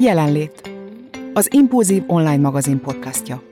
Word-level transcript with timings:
Jelenlét. 0.00 0.70
Az 1.32 1.52
Impulzív 1.52 2.02
online 2.06 2.36
magazin 2.36 2.80
podcastja. 2.80 3.42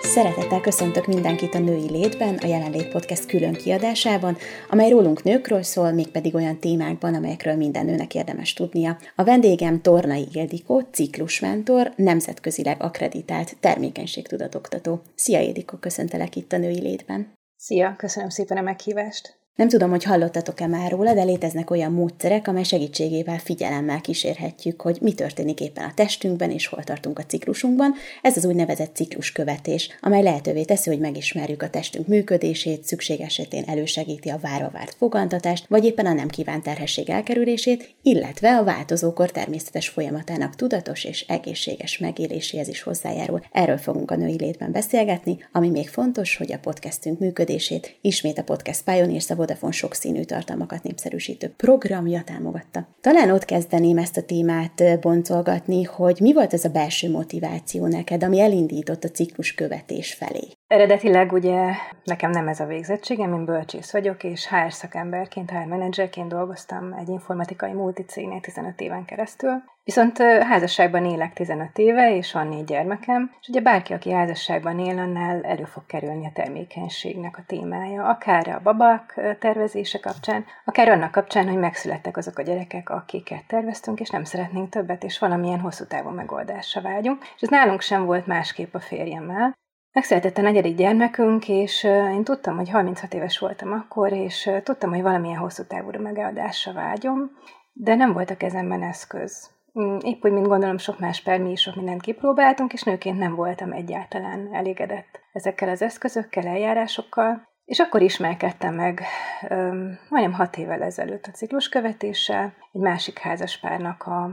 Szeretettel 0.00 0.60
köszöntök 0.60 1.06
mindenkit 1.06 1.54
a 1.54 1.58
Női 1.58 1.90
Létben, 1.90 2.34
a 2.34 2.46
Jelenlét 2.46 2.88
Podcast 2.88 3.26
külön 3.26 3.52
kiadásában, 3.52 4.36
amely 4.70 4.90
rólunk 4.90 5.22
nőkről 5.22 5.62
szól, 5.62 5.92
mégpedig 5.92 6.34
olyan 6.34 6.58
témákban, 6.58 7.14
amelyekről 7.14 7.56
minden 7.56 7.84
nőnek 7.84 8.14
érdemes 8.14 8.52
tudnia. 8.52 8.98
A 9.16 9.24
vendégem 9.24 9.80
Tornai 9.82 10.26
Ildikó, 10.32 10.80
ciklusmentor, 10.92 11.92
nemzetközileg 11.96 12.82
akreditált 12.82 13.56
termékenységtudatoktató. 13.60 15.00
Szia 15.14 15.40
Ildikó, 15.40 15.76
köszöntelek 15.76 16.36
itt 16.36 16.52
a 16.52 16.58
Női 16.58 16.80
Létben. 16.80 17.32
Szia, 17.56 17.94
köszönöm 17.96 18.28
szépen 18.28 18.56
a 18.56 18.62
meghívást. 18.62 19.35
Nem 19.56 19.68
tudom, 19.68 19.90
hogy 19.90 20.04
hallottatok-e 20.04 20.66
már 20.66 20.90
róla, 20.90 21.14
de 21.14 21.22
léteznek 21.22 21.70
olyan 21.70 21.92
módszerek, 21.92 22.48
amely 22.48 22.62
segítségével 22.62 23.38
figyelemmel 23.38 24.00
kísérhetjük, 24.00 24.80
hogy 24.80 24.98
mi 25.00 25.12
történik 25.12 25.60
éppen 25.60 25.84
a 25.84 25.92
testünkben 25.94 26.50
és 26.50 26.66
hol 26.66 26.84
tartunk 26.84 27.18
a 27.18 27.24
ciklusunkban. 27.24 27.94
Ez 28.22 28.36
az 28.36 28.44
úgynevezett 28.44 28.94
cikluskövetés, 28.94 29.88
amely 30.00 30.22
lehetővé 30.22 30.62
teszi, 30.64 30.90
hogy 30.90 30.98
megismerjük 30.98 31.62
a 31.62 31.70
testünk 31.70 32.06
működését, 32.06 32.84
szükség 32.84 33.20
esetén 33.20 33.64
elősegíti 33.66 34.28
a 34.28 34.38
vára 34.38 34.70
várt 34.72 34.94
fogantatást, 34.98 35.66
vagy 35.68 35.84
éppen 35.84 36.06
a 36.06 36.12
nem 36.12 36.28
kívánt 36.28 36.62
terhesség 36.62 37.10
elkerülését, 37.10 37.94
illetve 38.02 38.56
a 38.56 38.64
változókor 38.64 39.30
természetes 39.30 39.88
folyamatának 39.88 40.54
tudatos 40.54 41.04
és 41.04 41.24
egészséges 41.28 41.98
megéléséhez 41.98 42.68
is 42.68 42.82
hozzájárul. 42.82 43.42
Erről 43.52 43.78
fogunk 43.78 44.10
a 44.10 44.16
női 44.16 44.36
létben 44.38 44.72
beszélgetni, 44.72 45.38
ami 45.52 45.70
még 45.70 45.88
fontos, 45.88 46.36
hogy 46.36 46.52
a 46.52 46.58
podcastünk 46.58 47.18
működését 47.18 47.96
ismét 48.00 48.38
a 48.38 48.42
Podcast 48.42 48.84
Pioneers 48.84 49.30
Vodafone 49.46 49.72
sokszínű 49.72 50.22
tartalmakat 50.22 50.82
népszerűsítő 50.82 51.54
programja 51.56 52.22
támogatta. 52.24 52.88
Talán 53.00 53.30
ott 53.30 53.44
kezdeném 53.44 53.98
ezt 53.98 54.16
a 54.16 54.22
témát 54.22 55.00
boncolgatni, 55.00 55.82
hogy 55.82 56.18
mi 56.20 56.32
volt 56.32 56.52
ez 56.52 56.64
a 56.64 56.68
belső 56.68 57.10
motiváció 57.10 57.86
neked, 57.86 58.22
ami 58.22 58.40
elindított 58.40 59.04
a 59.04 59.10
ciklus 59.10 59.54
követés 59.54 60.12
felé? 60.12 60.48
Eredetileg 60.68 61.32
ugye 61.32 61.72
nekem 62.04 62.30
nem 62.30 62.48
ez 62.48 62.60
a 62.60 62.66
végzettségem, 62.66 63.34
én 63.34 63.44
bölcsész 63.44 63.92
vagyok, 63.92 64.24
és 64.24 64.48
HR 64.48 64.72
szakemberként, 64.72 65.50
HR 65.50 65.66
menedzserként 65.66 66.28
dolgoztam 66.28 66.92
egy 66.92 67.08
informatikai 67.08 67.72
multicégnél 67.72 68.40
15 68.40 68.80
éven 68.80 69.04
keresztül. 69.04 69.62
Viszont 69.84 70.18
házasságban 70.22 71.04
élek 71.04 71.32
15 71.32 71.78
éve, 71.78 72.16
és 72.16 72.32
van 72.32 72.48
négy 72.48 72.64
gyermekem, 72.64 73.30
és 73.40 73.48
ugye 73.48 73.60
bárki, 73.60 73.92
aki 73.92 74.12
házasságban 74.12 74.78
él, 74.78 74.98
annál 74.98 75.44
elő 75.44 75.64
fog 75.64 75.86
kerülni 75.86 76.26
a 76.26 76.32
termékenységnek 76.34 77.38
a 77.38 77.44
témája, 77.46 78.08
akár 78.08 78.48
a 78.48 78.60
babak 78.62 79.14
tervezése 79.38 79.98
kapcsán, 79.98 80.44
akár 80.64 80.88
annak 80.88 81.10
kapcsán, 81.10 81.48
hogy 81.48 81.58
megszülettek 81.58 82.16
azok 82.16 82.38
a 82.38 82.42
gyerekek, 82.42 82.90
akiket 82.90 83.46
terveztünk, 83.46 84.00
és 84.00 84.10
nem 84.10 84.24
szeretnénk 84.24 84.68
többet, 84.68 85.04
és 85.04 85.18
valamilyen 85.18 85.60
hosszú 85.60 85.84
távú 85.84 86.10
megoldásra 86.10 86.80
vágyunk. 86.80 87.22
És 87.36 87.42
ez 87.42 87.48
nálunk 87.48 87.80
sem 87.80 88.04
volt 88.04 88.26
másképp 88.26 88.74
a 88.74 88.80
férjemmel. 88.80 89.54
Megszületett 89.96 90.38
a 90.38 90.42
negyedik 90.42 90.76
gyermekünk, 90.76 91.48
és 91.48 91.84
én 91.84 92.24
tudtam, 92.24 92.56
hogy 92.56 92.70
36 92.70 93.14
éves 93.14 93.38
voltam 93.38 93.72
akkor, 93.72 94.12
és 94.12 94.50
tudtam, 94.62 94.90
hogy 94.90 95.02
valamilyen 95.02 95.38
hosszú 95.38 95.62
távú 95.66 95.90
megoldásra 96.00 96.72
vágyom, 96.72 97.30
de 97.72 97.94
nem 97.94 98.12
volt 98.12 98.30
a 98.30 98.36
kezemben 98.36 98.82
eszköz. 98.82 99.50
Mm, 99.80 99.96
épp 100.00 100.24
úgy, 100.24 100.32
mint 100.32 100.46
gondolom 100.46 100.78
sok 100.78 100.98
más 100.98 101.22
per, 101.22 101.40
mi 101.40 101.50
is 101.50 101.60
sok 101.60 101.74
mindent 101.74 102.00
kipróbáltunk, 102.00 102.72
és 102.72 102.82
nőként 102.82 103.18
nem 103.18 103.34
voltam 103.34 103.72
egyáltalán 103.72 104.48
elégedett 104.52 105.20
ezekkel 105.32 105.68
az 105.68 105.82
eszközökkel, 105.82 106.46
eljárásokkal. 106.46 107.48
És 107.64 107.78
akkor 107.78 108.02
ismerkedtem 108.02 108.74
meg 108.74 109.02
um, 109.50 109.98
majdnem 110.08 110.32
hat 110.32 110.56
évvel 110.56 110.82
ezelőtt 110.82 111.26
a 111.26 111.30
cikluskövetéssel, 111.30 112.54
egy 112.72 112.80
másik 112.80 113.18
házaspárnak 113.18 114.02
a 114.02 114.30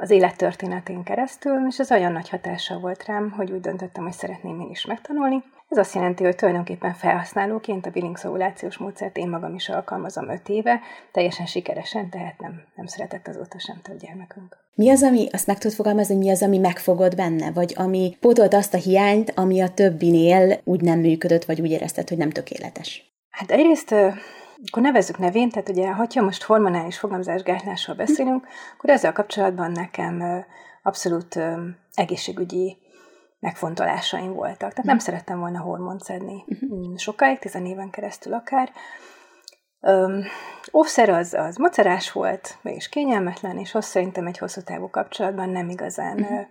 az 0.00 0.10
élettörténetén 0.10 1.02
keresztül, 1.02 1.66
és 1.68 1.78
ez 1.78 1.90
olyan 1.90 2.12
nagy 2.12 2.28
hatással 2.28 2.78
volt 2.78 3.04
rám, 3.04 3.30
hogy 3.30 3.50
úgy 3.50 3.60
döntöttem, 3.60 4.04
hogy 4.04 4.12
szeretném 4.12 4.60
én 4.60 4.70
is 4.70 4.86
megtanulni. 4.86 5.42
Ez 5.68 5.78
azt 5.78 5.94
jelenti, 5.94 6.24
hogy 6.24 6.36
tulajdonképpen 6.36 6.94
felhasználóként 6.94 7.86
a 7.86 7.90
billing 7.90 8.16
szovulációs 8.16 8.76
módszert 8.76 9.16
én 9.16 9.28
magam 9.28 9.54
is 9.54 9.68
alkalmazom 9.68 10.28
öt 10.28 10.48
éve, 10.48 10.80
teljesen 11.12 11.46
sikeresen, 11.46 12.10
tehát 12.10 12.40
nem, 12.40 12.62
nem 12.74 12.86
szeretett 12.86 13.28
azóta 13.28 13.58
sem 13.58 13.80
több 13.82 13.98
gyermekünk. 13.98 14.56
Mi 14.74 14.90
az, 14.90 15.02
ami, 15.02 15.28
azt 15.32 15.46
meg 15.46 15.58
tudod 15.58 15.76
fogalmazni, 15.76 16.14
mi 16.14 16.30
az, 16.30 16.42
ami 16.42 16.58
megfogod 16.58 17.16
benne, 17.16 17.52
vagy 17.52 17.74
ami 17.76 18.16
pótolt 18.20 18.54
azt 18.54 18.74
a 18.74 18.78
hiányt, 18.78 19.32
ami 19.34 19.60
a 19.60 19.68
többinél 19.68 20.60
úgy 20.64 20.80
nem 20.80 20.98
működött, 20.98 21.44
vagy 21.44 21.60
úgy 21.60 21.70
érezted, 21.70 22.08
hogy 22.08 22.18
nem 22.18 22.30
tökéletes? 22.30 23.02
Hát 23.30 23.50
egyrészt 23.50 23.94
akkor 24.66 24.82
nevezzük 24.82 25.18
nevén, 25.18 25.48
tehát 25.48 25.68
ugye, 25.68 25.92
ha 25.92 26.06
most 26.14 26.42
hormonális 26.42 26.98
fogamzásgátlásról 26.98 27.96
beszélünk, 27.96 28.46
akkor 28.76 28.90
ezzel 28.90 29.12
kapcsolatban 29.12 29.70
nekem 29.70 30.44
abszolút 30.82 31.38
egészségügyi 31.94 32.78
megfontolásaim 33.40 34.32
voltak. 34.32 34.58
Tehát 34.58 34.82
nem 34.82 34.98
szerettem 34.98 35.38
volna 35.38 35.60
hormont 35.60 36.00
szedni 36.00 36.44
uh-huh. 36.46 36.96
sokáig, 36.96 37.38
tizen 37.38 37.66
éven 37.66 37.90
keresztül 37.90 38.32
akár. 38.32 38.72
Um, 39.80 40.24
óvszer 40.72 41.08
az, 41.08 41.34
az 41.34 41.56
macerás 41.56 42.12
volt, 42.12 42.58
és 42.62 42.88
kényelmetlen, 42.88 43.58
és 43.58 43.74
azt 43.74 43.88
szerintem 43.88 44.26
egy 44.26 44.38
hosszú 44.38 44.60
távú 44.60 44.90
kapcsolatban 44.90 45.50
nem 45.50 45.68
igazán 45.68 46.20
uh-huh. 46.20 46.46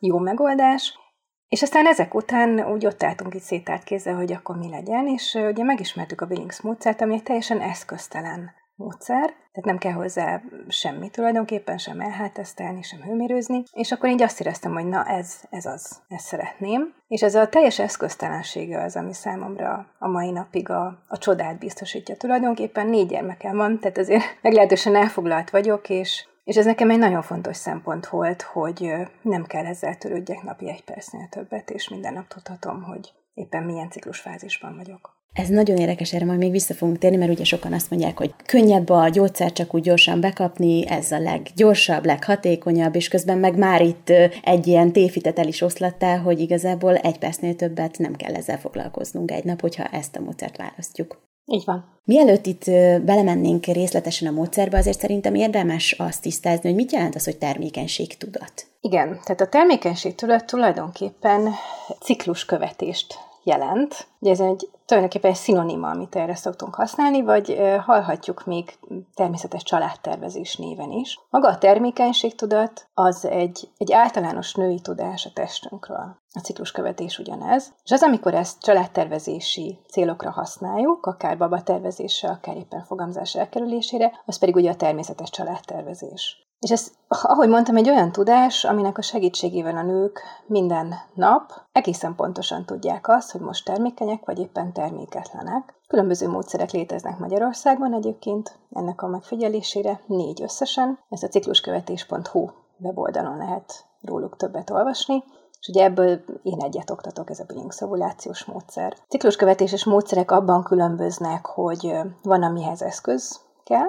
jó 0.00 0.18
megoldás. 0.18 0.98
És 1.48 1.62
aztán 1.62 1.86
ezek 1.86 2.14
után 2.14 2.70
úgy 2.72 2.86
ott 2.86 3.02
álltunk 3.02 3.34
itt 3.34 3.42
szétárt 3.42 3.84
kézzel, 3.84 4.14
hogy 4.14 4.32
akkor 4.32 4.56
mi 4.56 4.68
legyen, 4.68 5.06
és 5.06 5.34
ugye 5.34 5.64
megismertük 5.64 6.20
a 6.20 6.26
Billings 6.26 6.60
módszert, 6.60 7.00
ami 7.00 7.14
egy 7.14 7.22
teljesen 7.22 7.60
eszköztelen 7.60 8.50
módszer, 8.78 9.24
tehát 9.24 9.64
nem 9.64 9.78
kell 9.78 9.92
hozzá 9.92 10.42
semmi 10.68 11.10
tulajdonképpen, 11.10 11.78
sem 11.78 12.00
elhátesztelni, 12.00 12.82
sem 12.82 13.02
hőmérőzni, 13.02 13.62
és 13.72 13.92
akkor 13.92 14.08
így 14.08 14.22
azt 14.22 14.40
éreztem, 14.40 14.72
hogy 14.72 14.86
na 14.86 15.04
ez, 15.04 15.40
ez 15.50 15.66
az, 15.66 16.02
ezt 16.08 16.26
szeretném. 16.26 16.94
És 17.08 17.22
ez 17.22 17.34
a 17.34 17.48
teljes 17.48 17.78
eszköztelensége 17.78 18.82
az, 18.82 18.96
ami 18.96 19.12
számomra 19.12 19.86
a 19.98 20.08
mai 20.08 20.30
napig 20.30 20.70
a, 20.70 21.04
a 21.08 21.18
csodát 21.18 21.58
biztosítja. 21.58 22.16
Tulajdonképpen 22.16 22.86
négy 22.86 23.08
gyermekem 23.08 23.56
van, 23.56 23.78
tehát 23.78 23.98
azért 23.98 24.24
meglehetősen 24.42 24.96
elfoglalt 24.96 25.50
vagyok, 25.50 25.88
és 25.88 26.26
és 26.48 26.56
ez 26.56 26.64
nekem 26.64 26.90
egy 26.90 26.98
nagyon 26.98 27.22
fontos 27.22 27.56
szempont 27.56 28.06
volt, 28.06 28.42
hogy 28.42 28.92
nem 29.22 29.44
kell 29.44 29.66
ezzel 29.66 29.96
törődjek 29.96 30.42
napi 30.42 30.68
egy 30.70 30.84
percnél 30.84 31.28
többet, 31.30 31.70
és 31.70 31.88
minden 31.88 32.12
nap 32.12 32.28
tudhatom, 32.28 32.82
hogy 32.82 33.12
éppen 33.34 33.62
milyen 33.62 33.90
ciklusfázisban 33.90 34.76
vagyok. 34.76 35.16
Ez 35.32 35.48
nagyon 35.48 35.76
érdekes, 35.76 36.12
erre 36.12 36.24
majd 36.24 36.38
még 36.38 36.50
vissza 36.50 36.74
fogunk 36.74 36.98
térni, 36.98 37.16
mert 37.16 37.30
ugye 37.30 37.44
sokan 37.44 37.72
azt 37.72 37.90
mondják, 37.90 38.18
hogy 38.18 38.34
könnyebb 38.46 38.88
a 38.88 39.08
gyógyszer 39.08 39.52
csak 39.52 39.74
úgy 39.74 39.82
gyorsan 39.82 40.20
bekapni, 40.20 40.88
ez 40.88 41.12
a 41.12 41.18
leggyorsabb, 41.18 42.04
leghatékonyabb, 42.04 42.94
és 42.94 43.08
közben 43.08 43.38
meg 43.38 43.58
már 43.58 43.82
itt 43.82 44.08
egy 44.42 44.66
ilyen 44.66 44.92
téfitet 44.92 45.38
el 45.38 45.46
is 45.46 45.60
oszlattál, 45.60 46.20
hogy 46.20 46.40
igazából 46.40 46.96
egy 46.96 47.18
percnél 47.18 47.56
többet 47.56 47.98
nem 47.98 48.14
kell 48.14 48.34
ezzel 48.34 48.58
foglalkoznunk 48.58 49.30
egy 49.30 49.44
nap, 49.44 49.60
hogyha 49.60 49.84
ezt 49.84 50.16
a 50.16 50.20
módszert 50.20 50.56
választjuk. 50.56 51.27
Így 51.50 51.64
van. 51.64 51.96
Mielőtt 52.04 52.46
itt 52.46 52.64
belemennénk 53.04 53.66
részletesen 53.66 54.28
a 54.28 54.30
módszerbe, 54.30 54.78
azért 54.78 54.98
szerintem 54.98 55.34
érdemes 55.34 55.92
azt 55.92 56.22
tisztázni, 56.22 56.68
hogy 56.68 56.78
mit 56.78 56.92
jelent 56.92 57.14
az, 57.14 57.24
hogy 57.24 57.38
termékenységtudat. 57.38 58.66
Igen, 58.80 59.20
tehát 59.24 59.40
a 59.40 59.48
termékenységtudat 59.48 60.46
tulajdonképpen 60.46 61.54
cikluskövetést 62.00 63.14
jelent. 63.44 64.06
Ugye 64.18 64.30
ez 64.30 64.40
egy 64.40 64.68
tulajdonképpen 64.88 65.30
egy 65.30 65.36
szinonima, 65.36 65.88
amit 65.90 66.16
erre 66.16 66.34
szoktunk 66.34 66.74
használni, 66.74 67.22
vagy 67.22 67.60
hallhatjuk 67.84 68.44
még 68.44 68.78
természetes 69.14 69.62
családtervezés 69.62 70.56
néven 70.56 70.90
is. 70.90 71.18
Maga 71.30 71.48
a 71.48 71.58
termékenységtudat 71.58 72.88
az 72.94 73.24
egy, 73.24 73.68
egy 73.76 73.92
általános 73.92 74.54
női 74.54 74.80
tudás 74.80 75.26
a 75.26 75.30
testünkről. 75.34 76.16
A 76.32 76.40
cikluskövetés 76.42 77.18
ugyanez. 77.18 77.72
És 77.84 77.90
az, 77.90 78.02
amikor 78.02 78.34
ezt 78.34 78.62
családtervezési 78.62 79.78
célokra 79.88 80.30
használjuk, 80.30 81.06
akár 81.06 81.38
babatervezésre, 81.38 82.28
akár 82.28 82.56
éppen 82.56 82.84
fogamzás 82.84 83.34
elkerülésére, 83.34 84.22
az 84.26 84.38
pedig 84.38 84.54
ugye 84.54 84.70
a 84.70 84.76
természetes 84.76 85.30
családtervezés. 85.30 86.47
És 86.58 86.70
ez, 86.70 86.90
ahogy 87.08 87.48
mondtam, 87.48 87.76
egy 87.76 87.88
olyan 87.88 88.12
tudás, 88.12 88.64
aminek 88.64 88.98
a 88.98 89.02
segítségével 89.02 89.76
a 89.76 89.82
nők 89.82 90.22
minden 90.46 90.94
nap 91.14 91.52
egészen 91.72 92.14
pontosan 92.14 92.64
tudják 92.64 93.08
azt, 93.08 93.32
hogy 93.32 93.40
most 93.40 93.64
termékenyek 93.64 94.24
vagy 94.24 94.38
éppen 94.38 94.72
terméketlenek. 94.72 95.74
Különböző 95.88 96.28
módszerek 96.28 96.70
léteznek 96.70 97.18
Magyarországon 97.18 97.94
egyébként, 97.94 98.58
ennek 98.70 99.02
a 99.02 99.06
megfigyelésére 99.06 100.00
négy 100.06 100.42
összesen. 100.42 100.98
Ez 101.08 101.22
a 101.22 101.28
cikluskövetés.hu 101.28 102.48
weboldalon 102.78 103.36
lehet 103.36 103.84
róluk 104.00 104.36
többet 104.36 104.70
olvasni. 104.70 105.24
És 105.60 105.68
ugye 105.68 105.84
ebből 105.84 106.24
én 106.42 106.60
egyet 106.60 106.90
oktatok, 106.90 107.30
ez 107.30 107.38
a 107.38 107.44
billing 107.44 107.72
szovulációs 107.72 108.44
módszer. 108.44 108.96
Cikluskövetéses 109.08 109.84
módszerek 109.84 110.30
abban 110.30 110.62
különböznek, 110.62 111.46
hogy 111.46 111.92
van, 112.22 112.42
amihez 112.42 112.82
eszköz 112.82 113.40
kell, 113.64 113.88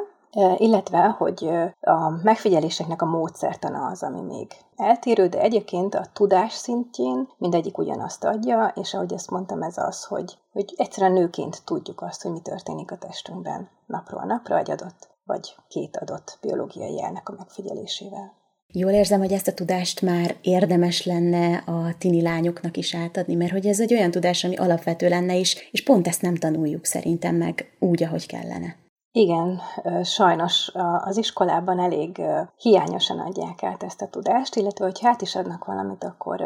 illetve, 0.57 1.15
hogy 1.17 1.49
a 1.79 2.09
megfigyeléseknek 2.23 3.01
a 3.01 3.05
módszertana 3.05 3.85
az, 3.85 4.03
ami 4.03 4.21
még 4.21 4.47
eltérő, 4.75 5.27
de 5.27 5.41
egyébként 5.41 5.95
a 5.95 6.05
tudás 6.13 6.53
szintjén 6.53 7.29
mindegyik 7.37 7.77
ugyanazt 7.77 8.23
adja, 8.23 8.73
és 8.75 8.93
ahogy 8.93 9.13
ezt 9.13 9.29
mondtam, 9.29 9.61
ez 9.61 9.77
az, 9.77 10.03
hogy, 10.03 10.37
hogy 10.51 10.73
egyszerűen 10.77 11.13
nőként 11.13 11.61
tudjuk 11.65 12.01
azt, 12.01 12.21
hogy 12.21 12.31
mi 12.31 12.39
történik 12.41 12.91
a 12.91 12.97
testünkben 12.97 13.69
napról 13.85 14.23
napra 14.23 14.57
egy 14.57 14.71
adott 14.71 15.07
vagy 15.25 15.55
két 15.67 15.97
adott 15.97 16.37
biológiai 16.41 16.95
jelnek 16.95 17.29
a 17.29 17.35
megfigyelésével. 17.37 18.33
Jól 18.73 18.91
érzem, 18.91 19.19
hogy 19.19 19.31
ezt 19.31 19.47
a 19.47 19.53
tudást 19.53 20.01
már 20.01 20.35
érdemes 20.41 21.05
lenne 21.05 21.55
a 21.55 21.93
tini 21.97 22.21
lányoknak 22.21 22.77
is 22.77 22.95
átadni, 22.95 23.35
mert 23.35 23.51
hogy 23.51 23.65
ez 23.65 23.79
egy 23.79 23.93
olyan 23.93 24.11
tudás, 24.11 24.43
ami 24.43 24.55
alapvető 24.55 25.09
lenne 25.09 25.35
is, 25.35 25.69
és 25.71 25.83
pont 25.83 26.07
ezt 26.07 26.21
nem 26.21 26.35
tanuljuk 26.35 26.85
szerintem 26.85 27.35
meg 27.35 27.75
úgy, 27.79 28.03
ahogy 28.03 28.25
kellene. 28.25 28.75
Igen, 29.11 29.61
sajnos 30.03 30.71
az 31.03 31.17
iskolában 31.17 31.79
elég 31.79 32.21
hiányosan 32.57 33.19
adják 33.19 33.63
át 33.63 33.83
ezt 33.83 34.01
a 34.01 34.07
tudást, 34.07 34.55
illetve 34.55 34.85
hogy 34.85 34.99
hát 35.01 35.21
is 35.21 35.35
adnak 35.35 35.65
valamit, 35.65 36.03
akkor, 36.03 36.41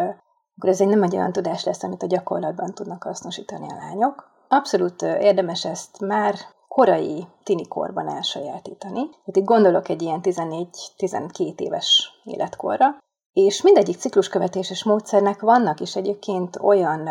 akkor 0.57 0.69
ez 0.69 0.81
egy 0.81 0.87
nem 0.87 1.03
egy 1.03 1.15
olyan 1.15 1.31
tudás 1.31 1.63
lesz, 1.63 1.83
amit 1.83 2.03
a 2.03 2.07
gyakorlatban 2.07 2.73
tudnak 2.73 3.03
hasznosítani 3.03 3.67
a 3.69 3.75
lányok. 3.75 4.31
Abszolút 4.47 5.01
érdemes 5.01 5.65
ezt 5.65 5.99
már 5.99 6.35
korai 6.67 7.27
tinikorban 7.43 8.09
elsajátítani. 8.09 9.01
Tehát 9.09 9.37
itt 9.37 9.45
gondolok 9.45 9.89
egy 9.89 10.01
ilyen 10.01 10.19
14-12 10.23 11.59
éves 11.59 12.21
életkorra, 12.23 12.85
és 13.33 13.61
mindegyik 13.61 13.97
cikluskövetéses 13.97 14.83
módszernek 14.83 15.41
vannak 15.41 15.79
is 15.79 15.95
egyébként 15.95 16.57
olyan 16.61 17.09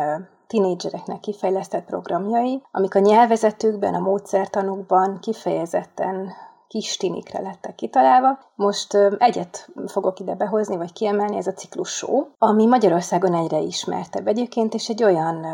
tinédzsereknek 0.52 1.20
kifejlesztett 1.20 1.84
programjai, 1.84 2.62
amik 2.70 2.94
a 2.94 2.98
nyelvezetőkben, 2.98 3.94
a 3.94 3.98
módszertanukban 3.98 5.18
kifejezetten 5.20 6.32
kis 6.68 6.96
tinikre 6.96 7.40
lettek 7.40 7.74
kitalálva. 7.74 8.38
Most 8.54 8.94
egyet 9.18 9.68
fogok 9.86 10.20
ide 10.20 10.34
behozni, 10.34 10.76
vagy 10.76 10.92
kiemelni, 10.92 11.36
ez 11.36 11.46
a 11.46 11.52
ciklus 11.52 11.90
show, 11.90 12.26
ami 12.38 12.66
Magyarországon 12.66 13.34
egyre 13.34 13.58
ismertebb 13.58 14.26
egyébként, 14.26 14.74
és 14.74 14.88
egy 14.88 15.02
olyan 15.02 15.46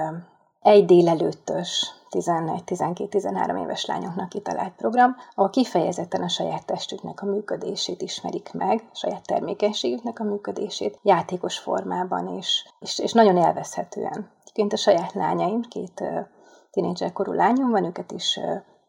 egy 0.61 0.85
délelőttös 0.85 1.93
11-12-13 2.11 3.63
éves 3.63 3.87
lányoknak 3.87 4.29
kitalált 4.29 4.73
program, 4.77 5.17
ahol 5.35 5.51
kifejezetten 5.51 6.23
a 6.23 6.29
saját 6.29 6.67
testüknek 6.67 7.23
a 7.23 7.27
működését 7.27 8.03
ismerik 8.03 8.53
meg, 8.53 8.89
saját 8.93 9.27
termékenységüknek 9.27 10.21
a 10.21 10.25
működését 10.25 10.99
játékos 11.03 11.59
formában, 11.59 12.37
és, 12.37 12.69
és, 12.81 12.99
és 12.99 13.13
nagyon 13.13 13.37
élvezhetően. 13.37 14.31
Egyébként 14.51 14.73
a 14.73 14.77
saját 14.77 15.13
lányaim, 15.13 15.63
két 15.63 16.01
uh, 16.01 16.27
tínédzser 16.71 17.13
korú 17.13 17.33
lányom 17.33 17.71
van, 17.71 17.85
őket 17.85 18.13
is 18.13 18.39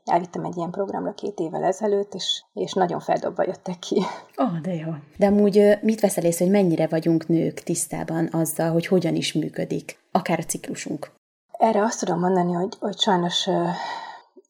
elvittem 0.10 0.44
egy 0.44 0.58
ilyen 0.58 0.72
programra 0.72 1.14
két 1.14 1.40
évvel 1.40 1.64
ezelőtt, 1.64 2.14
és, 2.14 2.44
és 2.54 2.74
nagyon 2.74 3.00
feldobva 3.00 3.44
jöttek 3.44 3.80
ki. 3.80 3.98
Ó, 4.42 4.44
oh, 4.44 4.60
de 4.62 4.74
jó. 4.74 4.92
De 5.18 5.26
amúgy 5.26 5.78
mit 5.82 6.00
veszel 6.00 6.24
észre, 6.24 6.46
hogy 6.46 6.54
mennyire 6.54 6.88
vagyunk 6.88 7.28
nők 7.28 7.60
tisztában 7.60 8.30
azzal, 8.32 8.72
hogy 8.72 8.88
hogyan 8.88 9.16
is 9.16 9.34
működik, 9.34 10.00
akár 10.12 10.40
a 10.40 10.44
ciklusunk? 10.44 11.12
Erre 11.52 11.82
azt 11.82 12.00
tudom 12.00 12.20
mondani, 12.20 12.54
hogy, 12.54 12.78
hogy 12.80 13.00
sajnos, 13.00 13.50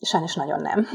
sajnos 0.01 0.35
nagyon 0.35 0.61
nem. 0.61 0.87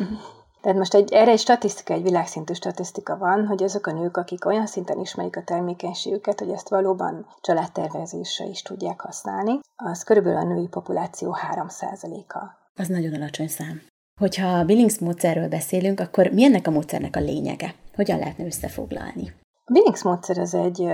Tehát 0.65 0.79
most 0.79 0.95
egy, 0.95 1.13
erre 1.13 1.31
egy 1.31 1.39
statisztika, 1.39 1.93
egy 1.93 2.03
világszintű 2.03 2.53
statisztika 2.53 3.17
van, 3.17 3.47
hogy 3.47 3.63
azok 3.63 3.87
a 3.87 3.93
nők, 3.93 4.17
akik 4.17 4.47
olyan 4.47 4.67
szinten 4.67 4.99
ismerik 4.99 5.37
a 5.37 5.43
termékenységüket, 5.43 6.39
hogy 6.39 6.51
ezt 6.51 6.69
valóban 6.69 7.27
családtervezésre 7.41 8.45
is 8.45 8.63
tudják 8.63 9.01
használni, 9.01 9.61
az 9.77 10.03
körülbelül 10.03 10.39
a 10.39 10.55
női 10.55 10.67
populáció 10.67 11.37
3%-a. 11.53 12.39
Az 12.75 12.89
nagyon 12.89 13.15
alacsony 13.15 13.49
szám. 13.49 13.83
Hogyha 14.21 14.47
a 14.47 14.65
Billings 14.65 14.99
módszerről 14.99 15.49
beszélünk, 15.49 16.01
akkor 16.01 16.27
mi 16.27 16.45
ennek 16.45 16.67
a 16.67 16.71
módszernek 16.71 17.17
a 17.17 17.21
lényege? 17.21 17.75
Hogyan 17.95 18.19
lehetne 18.19 18.45
összefoglalni? 18.45 19.35
A 19.65 19.73
Billings 19.73 20.03
módszer 20.03 20.39
az 20.39 20.55
egy 20.55 20.89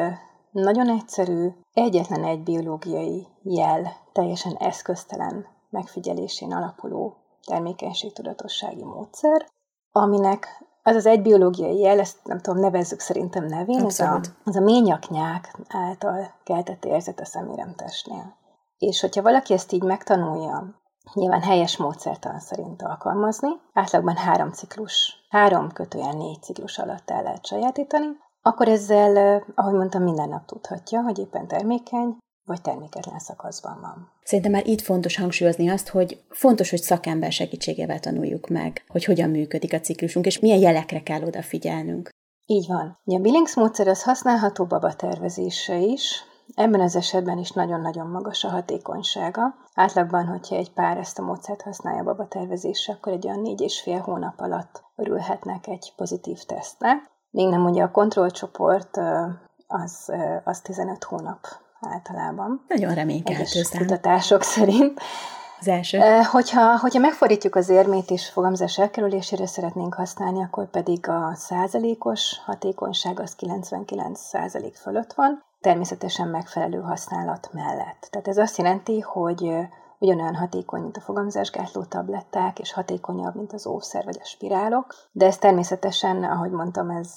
nagyon 0.51 0.89
egyszerű, 0.89 1.49
egyetlen 1.73 2.25
egy 2.25 2.41
biológiai 2.41 3.27
jel, 3.43 3.93
teljesen 4.13 4.57
eszköztelen 4.57 5.47
megfigyelésén 5.71 6.53
alapuló 6.53 7.17
termékenységtudatossági 7.47 8.85
módszer, 8.85 9.47
aminek 9.93 10.47
az 10.83 10.97
az 10.97 11.07
egy 11.07 11.23
biológiai 11.23 11.79
jel, 11.79 11.99
ezt 11.99 12.19
nem 12.25 12.39
tudom, 12.41 12.61
nevezzük 12.61 13.01
szerintem 13.01 13.45
nevén, 13.45 13.85
ez 13.85 14.01
a, 14.01 14.21
az 14.45 14.57
a 14.57 14.61
ményaknyák 14.61 15.57
által 15.69 16.35
keltett 16.45 16.85
érzet 16.85 17.21
a 17.21 17.25
szeméremtestnél. 17.25 18.37
És 18.79 19.01
hogyha 19.01 19.23
valaki 19.23 19.53
ezt 19.53 19.73
így 19.73 19.83
megtanulja, 19.83 20.81
nyilván 21.15 21.43
helyes 21.43 21.77
módszertan 21.77 22.39
szerint 22.39 22.83
alkalmazni, 22.83 23.49
átlagban 23.73 24.17
három 24.17 24.51
ciklus, 24.51 25.27
három 25.29 25.73
kötően 25.73 26.17
négy 26.17 26.43
ciklus 26.43 26.79
alatt 26.79 27.11
el 27.11 27.23
lehet 27.23 27.47
sajátítani, 27.47 28.07
akkor 28.43 28.69
ezzel, 28.69 29.43
ahogy 29.55 29.75
mondtam, 29.75 30.03
minden 30.03 30.29
nap 30.29 30.47
tudhatja, 30.47 31.03
hogy 31.03 31.19
éppen 31.19 31.47
termékeny, 31.47 32.19
vagy 32.51 32.61
terméketlen 32.61 33.19
szakaszban 33.19 33.79
van. 33.81 34.11
Szerintem 34.25 34.53
már 34.53 34.67
itt 34.67 34.81
fontos 34.81 35.17
hangsúlyozni 35.17 35.69
azt, 35.69 35.89
hogy 35.89 36.23
fontos, 36.31 36.71
hogy 36.71 36.83
szakember 36.83 37.33
segítségével 37.33 38.01
tanuljuk 38.01 38.49
meg, 38.49 38.85
hogy 38.89 39.05
hogyan 39.05 39.31
működik 39.31 39.73
a 39.73 39.81
ciklusunk, 39.81 40.27
és 40.27 40.39
milyen 40.39 40.59
jelekre 40.59 41.03
kell 41.03 41.23
odafigyelnünk. 41.23 42.09
Így 42.47 42.67
van. 42.67 42.99
A 43.05 43.19
Billings 43.19 43.55
módszer 43.55 43.89
az 43.89 44.03
használható 44.03 44.65
baba 44.65 44.93
tervezésre 44.93 45.79
is, 45.79 46.29
Ebben 46.55 46.81
az 46.81 46.97
esetben 46.97 47.39
is 47.39 47.51
nagyon-nagyon 47.51 48.07
magas 48.07 48.45
a 48.45 48.49
hatékonysága. 48.49 49.55
Átlagban, 49.75 50.27
hogyha 50.27 50.57
egy 50.57 50.73
pár 50.73 50.97
ezt 50.97 51.19
a 51.19 51.23
módszert 51.23 51.63
használja 51.63 52.03
baba 52.03 52.29
tervezésre, 52.29 52.93
akkor 52.93 53.13
egy 53.13 53.27
olyan 53.27 53.41
négy 53.41 53.61
és 53.61 53.81
fél 53.81 53.99
hónap 53.99 54.41
alatt 54.41 54.83
örülhetnek 54.97 55.67
egy 55.67 55.93
pozitív 55.97 56.43
tesztnek. 56.43 57.11
Még 57.31 57.49
nem 57.49 57.61
mondja 57.61 57.85
a 57.85 57.91
kontrollcsoport, 57.91 58.97
az, 59.67 60.13
az 60.45 60.61
15 60.61 61.05
hónap 61.05 61.47
általában. 61.81 62.65
Nagyon 62.69 62.95
reménykeltő 62.95 63.61
kutatások 63.79 64.43
szerint. 64.43 65.01
Az 65.61 65.69
első. 65.69 65.99
Hogyha, 66.31 66.79
hogyha 66.79 67.01
megfordítjuk 67.01 67.55
az 67.55 67.69
érmét 67.69 68.11
és 68.11 68.29
fogamzás 68.29 68.79
elkerülésére 68.79 69.47
szeretnénk 69.47 69.95
használni, 69.95 70.43
akkor 70.43 70.71
pedig 70.71 71.09
a 71.09 71.33
százalékos 71.35 72.41
hatékonyság 72.45 73.21
az 73.21 73.35
99 73.35 74.21
százalék 74.21 74.77
fölött 74.77 75.13
van, 75.13 75.45
természetesen 75.61 76.29
megfelelő 76.29 76.81
használat 76.81 77.51
mellett. 77.53 78.09
Tehát 78.11 78.29
ez 78.29 78.37
azt 78.37 78.59
jelenti, 78.59 79.01
hogy 79.01 79.53
ugyanolyan 79.99 80.35
hatékony, 80.35 80.81
mint 80.81 80.97
a 80.97 81.01
fogamzásgátló 81.01 81.85
tabletták, 81.85 82.59
és 82.59 82.73
hatékonyabb, 82.73 83.35
mint 83.35 83.53
az 83.53 83.67
ószer 83.67 84.05
vagy 84.05 84.19
a 84.21 84.27
spirálok, 84.27 84.95
de 85.13 85.27
ez 85.27 85.39
természetesen, 85.39 86.25
ahogy 86.25 86.51
mondtam, 86.51 86.91
ez, 86.91 87.17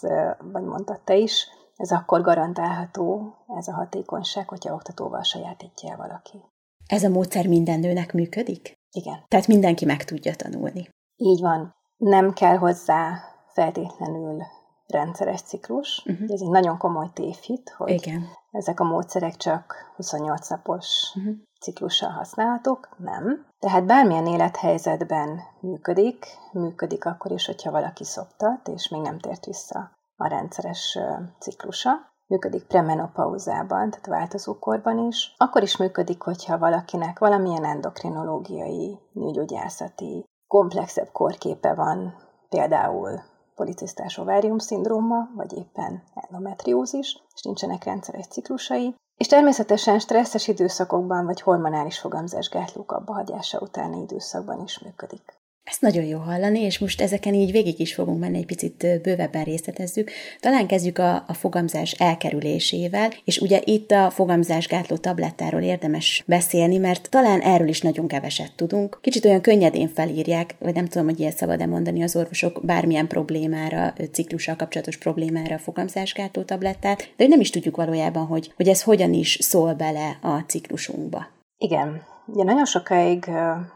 vagy 0.51 0.63
mondtad 0.63 1.01
te 1.01 1.16
is, 1.16 1.48
ez 1.75 1.92
akkor 1.92 2.21
garantálható, 2.21 3.36
ez 3.57 3.67
a 3.67 3.73
hatékonyság, 3.73 4.50
hogyha 4.50 4.73
oktatóval 4.73 5.23
sajátítja 5.23 5.89
el 5.89 5.97
valaki. 5.97 6.44
Ez 6.88 7.03
a 7.03 7.09
módszer 7.09 7.47
minden 7.47 7.79
nőnek 7.79 8.13
működik? 8.13 8.73
Igen. 8.91 9.23
Tehát 9.27 9.47
mindenki 9.47 9.85
meg 9.85 10.03
tudja 10.03 10.35
tanulni. 10.35 10.89
Így 11.15 11.41
van. 11.41 11.75
Nem 11.97 12.33
kell 12.33 12.57
hozzá 12.57 13.17
feltétlenül 13.53 14.41
rendszeres 14.88 15.41
ciklus. 15.41 16.03
Uh-huh. 16.05 16.31
Ez 16.31 16.42
egy 16.42 16.49
nagyon 16.49 16.78
komoly 16.78 17.09
tévhit, 17.13 17.69
hogy 17.69 17.89
Igen. 17.89 18.25
ezek 18.51 18.80
a 18.80 18.83
módszerek 18.83 19.35
csak 19.35 19.75
28 19.95 20.49
napos 20.49 21.13
uh-huh. 21.16 21.33
ciklussal 21.61 22.09
használhatók. 22.09 22.89
Nem. 22.97 23.47
Tehát 23.59 23.85
bármilyen 23.85 24.28
élethelyzetben 24.28 25.39
működik, 25.59 26.25
működik 26.51 27.06
akkor 27.06 27.31
is, 27.31 27.45
hogyha 27.45 27.71
valaki 27.71 28.04
szoptat, 28.04 28.68
és 28.68 28.89
még 28.89 29.01
nem 29.01 29.19
tért 29.19 29.45
vissza 29.45 29.92
a 30.16 30.28
rendszeres 30.28 30.99
ciklusa. 31.39 32.12
Működik 32.27 32.63
premenopauzában, 32.63 33.89
tehát 33.89 34.06
változókorban 34.06 34.97
is. 34.97 35.33
Akkor 35.37 35.61
is 35.61 35.77
működik, 35.77 36.21
hogyha 36.21 36.57
valakinek 36.57 37.19
valamilyen 37.19 37.65
endokrinológiai, 37.65 38.99
nőgyógyászati, 39.13 40.25
komplexebb 40.47 41.11
korképe 41.11 41.73
van, 41.73 42.15
például 42.49 43.21
policisztás 43.56 44.18
ovárium 44.18 44.57
szindróma, 44.57 45.30
vagy 45.35 45.53
éppen 45.53 46.03
endometriózis, 46.13 47.23
és 47.33 47.42
nincsenek 47.42 47.83
rendszeres 47.83 48.27
ciklusai, 48.27 48.95
és 49.18 49.27
természetesen 49.27 49.99
stresszes 49.99 50.47
időszakokban 50.47 51.25
vagy 51.25 51.42
hormonális 51.42 51.99
fogamzásgátlók 51.99 52.92
abbahagyása 52.92 53.59
utáni 53.59 54.01
időszakban 54.01 54.59
is 54.59 54.80
működik. 54.80 55.42
Ezt 55.63 55.81
nagyon 55.81 56.03
jó 56.03 56.17
hallani, 56.17 56.59
és 56.59 56.79
most 56.79 57.01
ezeken 57.01 57.33
így 57.33 57.51
végig 57.51 57.79
is 57.79 57.93
fogunk 57.93 58.19
menni, 58.19 58.37
egy 58.37 58.45
picit 58.45 58.87
bővebben 59.01 59.43
részletezzük. 59.43 60.11
Talán 60.39 60.67
kezdjük 60.67 60.97
a, 60.97 61.15
a 61.27 61.33
fogamzás 61.33 61.91
elkerülésével, 61.91 63.13
és 63.23 63.37
ugye 63.37 63.61
itt 63.63 63.91
a 63.91 64.09
fogamzásgátló 64.09 64.97
tablettáról 64.97 65.61
érdemes 65.61 66.23
beszélni, 66.27 66.77
mert 66.77 67.09
talán 67.09 67.39
erről 67.39 67.67
is 67.67 67.81
nagyon 67.81 68.07
keveset 68.07 68.51
tudunk. 68.55 68.99
Kicsit 69.01 69.25
olyan 69.25 69.41
könnyedén 69.41 69.87
felírják, 69.87 70.55
vagy 70.59 70.73
nem 70.73 70.87
tudom, 70.87 71.07
hogy 71.07 71.19
ilyet 71.19 71.37
szabad-e 71.37 71.65
mondani 71.65 72.03
az 72.03 72.15
orvosok 72.15 72.59
bármilyen 72.63 73.07
problémára, 73.07 73.93
ciklussal 74.11 74.55
kapcsolatos 74.55 74.97
problémára 74.97 75.55
a 75.55 75.59
fogamzásgátló 75.59 76.41
tablettát, 76.41 77.13
de 77.17 77.27
nem 77.27 77.39
is 77.39 77.49
tudjuk 77.49 77.75
valójában, 77.75 78.25
hogy, 78.25 78.51
hogy 78.55 78.67
ez 78.67 78.81
hogyan 78.81 79.13
is 79.13 79.37
szól 79.41 79.73
bele 79.73 80.17
a 80.21 80.39
ciklusunkba. 80.47 81.27
Igen, 81.57 82.11
Ugye 82.25 82.44
nagyon 82.44 82.65
sokáig 82.65 83.31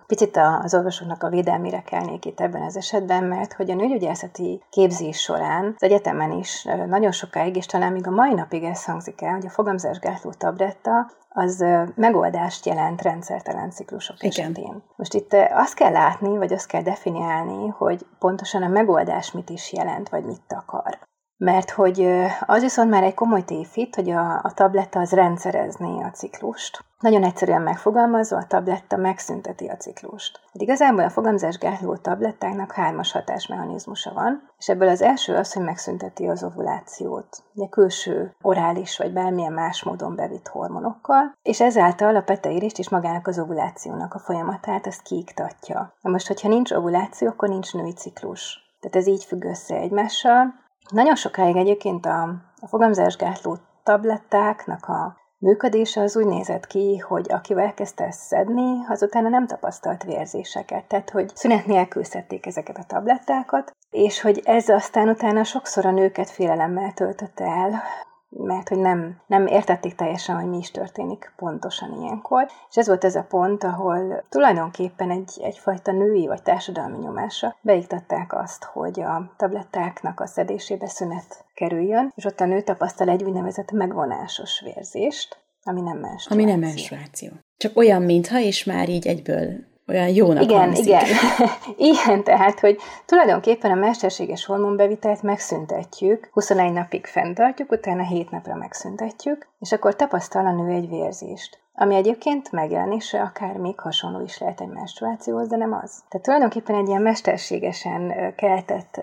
picit 0.07 0.39
az 0.63 0.73
orvosoknak 0.73 1.23
a 1.23 1.29
védelmére 1.29 1.81
kelnék 1.81 2.25
itt 2.25 2.39
ebben 2.39 2.61
az 2.61 2.77
esetben, 2.77 3.23
mert 3.23 3.53
hogy 3.53 3.71
a 3.71 3.75
nőgyógyászati 3.75 4.61
képzés 4.69 5.19
során 5.19 5.73
az 5.75 5.83
egyetemen 5.83 6.31
is 6.31 6.63
nagyon 6.87 7.11
sokáig, 7.11 7.55
és 7.55 7.65
talán 7.65 7.91
még 7.91 8.07
a 8.07 8.11
mai 8.11 8.33
napig 8.33 8.63
ez 8.63 8.85
hangzik 8.85 9.21
el, 9.21 9.33
hogy 9.33 9.45
a 9.45 9.49
fogamzásgátló 9.49 10.31
tabletta 10.31 11.11
az 11.29 11.65
megoldást 11.95 12.65
jelent 12.65 13.01
rendszertelen 13.01 13.69
ciklusok 13.69 14.23
Igen. 14.23 14.51
esetén. 14.51 14.83
Most 14.95 15.13
itt 15.13 15.33
azt 15.33 15.73
kell 15.73 15.91
látni, 15.91 16.37
vagy 16.37 16.53
azt 16.53 16.67
kell 16.67 16.81
definiálni, 16.81 17.67
hogy 17.67 18.05
pontosan 18.19 18.63
a 18.63 18.67
megoldás 18.67 19.31
mit 19.31 19.49
is 19.49 19.73
jelent, 19.73 20.09
vagy 20.09 20.23
mit 20.23 20.53
akar. 20.53 21.06
Mert 21.37 21.69
hogy 21.71 22.07
az 22.45 22.61
viszont 22.61 22.89
már 22.89 23.03
egy 23.03 23.13
komoly 23.13 23.43
tévhit, 23.43 23.95
hogy 23.95 24.09
a, 24.09 24.33
a 24.43 24.51
tabletta 24.53 24.99
az 24.99 25.11
rendszerezné 25.11 26.03
a 26.03 26.11
ciklust. 26.11 26.85
Nagyon 26.99 27.23
egyszerűen 27.23 27.61
megfogalmazva, 27.61 28.37
a 28.37 28.47
tabletta 28.47 28.97
megszünteti 28.97 29.67
a 29.67 29.75
ciklust. 29.75 30.39
Hát 30.53 30.61
igazából 30.61 31.03
a 31.03 31.09
fogamzásgátló 31.09 31.95
tablettáknak 31.95 32.71
hármas 32.71 33.11
hatásmechanizmusa 33.11 34.13
van, 34.13 34.49
és 34.57 34.69
ebből 34.69 34.87
az 34.87 35.01
első 35.01 35.35
az, 35.35 35.53
hogy 35.53 35.63
megszünteti 35.63 36.27
az 36.27 36.43
ovulációt, 36.43 37.43
ugye 37.53 37.67
külső 37.67 38.35
orális 38.41 38.97
vagy 38.97 39.13
bármilyen 39.13 39.53
más 39.53 39.83
módon 39.83 40.15
bevitt 40.15 40.47
hormonokkal, 40.47 41.35
és 41.41 41.61
ezáltal 41.61 42.15
a 42.15 42.21
peteirist 42.21 42.79
és 42.79 42.89
magának 42.89 43.27
az 43.27 43.39
ovulációnak 43.39 44.13
a 44.13 44.19
folyamatát 44.19 44.87
ezt 44.87 45.01
kiiktatja. 45.01 45.93
Na 46.01 46.09
most, 46.09 46.27
hogyha 46.27 46.47
nincs 46.47 46.71
ovuláció, 46.71 47.27
akkor 47.27 47.49
nincs 47.49 47.73
női 47.73 47.93
ciklus. 47.93 48.65
Tehát 48.79 48.97
ez 48.97 49.07
így 49.07 49.23
függ 49.23 49.43
össze 49.43 49.75
egymással, 49.75 50.65
nagyon 50.89 51.15
sokáig 51.15 51.55
egyébként 51.55 52.05
a, 52.05 52.21
a 52.59 52.67
fogamzásgátló 52.67 53.57
tablettáknak 53.83 54.85
a 54.85 55.17
működése 55.39 56.01
az 56.01 56.17
úgy 56.17 56.25
nézett 56.25 56.67
ki, 56.67 56.97
hogy 56.97 57.31
akivel 57.31 57.65
elkezdte 57.65 58.03
ezt 58.03 58.19
szedni, 58.19 58.85
azután 58.87 59.23
nem 59.23 59.47
tapasztalt 59.47 60.03
vérzéseket. 60.03 60.85
Tehát, 60.85 61.09
hogy 61.09 61.35
szünet 61.35 61.65
nélkül 61.65 62.03
szedték 62.03 62.45
ezeket 62.45 62.77
a 62.77 62.85
tablettákat, 62.87 63.71
és 63.89 64.21
hogy 64.21 64.41
ez 64.43 64.69
aztán 64.69 65.09
utána 65.09 65.43
sokszor 65.43 65.85
a 65.85 65.91
nőket 65.91 66.29
félelemmel 66.29 66.93
töltötte 66.93 67.45
el, 67.45 67.81
mert 68.29 68.69
hogy 68.69 68.79
nem, 68.79 69.21
nem 69.27 69.47
értették 69.47 69.95
teljesen, 69.95 70.35
hogy 70.35 70.49
mi 70.49 70.57
is 70.57 70.71
történik 70.71 71.33
pontosan 71.35 72.01
ilyenkor. 72.01 72.47
És 72.69 72.75
ez 72.75 72.87
volt 72.87 73.03
ez 73.03 73.15
a 73.15 73.25
pont, 73.29 73.63
ahol 73.63 74.23
tulajdonképpen 74.29 75.11
egy, 75.11 75.31
egyfajta 75.41 75.91
női 75.91 76.27
vagy 76.27 76.41
társadalmi 76.41 76.97
nyomásra 76.97 77.55
beiktatták 77.61 78.33
azt, 78.33 78.63
hogy 78.63 79.01
a 79.01 79.33
tablettáknak 79.37 80.19
a 80.19 80.27
szedésébe 80.27 80.87
szünet 80.87 81.45
kerüljön, 81.53 82.11
és 82.15 82.25
ott 82.25 82.39
a 82.39 82.45
nő 82.45 82.61
tapasztal 82.61 83.09
egy 83.09 83.23
úgynevezett 83.23 83.71
megvonásos 83.71 84.61
vérzést, 84.61 85.45
ami 85.63 85.81
nem 85.81 85.97
menstruáció. 85.97 86.43
Ami 86.43 86.51
nem 86.51 86.59
menstruáció. 86.59 87.29
Csak 87.57 87.77
olyan, 87.77 88.01
mintha, 88.01 88.39
és 88.39 88.63
már 88.63 88.89
így 88.89 89.07
egyből 89.07 89.66
olyan 89.87 90.07
jónak 90.07 90.43
Igen, 90.43 90.59
hangzik. 90.59 90.85
igen. 90.85 91.03
igen, 91.91 92.23
tehát, 92.23 92.59
hogy 92.59 92.77
tulajdonképpen 93.05 93.71
a 93.71 93.75
mesterséges 93.75 94.45
hormonbevitelt 94.45 95.21
megszüntetjük, 95.21 96.29
21 96.31 96.73
napig 96.73 97.05
fenntartjuk, 97.05 97.71
utána 97.71 98.03
7 98.03 98.31
napra 98.31 98.55
megszüntetjük, 98.55 99.47
és 99.59 99.71
akkor 99.71 99.95
tapasztal 99.95 100.45
a 100.45 100.51
nő 100.51 100.73
egy 100.73 100.89
vérzést 100.89 101.65
ami 101.79 101.95
egyébként 101.95 102.51
megjelenése 102.51 103.21
akár 103.21 103.57
még 103.57 103.79
hasonló 103.79 104.21
is 104.21 104.37
lehet 104.39 104.61
egy 104.61 104.67
menstruációhoz, 104.67 105.47
de 105.47 105.55
nem 105.55 105.73
az. 105.73 106.03
Tehát 106.09 106.25
tulajdonképpen 106.25 106.75
egy 106.75 106.87
ilyen 106.87 107.01
mesterségesen 107.01 108.33
keltett 108.35 109.01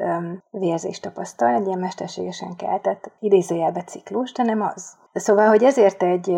vérzést 0.51 1.03
tapasztal, 1.03 1.55
egy 1.55 1.67
ilyen 1.67 1.79
mesterségesen 1.79 2.57
keltett 2.57 3.11
idézőjelbe 3.21 3.83
ciklus, 3.83 4.33
de 4.33 4.43
nem 4.43 4.63
az. 4.75 4.97
Szóval, 5.13 5.49
hogy 5.49 5.65
ezért 5.65 6.03
egy 6.03 6.37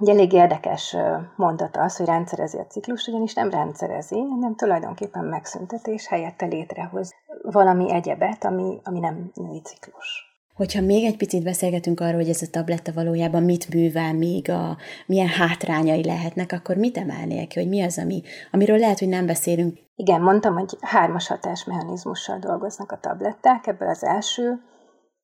egy 0.00 0.08
elég 0.08 0.32
érdekes 0.32 0.96
mondata 1.36 1.82
az, 1.82 1.96
hogy 1.96 2.06
rendszerezi 2.06 2.58
a 2.58 2.66
ciklust, 2.66 3.08
ugyanis 3.08 3.34
nem 3.34 3.50
rendszerezi, 3.50 4.20
hanem 4.20 4.54
tulajdonképpen 4.56 5.24
megszüntetés 5.24 6.06
helyette 6.06 6.46
létrehoz 6.46 7.12
valami 7.42 7.92
egyebet, 7.92 8.44
ami, 8.44 8.80
ami 8.82 8.98
nem 8.98 9.30
női 9.34 9.60
ciklus. 9.60 10.32
Hogyha 10.54 10.80
még 10.80 11.04
egy 11.04 11.16
picit 11.16 11.42
beszélgetünk 11.42 12.00
arról, 12.00 12.14
hogy 12.14 12.28
ez 12.28 12.42
a 12.42 12.50
tabletta 12.50 12.92
valójában 12.92 13.42
mit 13.42 13.74
művel, 13.74 14.12
még 14.14 14.50
a, 14.50 14.76
milyen 15.06 15.28
hátrányai 15.28 16.04
lehetnek, 16.04 16.52
akkor 16.52 16.76
mit 16.76 16.96
emelnék 16.96 17.48
ki, 17.48 17.58
hogy 17.58 17.68
mi 17.68 17.82
az, 17.82 17.98
ami, 17.98 18.22
amiről 18.50 18.78
lehet, 18.78 18.98
hogy 18.98 19.08
nem 19.08 19.26
beszélünk? 19.26 19.78
Igen, 19.94 20.20
mondtam, 20.20 20.54
hogy 20.54 20.76
hármas 20.80 21.26
hatásmechanizmussal 21.26 22.38
dolgoznak 22.38 22.92
a 22.92 22.98
tabletták, 22.98 23.66
ebből 23.66 23.88
az 23.88 24.04
első 24.04 24.60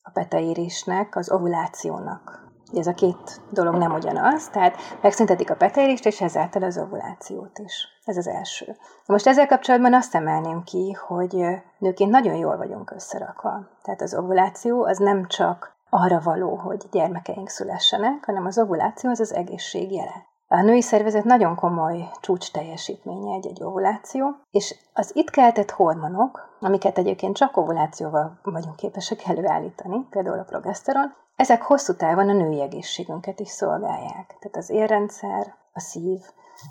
a 0.02 0.10
peteírésnek, 0.10 1.16
az 1.16 1.30
ovulációnak 1.30 2.49
ez 2.74 2.86
a 2.86 2.94
két 2.94 3.40
dolog 3.50 3.74
nem 3.74 3.92
ugyanaz, 3.92 4.48
tehát 4.48 4.76
megszüntetik 5.02 5.50
a 5.50 5.54
peteirést, 5.56 6.06
és 6.06 6.20
ezáltal 6.20 6.62
az 6.62 6.78
ovulációt 6.78 7.58
is. 7.58 7.88
Ez 8.04 8.16
az 8.16 8.26
első. 8.26 8.76
Most 9.06 9.26
ezzel 9.26 9.46
kapcsolatban 9.46 9.94
azt 9.94 10.14
emelném 10.14 10.62
ki, 10.62 10.96
hogy 11.06 11.44
nőként 11.78 12.10
nagyon 12.10 12.34
jól 12.34 12.56
vagyunk 12.56 12.90
összerakva. 12.90 13.68
Tehát 13.82 14.00
az 14.00 14.14
ovuláció 14.14 14.84
az 14.84 14.98
nem 14.98 15.26
csak 15.26 15.78
arra 15.90 16.20
való, 16.24 16.54
hogy 16.54 16.84
gyermekeink 16.90 17.48
szülessenek, 17.48 18.24
hanem 18.24 18.46
az 18.46 18.58
ovuláció 18.58 19.10
az 19.10 19.20
az 19.20 19.34
egészség 19.34 19.92
jele. 19.92 20.28
A 20.52 20.62
női 20.62 20.82
szervezet 20.82 21.24
nagyon 21.24 21.54
komoly 21.54 22.10
csúcs 22.20 22.52
teljesítménye 22.52 23.34
egy-egy 23.34 23.62
ovuláció, 23.62 24.34
és 24.50 24.74
az 24.92 25.10
itt 25.14 25.30
keltett 25.30 25.70
hormonok, 25.70 26.56
amiket 26.60 26.98
egyébként 26.98 27.36
csak 27.36 27.56
ovulációval 27.56 28.38
vagyunk 28.42 28.76
képesek 28.76 29.26
előállítani, 29.26 30.06
például 30.10 30.38
a 30.38 30.44
progeszteron, 30.44 31.14
ezek 31.40 31.62
hosszú 31.62 31.94
távon 31.94 32.28
a 32.28 32.32
női 32.32 32.60
egészségünket 32.60 33.40
is 33.40 33.48
szolgálják. 33.48 34.36
Tehát 34.38 34.56
az 34.56 34.70
érrendszer, 34.70 35.54
a 35.72 35.80
szív, 35.80 36.20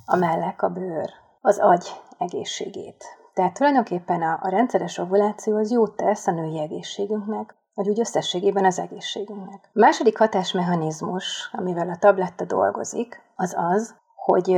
a 0.06 0.16
mellek, 0.16 0.62
a 0.62 0.70
bőr, 0.70 1.10
az 1.42 1.60
agy 1.60 2.02
egészségét. 2.18 3.04
Tehát 3.34 3.54
tulajdonképpen 3.54 4.22
a, 4.22 4.40
a 4.42 4.50
rendszeres 4.50 4.98
ovuláció 4.98 5.58
az 5.58 5.72
jót 5.72 5.96
tesz 5.96 6.28
a 6.28 6.32
női 6.32 6.60
egészségünknek, 6.60 7.56
vagy 7.74 7.90
úgy 7.90 8.00
összességében 8.00 8.66
az 8.66 8.80
egészségünknek. 8.80 9.70
A 9.74 9.80
második 9.80 10.18
hatásmechanizmus, 10.18 11.50
amivel 11.52 11.90
a 11.90 11.98
tabletta 12.00 12.46
dolgozik, 12.46 13.22
az 13.36 13.56
az, 13.58 13.96
hogy 14.16 14.58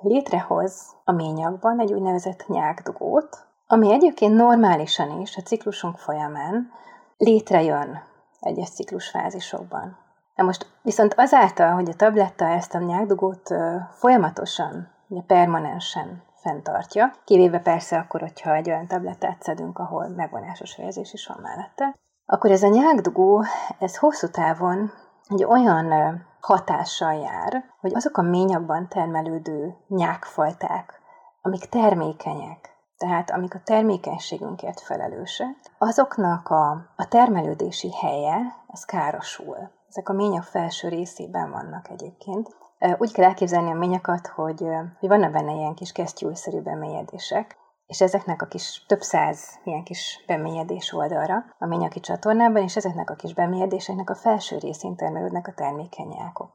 létrehoz 0.00 0.96
a 1.04 1.12
ményakban 1.12 1.80
egy 1.80 1.92
úgynevezett 1.92 2.46
nyákdugót, 2.46 3.46
ami 3.66 3.92
egyébként 3.92 4.34
normálisan 4.34 5.20
is 5.20 5.36
a 5.36 5.42
ciklusunk 5.42 5.96
folyamán 5.96 6.70
létrejön 7.16 8.07
egyes 8.40 8.70
ciklusfázisokban. 8.70 9.96
Na 10.34 10.44
most 10.44 10.66
viszont 10.82 11.14
azáltal, 11.16 11.74
hogy 11.74 11.88
a 11.88 11.94
tabletta 11.94 12.44
ezt 12.44 12.74
a 12.74 12.78
nyákdugót 12.78 13.54
folyamatosan, 13.90 14.88
permanensen 15.26 16.22
fenntartja, 16.34 17.12
kivéve 17.24 17.58
persze 17.58 17.98
akkor, 17.98 18.20
hogyha 18.20 18.54
egy 18.54 18.68
olyan 18.68 18.86
tablettát 18.86 19.42
szedünk, 19.42 19.78
ahol 19.78 20.08
megvonásos 20.08 20.76
vérzés 20.76 21.12
is 21.12 21.26
van 21.26 21.38
mellette, 21.42 21.96
akkor 22.26 22.50
ez 22.50 22.62
a 22.62 22.68
nyákdugó, 22.68 23.44
ez 23.78 23.96
hosszú 23.96 24.28
távon 24.28 24.92
egy 25.28 25.44
olyan 25.44 25.92
hatással 26.40 27.14
jár, 27.14 27.64
hogy 27.80 27.94
azok 27.94 28.16
a 28.16 28.22
ményakban 28.22 28.88
termelődő 28.88 29.76
nyákfajták, 29.88 31.00
amik 31.42 31.68
termékenyek, 31.68 32.67
tehát 32.98 33.30
amik 33.30 33.54
a 33.54 33.60
termékenységünkért 33.64 34.80
felelősek, 34.80 35.56
azoknak 35.78 36.48
a, 36.48 36.70
a 36.96 37.08
termelődési 37.08 37.92
helye, 37.92 38.40
az 38.66 38.84
károsul. 38.84 39.70
Ezek 39.88 40.08
a 40.08 40.12
ményak 40.12 40.42
felső 40.42 40.88
részében 40.88 41.50
vannak 41.50 41.88
egyébként. 41.90 42.56
Úgy 42.98 43.12
kell 43.12 43.24
elképzelni 43.24 43.70
a 43.70 43.78
ményakat, 43.78 44.26
hogy, 44.26 44.64
hogy 44.98 45.08
vannak 45.08 45.32
benne 45.32 45.52
ilyen 45.52 45.74
kis 45.74 45.92
kesztyűszerű 45.92 46.60
bemélyedések, 46.60 47.56
és 47.86 48.00
ezeknek 48.00 48.42
a 48.42 48.46
kis 48.46 48.84
több 48.86 49.00
száz 49.00 49.58
ilyen 49.64 49.84
kis 49.84 50.24
bemélyedés 50.26 50.92
oldalra 50.92 51.44
a 51.58 51.66
ményaki 51.66 52.00
csatornában, 52.00 52.62
és 52.62 52.76
ezeknek 52.76 53.10
a 53.10 53.14
kis 53.14 53.34
bemélyedéseknek 53.34 54.10
a 54.10 54.14
felső 54.14 54.58
részén 54.58 54.96
termelődnek 54.96 55.46
a 55.46 55.52
termékeny 55.52 56.16
ágok. 56.26 56.50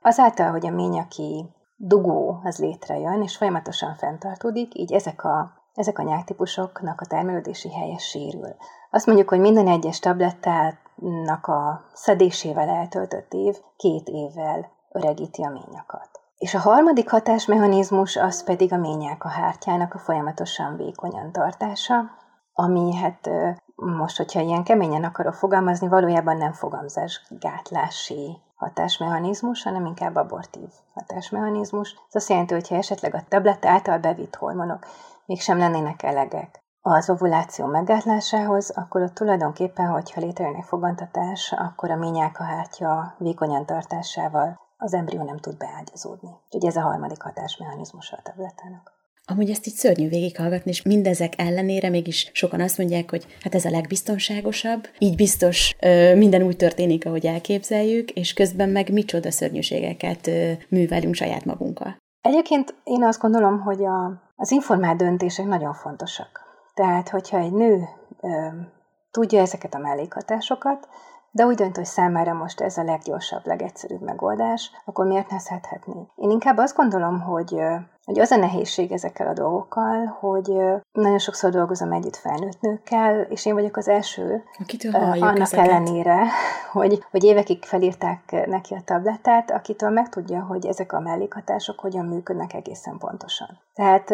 Azáltal, 0.00 0.50
hogy 0.50 0.66
a 0.66 0.70
ményaki 0.70 1.46
dugó 1.76 2.40
az 2.42 2.58
létrejön, 2.58 3.22
és 3.22 3.36
folyamatosan 3.36 3.94
fenntartódik, 3.94 4.78
így 4.78 4.92
ezek 4.92 5.24
a 5.24 5.63
ezek 5.74 5.98
a 5.98 6.02
nyáktípusoknak 6.02 7.00
a 7.00 7.06
termelődési 7.06 7.72
helye 7.72 7.98
sérül. 7.98 8.56
Azt 8.90 9.06
mondjuk, 9.06 9.28
hogy 9.28 9.40
minden 9.40 9.68
egyes 9.68 9.98
tablettának 9.98 11.46
a 11.46 11.84
szedésével 11.92 12.68
eltöltött 12.68 13.32
év 13.32 13.56
két 13.76 14.08
évvel 14.08 14.70
öregíti 14.92 15.42
a 15.42 15.50
ményakat. 15.50 16.08
És 16.36 16.54
a 16.54 16.58
harmadik 16.58 17.10
hatásmechanizmus 17.10 18.16
az 18.16 18.44
pedig 18.44 18.72
a 18.72 18.76
ményák 18.76 19.24
a 19.24 19.28
hártyának 19.28 19.94
a 19.94 19.98
folyamatosan 19.98 20.76
vékonyan 20.76 21.32
tartása, 21.32 22.10
ami 22.52 22.94
hát 22.94 23.30
most, 23.74 24.16
hogyha 24.16 24.40
ilyen 24.40 24.64
keményen 24.64 25.04
akarok 25.04 25.34
fogalmazni, 25.34 25.88
valójában 25.88 26.36
nem 26.36 26.52
fogamzásgátlási 26.52 28.38
hatásmechanizmus, 28.54 29.62
hanem 29.62 29.86
inkább 29.86 30.16
abortív 30.16 30.68
hatásmechanizmus. 30.94 31.92
Ez 32.08 32.14
azt 32.14 32.28
jelenti, 32.28 32.54
hogy 32.54 32.68
ha 32.68 32.74
esetleg 32.74 33.14
a 33.14 33.24
tabletta 33.28 33.68
által 33.68 33.98
bevitt 33.98 34.34
hormonok 34.34 34.86
mégsem 35.26 35.58
lennének 35.58 36.02
elegek 36.02 36.62
az 36.86 37.10
ovuláció 37.10 37.66
meggátlásához, 37.66 38.70
akkor 38.70 39.02
ott 39.02 39.14
tulajdonképpen, 39.14 39.86
hogyha 39.86 40.20
létrejön 40.20 40.54
egy 40.54 40.64
fogantatás, 40.64 41.52
akkor 41.56 41.90
a 41.90 41.96
ményákahártya 41.96 43.14
vékonyan 43.18 43.66
tartásával 43.66 44.60
az 44.76 44.94
embrió 44.94 45.22
nem 45.22 45.38
tud 45.38 45.56
beágyazódni. 45.56 46.30
Úgyhogy 46.44 46.70
ez 46.70 46.76
a 46.76 46.80
harmadik 46.80 47.22
hatásmechanizmus 47.22 48.12
a 48.12 48.20
tablettának. 48.22 48.92
Amúgy 49.26 49.50
ezt 49.50 49.66
így 49.66 49.74
szörnyű 49.74 50.08
végighallgatni, 50.08 50.70
és 50.70 50.82
mindezek 50.82 51.32
ellenére 51.36 51.88
mégis 51.88 52.30
sokan 52.32 52.60
azt 52.60 52.78
mondják, 52.78 53.10
hogy 53.10 53.26
hát 53.42 53.54
ez 53.54 53.64
a 53.64 53.70
legbiztonságosabb, 53.70 54.88
így 54.98 55.16
biztos 55.16 55.74
ö, 55.80 56.14
minden 56.14 56.42
úgy 56.42 56.56
történik, 56.56 57.06
ahogy 57.06 57.26
elképzeljük, 57.26 58.10
és 58.10 58.32
közben 58.32 58.68
meg 58.68 58.92
micsoda 58.92 59.30
szörnyűségeket 59.30 60.26
ö, 60.26 60.52
művelünk 60.68 61.14
saját 61.14 61.44
magunkkal. 61.44 61.96
Egyébként 62.24 62.74
én 62.84 63.04
azt 63.04 63.20
gondolom, 63.20 63.60
hogy 63.60 63.84
a, 63.84 64.22
az 64.36 64.50
informált 64.50 64.96
döntések 64.96 65.46
nagyon 65.46 65.74
fontosak. 65.74 66.40
Tehát, 66.74 67.08
hogyha 67.08 67.38
egy 67.38 67.52
nő 67.52 67.88
ö, 68.20 68.48
tudja 69.10 69.40
ezeket 69.40 69.74
a 69.74 69.78
mellékhatásokat, 69.78 70.88
de 71.34 71.46
úgy 71.46 71.54
dönt, 71.54 71.76
hogy 71.76 71.84
számára 71.84 72.32
most 72.32 72.60
ez 72.60 72.76
a 72.76 72.82
leggyorsabb, 72.82 73.46
legegyszerűbb 73.46 74.00
megoldás, 74.00 74.70
akkor 74.84 75.06
miért 75.06 75.30
ne 75.30 75.38
szedhetné? 75.38 76.08
Én 76.16 76.30
inkább 76.30 76.56
azt 76.56 76.76
gondolom, 76.76 77.20
hogy 77.20 77.56
hogy 78.04 78.18
az 78.18 78.30
a 78.30 78.36
nehézség 78.36 78.92
ezekkel 78.92 79.26
a 79.26 79.32
dolgokkal, 79.32 80.06
hogy 80.20 80.52
nagyon 80.92 81.18
sokszor 81.18 81.50
dolgozom 81.50 81.92
együtt 81.92 82.16
felnőtt 82.16 82.60
nőkkel, 82.60 83.20
és 83.20 83.46
én 83.46 83.54
vagyok 83.54 83.76
az 83.76 83.88
első, 83.88 84.42
Akitől 84.58 84.94
annak 84.94 85.38
ezeket. 85.38 85.66
ellenére, 85.66 86.26
hogy, 86.72 87.04
hogy 87.10 87.24
évekig 87.24 87.64
felírták 87.64 88.46
neki 88.46 88.74
a 88.74 88.82
tablettát, 88.84 89.50
akitől 89.50 89.90
megtudja, 89.90 90.42
hogy 90.42 90.66
ezek 90.66 90.92
a 90.92 91.00
mellékhatások 91.00 91.80
hogyan 91.80 92.06
működnek 92.06 92.54
egészen 92.54 92.98
pontosan. 92.98 93.58
Tehát 93.74 94.10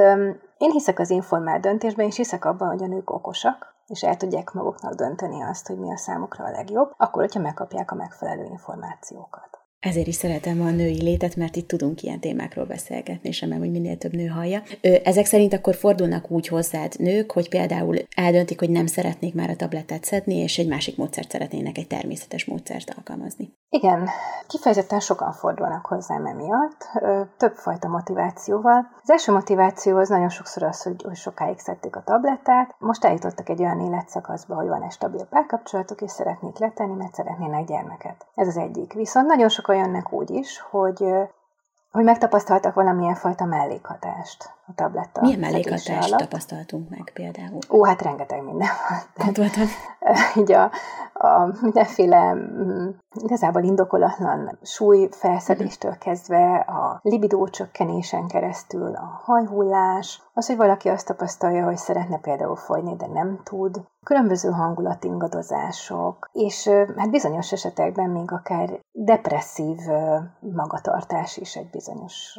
én 0.58 0.70
hiszek 0.70 0.98
az 0.98 1.10
informált 1.10 1.60
döntésben, 1.60 2.06
és 2.06 2.16
hiszek 2.16 2.44
abban, 2.44 2.68
hogy 2.68 2.82
a 2.82 2.86
nők 2.86 3.10
okosak, 3.10 3.74
és 3.90 4.02
el 4.02 4.16
tudják 4.16 4.52
maguknak 4.52 4.94
dönteni 4.94 5.42
azt, 5.42 5.66
hogy 5.66 5.78
mi 5.78 5.92
a 5.92 5.96
számukra 5.96 6.44
a 6.44 6.50
legjobb, 6.50 6.94
akkor, 6.96 7.22
hogyha 7.22 7.40
megkapják 7.40 7.90
a 7.90 7.94
megfelelő 7.94 8.44
információkat. 8.44 9.59
Ezért 9.80 10.06
is 10.06 10.14
szeretem 10.14 10.60
a 10.60 10.70
női 10.70 11.02
létet, 11.02 11.36
mert 11.36 11.56
itt 11.56 11.68
tudunk 11.68 12.02
ilyen 12.02 12.20
témákról 12.20 12.64
beszélgetni, 12.64 13.28
és 13.28 13.40
remélem, 13.40 13.62
hogy 13.62 13.70
minél 13.70 13.96
több 13.96 14.12
nő 14.12 14.26
hallja. 14.26 14.62
Ezek 15.04 15.26
szerint 15.26 15.52
akkor 15.52 15.74
fordulnak 15.74 16.30
úgy 16.30 16.48
hozzád 16.48 16.94
nők, 16.98 17.32
hogy 17.32 17.48
például 17.48 17.96
eldöntik, 18.16 18.58
hogy 18.58 18.70
nem 18.70 18.86
szeretnék 18.86 19.34
már 19.34 19.50
a 19.50 19.56
tablettát 19.56 20.04
szedni, 20.04 20.34
és 20.34 20.58
egy 20.58 20.68
másik 20.68 20.96
módszert 20.96 21.30
szeretnének, 21.30 21.78
egy 21.78 21.86
természetes 21.86 22.44
módszert 22.44 22.94
alkalmazni. 22.96 23.58
Igen, 23.68 24.08
kifejezetten 24.46 25.00
sokan 25.00 25.32
fordulnak 25.32 25.86
hozzám 25.86 26.26
emiatt, 26.26 26.88
többfajta 27.36 27.88
motivációval. 27.88 28.86
Az 29.02 29.10
első 29.10 29.32
motiváció 29.32 29.96
az 29.96 30.08
nagyon 30.08 30.28
sokszor 30.28 30.62
az, 30.62 30.82
hogy, 30.82 31.02
hogy 31.02 31.16
sokáig 31.16 31.58
szedték 31.58 31.96
a 31.96 32.02
tablettát, 32.02 32.74
most 32.78 33.04
eljutottak 33.04 33.48
egy 33.48 33.60
olyan 33.60 33.80
életszakaszba, 33.80 34.54
hogy 34.54 34.68
van 34.68 34.82
egy 34.82 34.92
stabil 34.92 35.24
párkapcsolatuk, 35.24 36.00
és 36.00 36.10
szeretnék 36.10 36.58
letenni, 36.58 36.94
mert 36.94 37.14
szeretnének 37.14 37.64
gyermeket. 37.64 38.26
Ez 38.34 38.48
az 38.48 38.56
egyik. 38.56 38.92
Viszont 38.92 39.26
nagyon 39.26 39.48
sokan 39.70 39.84
jönnek 39.84 40.12
úgy 40.12 40.30
is, 40.30 40.60
hogy 40.70 41.04
hogy 41.90 42.04
megtapasztaltak 42.04 42.74
valamilyen 42.74 43.14
fajta 43.14 43.44
mellékhatást 43.44 44.50
a 44.66 44.74
tabletta. 44.74 45.20
Milyen 45.20 45.38
mellékhatást 45.38 46.16
tapasztaltunk 46.16 46.88
meg 46.88 47.10
például? 47.14 47.58
Ó, 47.70 47.84
hát 47.84 48.02
rengeteg 48.02 48.44
minden 48.44 48.68
van. 48.88 49.26
Gondoltam. 49.26 49.66
Így 50.42 50.52
a, 50.52 50.70
a 51.12 51.58
mindenféle 51.60 52.34
mm, 52.34 52.88
igazából 53.14 53.62
indokolatlan 53.62 54.58
súly 54.62 55.08
felszedéstől 55.10 55.98
kezdve 55.98 56.54
a 56.56 57.00
libidó 57.02 57.48
csökkenésen 57.48 58.26
keresztül 58.26 58.94
a 58.94 59.20
hajhullás, 59.24 60.22
az, 60.32 60.46
hogy 60.46 60.56
valaki 60.56 60.88
azt 60.88 61.06
tapasztalja, 61.06 61.64
hogy 61.64 61.76
szeretne 61.76 62.18
például 62.18 62.56
folyni, 62.56 62.96
de 62.96 63.06
nem 63.06 63.40
tud, 63.44 63.80
különböző 64.04 64.48
hangulatingadozások, 64.48 66.30
és 66.32 66.68
hát 66.96 67.10
bizonyos 67.10 67.52
esetekben 67.52 68.10
még 68.10 68.32
akár 68.32 68.80
depresszív 68.92 69.76
magatartás 70.40 71.36
is 71.36 71.56
egy 71.56 71.70
bizonyos 71.70 72.38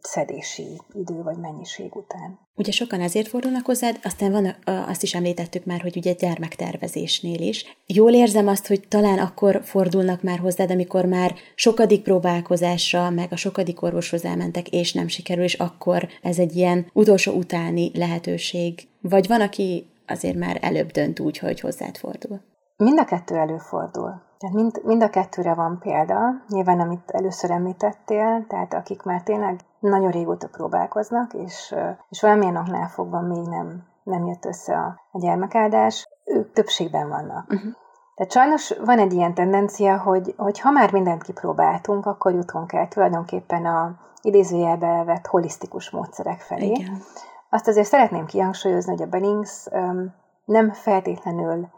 szedési 0.00 0.80
idő 0.92 1.22
vagy 1.22 1.36
mennyiség 1.36 1.96
után. 1.96 2.38
Ugye 2.54 2.72
sokan 2.72 3.00
ezért 3.00 3.28
fordulnak 3.28 3.66
hozzád, 3.66 3.98
aztán 4.02 4.32
van, 4.32 4.54
azt 4.88 5.02
is 5.02 5.14
említettük 5.14 5.64
már, 5.64 5.80
hogy 5.80 5.96
ugye 5.96 6.12
gyermektervezésnél 6.12 7.40
is. 7.40 7.78
Jól 7.86 8.12
érzem 8.12 8.46
azt, 8.48 8.66
hogy 8.66 8.88
talán 8.88 9.18
akkor 9.18 9.60
fordulnak 9.98 10.22
már 10.22 10.38
hozzád, 10.38 10.70
amikor 10.70 11.04
már 11.04 11.34
sokadik 11.54 12.02
próbálkozásra, 12.02 13.10
meg 13.10 13.28
a 13.30 13.36
sokadik 13.36 13.82
orvoshoz 13.82 14.24
elmentek, 14.24 14.68
és 14.68 14.92
nem 14.92 15.08
sikerül, 15.08 15.44
és 15.44 15.54
akkor 15.54 16.08
ez 16.22 16.38
egy 16.38 16.56
ilyen 16.56 16.86
utolsó 16.92 17.32
utáni 17.32 17.90
lehetőség. 17.94 18.88
Vagy 19.00 19.26
van, 19.28 19.40
aki 19.40 19.90
azért 20.06 20.36
már 20.36 20.58
előbb 20.60 20.90
dönt 20.90 21.20
úgy, 21.20 21.38
hogy 21.38 21.60
hozzád 21.60 21.96
fordul? 21.96 22.40
Mind 22.76 22.98
a 22.98 23.04
kettő 23.04 23.34
előfordul. 23.34 24.22
Tehát 24.38 24.54
mind, 24.54 24.80
mind 24.84 25.02
a 25.02 25.10
kettőre 25.10 25.54
van 25.54 25.78
példa. 25.78 26.18
Nyilván, 26.48 26.80
amit 26.80 27.10
először 27.10 27.50
említettél, 27.50 28.44
tehát 28.48 28.74
akik 28.74 29.02
már 29.02 29.22
tényleg 29.22 29.60
nagyon 29.80 30.10
régóta 30.10 30.48
próbálkoznak, 30.48 31.34
és, 31.34 31.74
és 32.08 32.20
valamilyen 32.20 32.56
oknál 32.56 32.88
fogva 32.88 33.20
még 33.20 33.42
nem, 33.42 33.84
nem 34.02 34.26
jött 34.26 34.44
össze 34.44 34.74
a, 34.74 35.00
a 35.12 35.18
gyermekáldás, 35.18 36.06
ők 36.24 36.52
többségben 36.52 37.08
vannak. 37.08 37.52
Uh-huh. 37.52 37.72
Tehát 38.18 38.32
sajnos 38.32 38.74
van 38.84 38.98
egy 38.98 39.12
ilyen 39.12 39.34
tendencia, 39.34 39.98
hogy, 39.98 40.34
hogy 40.36 40.60
ha 40.60 40.70
már 40.70 40.92
mindent 40.92 41.22
kipróbáltunk, 41.22 42.06
akkor 42.06 42.32
jutunk 42.32 42.72
el 42.72 42.88
tulajdonképpen 42.88 43.66
a 43.66 43.98
idézőjelbe 44.22 45.04
vett 45.04 45.26
holisztikus 45.26 45.90
módszerek 45.90 46.40
felé. 46.40 46.66
Igen. 46.66 47.02
Azt 47.50 47.68
azért 47.68 47.86
szeretném 47.86 48.26
kihangsúlyozni, 48.26 48.92
hogy 48.92 49.02
a 49.02 49.06
Bennings 49.06 49.66
um, 49.70 50.14
nem 50.44 50.72
feltétlenül 50.72 51.68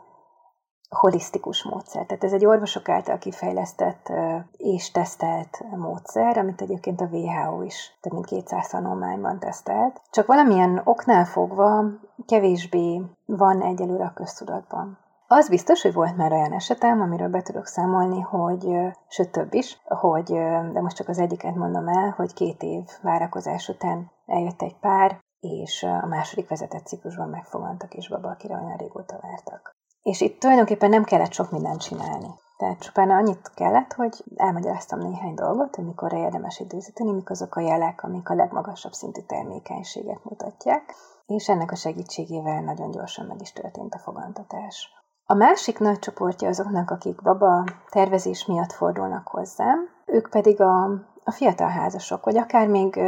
holisztikus 0.88 1.64
módszer. 1.64 2.06
Tehát 2.06 2.24
ez 2.24 2.32
egy 2.32 2.46
orvosok 2.46 2.88
által 2.88 3.18
kifejlesztett 3.18 4.08
uh, 4.08 4.40
és 4.56 4.90
tesztelt 4.90 5.64
módszer, 5.76 6.38
amit 6.38 6.60
egyébként 6.60 7.00
a 7.00 7.08
WHO 7.10 7.62
is 7.62 7.98
több 8.00 8.12
mint 8.12 8.26
200 8.26 8.68
tanulmányban 8.68 9.38
tesztelt. 9.38 10.00
Csak 10.10 10.26
valamilyen 10.26 10.80
oknál 10.84 11.24
fogva 11.24 11.84
kevésbé 12.26 13.02
van 13.26 13.62
egyelőre 13.62 14.04
a 14.04 14.12
köztudatban. 14.14 14.99
Az 15.32 15.48
biztos, 15.48 15.82
hogy 15.82 15.92
volt 15.92 16.16
már 16.16 16.32
olyan 16.32 16.52
esetem, 16.52 17.00
amiről 17.00 17.28
be 17.28 17.42
tudok 17.42 17.66
számolni, 17.66 18.20
hogy, 18.20 18.68
sőt 19.08 19.30
több 19.30 19.54
is, 19.54 19.80
hogy, 19.84 20.32
de 20.72 20.80
most 20.80 20.96
csak 20.96 21.08
az 21.08 21.18
egyiket 21.18 21.54
mondom 21.54 21.88
el, 21.88 22.14
hogy 22.16 22.32
két 22.32 22.62
év 22.62 22.84
várakozás 23.02 23.68
után 23.68 24.10
eljött 24.26 24.62
egy 24.62 24.76
pár, 24.80 25.20
és 25.40 25.82
a 25.82 26.06
második 26.06 26.48
vezetett 26.48 26.86
ciklusban 26.86 27.28
megfogantak 27.28 27.88
kisbaba, 27.88 28.28
akire 28.28 28.54
olyan 28.54 28.76
régóta 28.76 29.18
vártak. 29.22 29.70
És 30.02 30.20
itt 30.20 30.40
tulajdonképpen 30.40 30.90
nem 30.90 31.04
kellett 31.04 31.32
sok 31.32 31.50
mindent 31.50 31.80
csinálni. 31.80 32.30
Tehát 32.56 32.80
csupán 32.80 33.10
annyit 33.10 33.50
kellett, 33.54 33.92
hogy 33.92 34.24
elmagyaráztam 34.36 34.98
néhány 34.98 35.34
dolgot, 35.34 35.74
hogy 35.76 35.84
mikor 35.84 36.12
érdemes 36.12 36.58
időzíteni, 36.58 37.12
mik 37.12 37.30
azok 37.30 37.56
a 37.56 37.60
jelek, 37.60 38.02
amik 38.02 38.28
a 38.28 38.34
legmagasabb 38.34 38.92
szintű 38.92 39.20
termékenységet 39.20 40.24
mutatják, 40.24 40.94
és 41.26 41.48
ennek 41.48 41.70
a 41.70 41.76
segítségével 41.76 42.60
nagyon 42.60 42.90
gyorsan 42.90 43.26
meg 43.26 43.40
is 43.40 43.52
történt 43.52 43.94
a 43.94 43.98
fogantatás. 43.98 44.99
A 45.30 45.34
másik 45.34 45.78
nagy 45.78 45.98
csoportja 45.98 46.48
azoknak, 46.48 46.90
akik 46.90 47.22
baba 47.22 47.64
tervezés 47.90 48.46
miatt 48.46 48.72
fordulnak 48.72 49.28
hozzám, 49.28 49.88
ők 50.06 50.30
pedig 50.30 50.60
a, 50.60 50.84
a 51.24 51.30
fiatal 51.30 51.68
házasok, 51.68 52.24
vagy 52.24 52.36
akár 52.36 52.68
még 52.68 53.00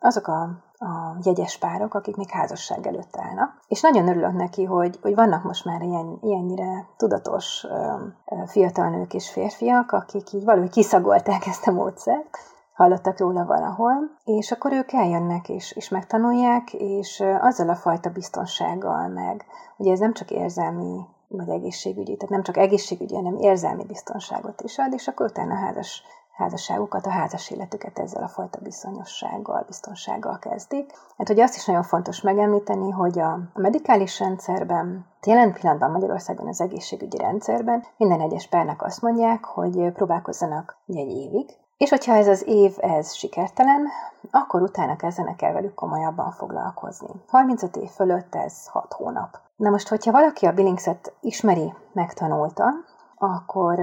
azok 0.00 0.26
a, 0.26 0.40
a 0.78 1.16
jegyes 1.22 1.58
párok, 1.58 1.94
akik 1.94 2.16
még 2.16 2.30
házasság 2.30 2.86
előtt 2.86 3.16
állnak. 3.16 3.60
És 3.68 3.80
nagyon 3.80 4.08
örülök 4.08 4.32
neki, 4.32 4.64
hogy, 4.64 4.98
hogy 5.02 5.14
vannak 5.14 5.42
most 5.42 5.64
már 5.64 5.82
ilyen, 5.82 6.18
ilyennyire 6.20 6.86
tudatos 6.96 7.66
fiatal 8.46 8.88
nők 8.88 9.14
és 9.14 9.30
férfiak, 9.30 9.92
akik 9.92 10.32
így 10.32 10.44
valahogy 10.44 10.70
kiszagolták 10.70 11.46
ezt 11.46 11.66
a 11.66 11.72
módszert, 11.72 12.38
hallottak 12.74 13.18
róla 13.18 13.44
valahol, 13.44 14.10
és 14.24 14.52
akkor 14.52 14.72
ők 14.72 14.92
eljönnek 14.92 15.48
és, 15.48 15.72
és 15.72 15.88
megtanulják, 15.88 16.72
és 16.72 17.22
azzal 17.40 17.68
a 17.68 17.74
fajta 17.74 18.10
biztonsággal 18.10 19.08
meg, 19.08 19.44
ugye 19.76 19.92
ez 19.92 19.98
nem 19.98 20.12
csak 20.12 20.30
érzelmi 20.30 21.12
vagy 21.36 21.48
egészségügyi, 21.48 22.16
tehát 22.16 22.34
nem 22.34 22.42
csak 22.42 22.56
egészségügyi, 22.56 23.14
hanem 23.14 23.36
érzelmi 23.36 23.84
biztonságot 23.84 24.60
is 24.60 24.78
ad, 24.78 24.92
és 24.92 25.08
akkor 25.08 25.26
utána 25.26 25.54
házas, 25.54 26.02
házasságukat, 26.32 27.06
a 27.06 27.10
házas 27.10 27.50
életüket 27.50 27.98
ezzel 27.98 28.22
a 28.22 28.28
fajta 28.28 28.58
bizonyossággal, 28.62 29.64
biztonsággal 29.66 30.38
kezdik. 30.38 30.92
Hát 31.16 31.28
hogy 31.28 31.40
azt 31.40 31.56
is 31.56 31.66
nagyon 31.66 31.82
fontos 31.82 32.20
megemlíteni, 32.20 32.90
hogy 32.90 33.18
a 33.18 33.38
medikális 33.54 34.18
rendszerben, 34.18 35.06
jelen 35.26 35.52
pillanatban 35.52 35.90
Magyarországon 35.90 36.48
az 36.48 36.60
egészségügyi 36.60 37.16
rendszerben 37.16 37.84
minden 37.96 38.20
egyes 38.20 38.46
párnak 38.48 38.82
azt 38.82 39.02
mondják, 39.02 39.44
hogy 39.44 39.92
próbálkozzanak 39.92 40.76
egy 40.86 41.10
évig, 41.10 41.50
és 41.76 41.90
hogyha 41.90 42.14
ez 42.14 42.28
az 42.28 42.46
év 42.46 42.76
ez 42.80 43.12
sikertelen, 43.12 43.88
akkor 44.30 44.62
utána 44.62 44.96
kezdenek 44.96 45.42
el 45.42 45.52
velük 45.52 45.74
komolyabban 45.74 46.32
foglalkozni. 46.32 47.08
35 47.26 47.76
év 47.76 47.88
fölött 47.88 48.34
ez 48.34 48.66
6 48.66 48.92
hónap. 48.92 49.40
Na 49.56 49.70
most, 49.70 49.88
hogyha 49.88 50.12
valaki 50.12 50.46
a 50.46 50.52
Billingset 50.52 51.12
ismeri, 51.20 51.74
megtanulta, 51.92 52.72
akkor 53.16 53.78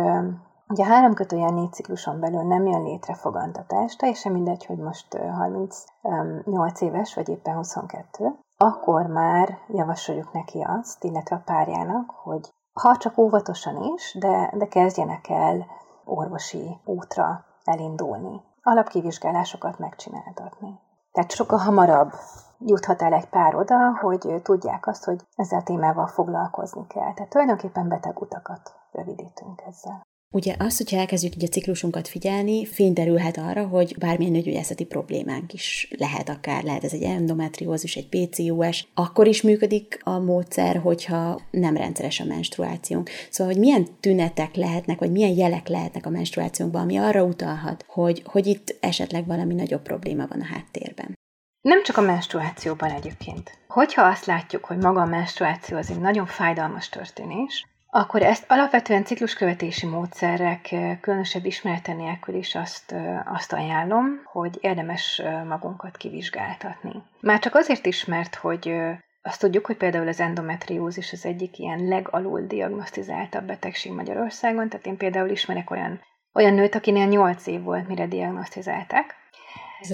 ugye 0.67 0.85
három 0.85 1.13
kötője 1.13 1.49
négy 1.49 1.73
cikluson 1.73 2.19
belül 2.19 2.41
nem 2.41 2.65
jön 2.65 2.83
létre 2.83 3.13
fogantatás, 3.13 3.95
teljesen 3.95 4.31
mindegy, 4.31 4.65
hogy 4.65 4.77
most 4.77 5.17
38 5.17 6.81
éves, 6.81 7.13
vagy 7.13 7.29
éppen 7.29 7.55
22, 7.55 8.39
akkor 8.57 9.05
már 9.05 9.57
javasoljuk 9.67 10.33
neki 10.33 10.61
azt, 10.61 11.03
illetve 11.03 11.35
a 11.35 11.41
párjának, 11.45 12.09
hogy 12.09 12.49
ha 12.73 12.97
csak 12.97 13.17
óvatosan 13.17 13.83
is, 13.95 14.15
de, 14.19 14.53
de 14.57 14.67
kezdjenek 14.67 15.29
el 15.29 15.65
orvosi 16.05 16.79
útra 16.85 17.45
elindulni, 17.63 18.41
alapkivizsgálásokat 18.63 19.79
megcsináltatni. 19.79 20.79
Tehát 21.11 21.31
sokkal 21.31 21.59
hamarabb 21.59 22.13
juthat 22.59 23.01
el 23.01 23.13
egy 23.13 23.29
pár 23.29 23.55
oda, 23.55 23.97
hogy 23.97 24.41
tudják 24.43 24.87
azt, 24.87 25.03
hogy 25.03 25.21
ezzel 25.35 25.59
a 25.59 25.63
témával 25.63 26.07
foglalkozni 26.07 26.87
kell. 26.87 27.13
Tehát 27.13 27.29
tulajdonképpen 27.29 27.87
betegutakat 27.87 28.75
rövidítünk 28.91 29.61
ezzel. 29.67 30.01
Ugye 30.33 30.55
az, 30.59 30.77
hogyha 30.77 30.97
elkezdjük 30.97 31.35
így 31.35 31.43
a 31.43 31.47
ciklusunkat 31.47 32.07
figyelni, 32.07 32.65
fényderülhet 32.65 33.37
arra, 33.37 33.67
hogy 33.67 33.95
bármilyen 33.97 34.31
nőgyógyászati 34.31 34.85
problémánk 34.85 35.53
is 35.53 35.87
lehet 35.97 36.29
akár, 36.29 36.63
lehet 36.63 36.83
ez 36.83 36.93
egy 36.93 37.03
endometriózis, 37.03 37.95
egy 37.95 38.07
PCOS, 38.07 38.87
akkor 38.93 39.27
is 39.27 39.41
működik 39.41 39.99
a 40.03 40.19
módszer, 40.19 40.77
hogyha 40.77 41.41
nem 41.51 41.77
rendszeres 41.77 42.19
a 42.19 42.25
menstruációnk. 42.25 43.09
Szóval, 43.29 43.53
hogy 43.53 43.61
milyen 43.61 43.87
tünetek 43.99 44.55
lehetnek, 44.55 44.99
vagy 44.99 45.11
milyen 45.11 45.35
jelek 45.35 45.67
lehetnek 45.67 46.05
a 46.05 46.09
menstruációnkban, 46.09 46.81
ami 46.81 46.97
arra 46.97 47.23
utalhat, 47.23 47.85
hogy, 47.87 48.21
hogy 48.25 48.47
itt 48.47 48.77
esetleg 48.79 49.27
valami 49.27 49.53
nagyobb 49.53 49.81
probléma 49.81 50.27
van 50.27 50.41
a 50.41 50.45
háttérben. 50.45 51.19
Nem 51.61 51.83
csak 51.83 51.97
a 51.97 52.01
menstruációban 52.01 52.89
egyébként. 52.89 53.51
Hogyha 53.67 54.01
azt 54.01 54.25
látjuk, 54.25 54.65
hogy 54.65 54.77
maga 54.77 55.01
a 55.01 55.05
menstruáció 55.05 55.77
az 55.77 55.89
egy 55.89 55.99
nagyon 55.99 56.25
fájdalmas 56.25 56.89
történés, 56.89 57.65
akkor 57.93 58.21
ezt 58.21 58.45
alapvetően 58.47 59.03
cikluskövetési 59.03 59.85
módszerek 59.85 60.75
különösebb 61.01 61.45
ismerete 61.45 61.93
nélkül 61.93 62.35
is 62.35 62.55
azt, 62.55 62.95
azt 63.25 63.53
ajánlom, 63.53 64.21
hogy 64.23 64.57
érdemes 64.61 65.21
magunkat 65.47 65.97
kivizsgáltatni. 65.97 67.03
Már 67.19 67.39
csak 67.39 67.55
azért 67.55 67.85
is, 67.85 68.05
mert 68.05 68.35
hogy 68.35 68.73
azt 69.21 69.39
tudjuk, 69.39 69.65
hogy 69.65 69.77
például 69.77 70.07
az 70.07 70.19
endometriózis 70.19 71.11
az 71.11 71.25
egyik 71.25 71.57
ilyen 71.57 71.87
legalul 71.87 72.41
diagnosztizáltabb 72.41 73.43
betegség 73.43 73.91
Magyarországon, 73.91 74.69
tehát 74.69 74.85
én 74.85 74.97
például 74.97 75.29
ismerek 75.29 75.71
olyan, 75.71 76.01
olyan 76.33 76.53
nőt, 76.53 76.75
akinél 76.75 77.07
8 77.07 77.47
év 77.47 77.61
volt, 77.61 77.87
mire 77.87 78.07
diagnosztizálták, 78.07 79.15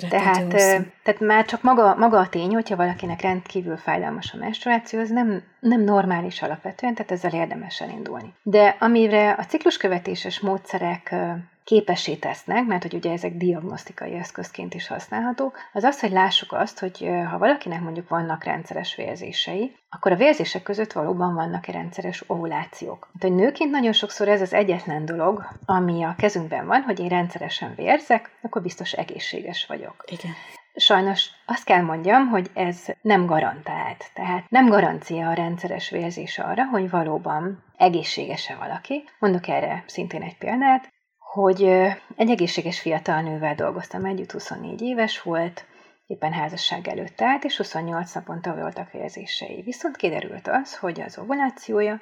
tehát, 0.09 0.47
tehát 1.03 1.19
már 1.19 1.45
csak 1.45 1.61
maga, 1.61 1.95
maga 1.95 2.19
a 2.19 2.29
tény, 2.29 2.53
hogyha 2.53 2.75
valakinek 2.75 3.21
rendkívül 3.21 3.77
fájdalmas 3.77 4.33
a 4.33 4.37
menstruáció, 4.37 4.99
az 4.99 5.09
nem, 5.09 5.43
nem 5.59 5.83
normális 5.83 6.41
alapvetően, 6.41 6.95
tehát 6.95 7.11
ezzel 7.11 7.33
érdemes 7.33 7.81
elindulni. 7.81 8.33
De 8.43 8.75
amire 8.79 9.31
a 9.31 9.45
cikluskövetéses 9.45 10.39
módszerek 10.39 11.15
képessé 11.67 12.15
tesznek, 12.15 12.65
mert 12.65 12.81
hogy 12.81 12.93
ugye 12.93 13.11
ezek 13.11 13.33
diagnosztikai 13.33 14.13
eszközként 14.13 14.73
is 14.73 14.87
használhatók, 14.87 15.57
az 15.73 15.83
az, 15.83 15.99
hogy 15.99 16.11
lássuk 16.11 16.51
azt, 16.51 16.79
hogy 16.79 17.09
ha 17.29 17.37
valakinek 17.37 17.81
mondjuk 17.81 18.09
vannak 18.09 18.43
rendszeres 18.43 18.95
vérzései, 18.95 19.75
akkor 19.89 20.11
a 20.11 20.15
vérzések 20.15 20.63
között 20.63 20.91
valóban 20.91 21.33
vannak-e 21.33 21.71
rendszeres 21.71 22.23
ovulációk. 22.27 23.09
Hát, 23.13 23.21
hogy 23.21 23.35
nőként 23.35 23.71
nagyon 23.71 23.91
sokszor 23.91 24.27
ez 24.27 24.41
az 24.41 24.53
egyetlen 24.53 25.05
dolog, 25.05 25.47
ami 25.65 26.03
a 26.03 26.15
kezünkben 26.17 26.65
van, 26.65 26.81
hogy 26.81 26.99
én 26.99 27.09
rendszeresen 27.09 27.73
vérzek, 27.75 28.37
akkor 28.41 28.61
biztos 28.61 28.91
egészséges 28.91 29.65
vagyok. 29.65 30.03
Igen. 30.05 30.31
Sajnos 30.75 31.29
azt 31.45 31.63
kell 31.63 31.81
mondjam, 31.81 32.27
hogy 32.27 32.49
ez 32.53 32.85
nem 33.01 33.25
garantált. 33.25 34.11
Tehát 34.13 34.49
nem 34.49 34.67
garancia 34.69 35.29
a 35.29 35.33
rendszeres 35.33 35.89
vérzés 35.89 36.39
arra, 36.39 36.65
hogy 36.65 36.89
valóban 36.89 37.63
egészséges-e 37.77 38.55
valaki. 38.55 39.03
Mondok 39.19 39.47
erre 39.47 39.83
szintén 39.87 40.21
egy 40.21 40.37
példát 40.37 40.95
hogy 41.41 41.63
egy 42.15 42.29
egészséges 42.29 42.79
fiatal 42.79 43.21
nővel 43.21 43.55
dolgoztam 43.55 44.05
együtt, 44.05 44.31
24 44.31 44.81
éves 44.81 45.21
volt, 45.21 45.65
éppen 46.07 46.33
házasság 46.33 46.87
előtt 46.87 47.21
állt, 47.21 47.43
és 47.43 47.57
28 47.57 48.13
naponta 48.13 48.55
voltak 48.55 48.91
vérzései. 48.91 49.61
Viszont 49.61 49.95
kiderült 49.95 50.47
az, 50.47 50.77
hogy 50.77 51.01
az 51.01 51.17
ovulációja 51.17 52.01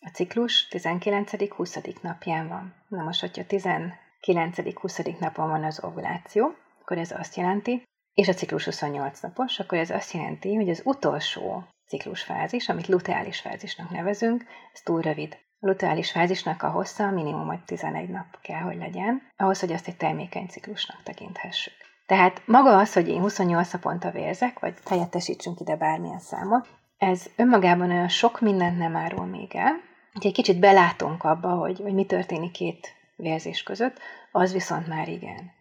a 0.00 0.08
ciklus 0.12 0.68
19-20. 0.70 2.02
napján 2.02 2.48
van. 2.48 2.74
Na 2.88 3.02
most, 3.02 3.20
hogyha 3.20 3.42
19-20. 3.48 5.18
napon 5.18 5.48
van 5.48 5.64
az 5.64 5.84
ovuláció, 5.84 6.54
akkor 6.80 6.98
ez 6.98 7.10
azt 7.10 7.36
jelenti, 7.36 7.82
és 8.14 8.28
a 8.28 8.34
ciklus 8.34 8.64
28 8.64 9.20
napos, 9.20 9.58
akkor 9.58 9.78
ez 9.78 9.90
azt 9.90 10.12
jelenti, 10.12 10.54
hogy 10.54 10.68
az 10.68 10.82
utolsó 10.84 11.64
ciklusfázis, 11.86 12.68
amit 12.68 12.88
luteális 12.88 13.40
fázisnak 13.40 13.90
nevezünk, 13.90 14.44
ez 14.72 14.80
túl 14.80 15.00
rövid. 15.00 15.43
Luteális 15.64 16.10
fázisnak 16.10 16.62
a 16.62 16.70
hossza 16.70 17.10
minimum 17.10 17.46
hogy 17.46 17.60
11 17.64 18.08
nap 18.08 18.40
kell, 18.42 18.60
hogy 18.60 18.76
legyen, 18.76 19.22
ahhoz, 19.36 19.60
hogy 19.60 19.72
azt 19.72 19.88
egy 19.88 19.96
termékeny 19.96 20.46
ciklusnak 20.46 21.02
tekinthessük. 21.02 21.74
Tehát 22.06 22.42
maga 22.46 22.76
az, 22.76 22.92
hogy 22.92 23.08
én 23.08 23.20
28 23.20 23.72
naponta 23.72 24.10
vérzek, 24.10 24.58
vagy 24.58 24.74
helyettesítsünk 24.88 25.60
ide 25.60 25.76
bármilyen 25.76 26.18
számot, 26.18 26.68
ez 26.98 27.26
önmagában 27.36 27.90
olyan 27.90 28.08
sok 28.08 28.40
mindent 28.40 28.78
nem 28.78 28.96
árul 28.96 29.26
még 29.26 29.54
el, 29.54 29.72
hogy 30.12 30.26
egy 30.26 30.32
kicsit 30.32 30.58
belátunk 30.58 31.24
abba, 31.24 31.48
hogy, 31.48 31.80
hogy 31.80 31.94
mi 31.94 32.04
történik 32.04 32.50
két 32.50 32.94
vérzés 33.16 33.62
között, 33.62 33.98
az 34.32 34.52
viszont 34.52 34.86
már 34.86 35.08
igen. 35.08 35.52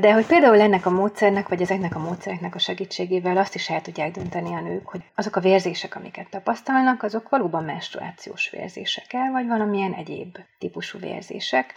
De 0.00 0.12
hogy 0.12 0.26
például 0.26 0.60
ennek 0.60 0.86
a 0.86 0.90
módszernek, 0.90 1.48
vagy 1.48 1.62
ezeknek 1.62 1.94
a 1.94 1.98
módszereknek 1.98 2.54
a 2.54 2.58
segítségével 2.58 3.36
azt 3.36 3.54
is 3.54 3.70
el 3.70 3.80
tudják 3.80 4.10
dönteni 4.10 4.54
a 4.54 4.60
nők, 4.60 4.88
hogy 4.88 5.00
azok 5.14 5.36
a 5.36 5.40
vérzések, 5.40 5.96
amiket 5.96 6.30
tapasztalnak, 6.30 7.02
azok 7.02 7.28
valóban 7.28 7.64
menstruációs 7.64 8.50
vérzések 8.50 9.12
el, 9.12 9.30
vagy 9.32 9.46
valamilyen 9.46 9.92
egyéb 9.92 10.38
típusú 10.58 10.98
vérzések. 10.98 11.74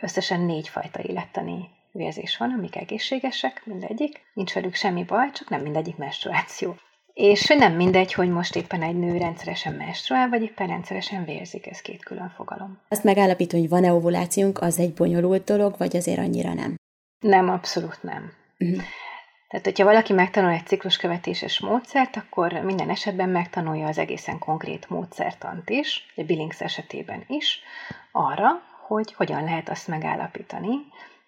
Összesen 0.00 0.40
négy 0.40 0.68
fajta 0.68 1.02
élettani 1.02 1.68
vérzés 1.92 2.36
van, 2.36 2.50
amik 2.50 2.76
egészségesek, 2.76 3.62
mindegyik. 3.64 4.20
Nincs 4.34 4.54
velük 4.54 4.74
semmi 4.74 5.04
baj, 5.04 5.30
csak 5.30 5.48
nem 5.48 5.60
mindegyik 5.60 5.96
menstruáció. 5.96 6.76
És 7.12 7.46
nem 7.46 7.72
mindegy, 7.72 8.12
hogy 8.12 8.28
most 8.28 8.56
éppen 8.56 8.82
egy 8.82 8.98
nő 8.98 9.18
rendszeresen 9.18 9.74
menstruál, 9.74 10.28
vagy 10.28 10.42
éppen 10.42 10.66
rendszeresen 10.66 11.24
vérzik, 11.24 11.66
ez 11.66 11.80
két 11.80 12.04
külön 12.04 12.32
fogalom. 12.36 12.78
Azt 12.88 13.04
megállapítani, 13.04 13.62
hogy 13.62 13.70
van-e 13.70 13.92
ovulációnk, 13.92 14.60
az 14.60 14.78
egy 14.78 14.92
bonyolult 14.92 15.44
dolog, 15.44 15.74
vagy 15.78 15.96
azért 15.96 16.18
annyira 16.18 16.54
nem? 16.54 16.80
Nem, 17.22 17.48
abszolút 17.48 18.02
nem. 18.02 18.32
Uh-huh. 18.58 18.82
Tehát, 19.48 19.66
hogyha 19.66 19.84
valaki 19.84 20.12
megtanul 20.12 20.50
egy 20.50 20.66
cikluskövetéses 20.66 21.60
módszert, 21.60 22.16
akkor 22.16 22.52
minden 22.52 22.90
esetben 22.90 23.28
megtanulja 23.28 23.86
az 23.86 23.98
egészen 23.98 24.38
konkrét 24.38 24.88
módszertant 24.88 25.70
is, 25.70 26.12
a 26.16 26.22
Billings 26.22 26.60
esetében 26.60 27.24
is, 27.26 27.60
arra, 28.12 28.48
hogy 28.86 29.12
hogyan 29.12 29.44
lehet 29.44 29.68
azt 29.68 29.88
megállapítani, 29.88 30.74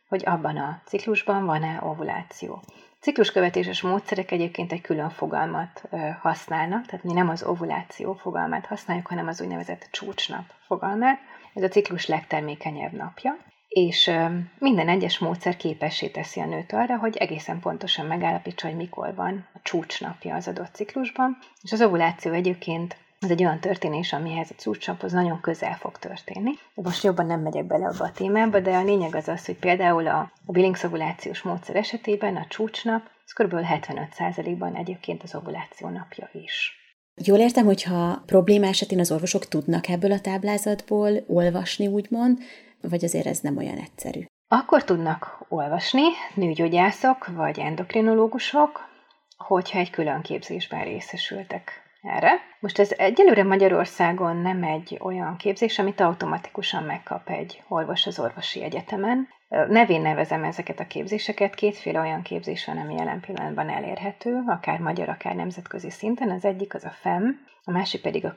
hogy 0.09 0.23
abban 0.27 0.57
a 0.57 0.83
ciklusban 0.87 1.45
van-e 1.45 1.79
ovuláció. 1.83 2.63
Cikluskövetéses 3.01 3.81
módszerek 3.81 4.31
egyébként 4.31 4.73
egy 4.73 4.81
külön 4.81 5.11
fogalmat 5.11 5.83
használnak, 6.21 6.87
tehát 6.87 7.05
mi 7.05 7.13
nem 7.13 7.29
az 7.29 7.43
ovuláció 7.43 8.15
fogalmát 8.15 8.67
használjuk, 8.67 9.07
hanem 9.07 9.29
az 9.29 9.41
úgynevezett 9.41 9.89
csúcsnap 9.91 10.45
fogalmát. 10.67 11.19
Ez 11.55 11.63
a 11.63 11.69
ciklus 11.69 12.07
legtermékenyebb 12.07 12.93
napja, 12.93 13.37
és 13.75 14.11
minden 14.59 14.89
egyes 14.89 15.19
módszer 15.19 15.57
képessé 15.57 16.09
teszi 16.09 16.41
a 16.41 16.47
nőt 16.47 16.73
arra, 16.73 16.99
hogy 16.99 17.17
egészen 17.17 17.61
pontosan 17.61 18.07
megállapítsa, 18.07 18.67
hogy 18.67 18.77
mikor 18.77 19.15
van 19.15 19.49
a 19.55 19.59
csúcsnapja 19.63 20.35
az 20.35 20.49
adott 20.49 20.75
ciklusban, 20.75 21.39
és 21.63 21.73
az 21.73 21.83
ovuláció 21.83 22.33
egyébként 22.33 22.97
ez 23.21 23.31
egy 23.31 23.45
olyan 23.45 23.61
történés, 23.61 24.13
amihez 24.13 24.51
a 24.51 24.61
csúcsnaphoz 24.63 25.13
nagyon 25.13 25.41
közel 25.41 25.77
fog 25.77 25.99
történni. 25.99 26.51
Most 26.75 27.05
jobban 27.05 27.27
nem 27.27 27.41
megyek 27.41 27.67
bele 27.67 27.87
abba 27.87 28.05
a 28.05 28.13
témába, 28.13 28.61
de 28.61 28.77
a 28.77 28.85
lényeg 28.85 29.15
az 29.15 29.29
az, 29.29 29.47
hogy 29.47 29.57
például 29.57 30.07
a, 30.07 30.33
a 30.47 30.53
Billings 30.53 30.83
ovulációs 30.83 31.43
módszer 31.43 31.77
esetében 31.77 32.37
a 32.37 32.47
csúcsnap 32.49 33.03
az 33.25 33.33
kb. 33.33 33.55
75%-ban 33.55 34.75
egyébként 34.75 35.23
az 35.23 35.35
ovuláció 35.35 35.89
napja 35.89 36.31
is. 36.33 36.83
Jól 37.25 37.39
értem, 37.39 37.65
hogyha 37.65 38.23
probléma 38.27 38.67
esetén 38.67 38.99
az 38.99 39.13
orvosok 39.13 39.49
tudnak 39.49 39.89
ebből 39.89 40.13
a 40.13 40.21
táblázatból 40.21 41.25
olvasni, 41.27 41.87
úgymond, 41.87 42.39
vagy 42.88 43.05
azért 43.05 43.27
ez 43.27 43.40
nem 43.40 43.57
olyan 43.57 43.79
egyszerű? 43.79 44.20
Akkor 44.49 44.85
tudnak 44.85 45.44
olvasni 45.49 46.03
nőgyógyászok 46.35 47.27
vagy 47.27 47.59
endokrinológusok, 47.59 48.88
hogyha 49.37 49.79
egy 49.79 49.90
külön 49.90 50.20
képzésben 50.23 50.85
részesültek 50.85 51.83
erre. 52.03 52.33
Most 52.61 52.79
ez 52.79 52.92
egyelőre 52.97 53.44
Magyarországon 53.44 54.37
nem 54.37 54.62
egy 54.62 54.99
olyan 55.01 55.37
képzés, 55.37 55.79
amit 55.79 56.01
automatikusan 56.01 56.83
megkap 56.83 57.29
egy 57.29 57.62
orvos 57.68 58.07
az 58.07 58.18
orvosi 58.18 58.62
egyetemen. 58.62 59.29
Nevén 59.49 60.01
nevezem 60.01 60.44
ezeket 60.44 60.81
a 60.81 60.87
képzéseket, 60.87 61.55
kétféle 61.55 62.01
olyan 62.01 62.23
képzés 62.23 62.64
van, 62.64 62.79
ami 62.79 62.94
jelen 62.94 63.20
pillanatban 63.20 63.70
elérhető, 63.70 64.42
akár 64.47 64.79
magyar, 64.79 65.09
akár 65.09 65.35
nemzetközi 65.35 65.90
szinten. 65.90 66.31
Az 66.31 66.44
egyik 66.44 66.75
az 66.75 66.85
a 66.85 66.90
FEM, 67.01 67.40
a 67.64 67.70
másik 67.70 68.01
pedig 68.01 68.25
a, 68.25 68.37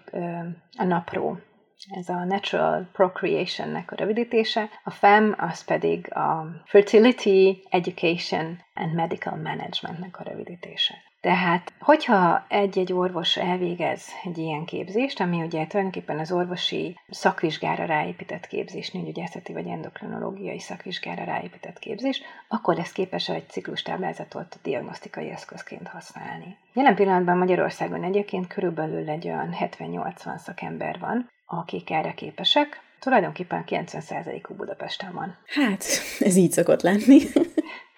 a 0.77 0.83
NAPRO, 0.83 1.35
ez 1.85 2.09
a 2.09 2.23
Natural 2.23 2.89
Procreation-nek 2.91 3.91
a 3.91 3.95
rövidítése, 3.95 4.69
a 4.83 4.91
FEM 4.91 5.35
az 5.37 5.63
pedig 5.63 6.13
a 6.13 6.45
Fertility 6.65 7.63
Education 7.69 8.59
and 8.73 8.93
Medical 8.93 9.35
Management-nek 9.35 10.19
a 10.19 10.23
rövidítése. 10.23 10.93
Tehát, 11.21 11.73
hogyha 11.79 12.45
egy-egy 12.47 12.93
orvos 12.93 13.37
elvégez 13.37 14.07
egy 14.23 14.37
ilyen 14.37 14.65
képzést, 14.65 15.19
ami 15.19 15.41
ugye 15.41 15.67
tulajdonképpen 15.67 16.19
az 16.19 16.31
orvosi 16.31 16.99
szakvizsgára 17.09 17.85
ráépített 17.85 18.47
képzés, 18.47 18.91
nőgyógyászati 18.91 19.53
vagy 19.53 19.67
endokrinológiai 19.67 20.59
szakvizsgára 20.59 21.23
ráépített 21.23 21.79
képzés, 21.79 22.21
akkor 22.47 22.75
lesz 22.75 22.91
képes 22.91 23.29
egy 23.29 23.49
ciklustáblázatot 23.49 24.59
diagnosztikai 24.63 25.29
eszközként 25.29 25.87
használni. 25.87 26.57
Jelen 26.73 26.95
pillanatban 26.95 27.37
Magyarországon 27.37 28.03
egyébként 28.03 28.47
körülbelül 28.47 29.09
egy 29.09 29.27
olyan 29.27 29.55
70-80 29.59 30.37
szakember 30.37 30.99
van, 30.99 31.29
akik 31.47 31.89
erre 31.89 32.13
képesek, 32.13 32.81
tulajdonképpen 32.99 33.63
90%-uk 33.67 34.57
Budapesten 34.57 35.13
van. 35.13 35.37
Hát, 35.45 35.85
ez 36.19 36.35
így 36.35 36.51
szokott 36.51 36.81
lenni. 36.81 37.19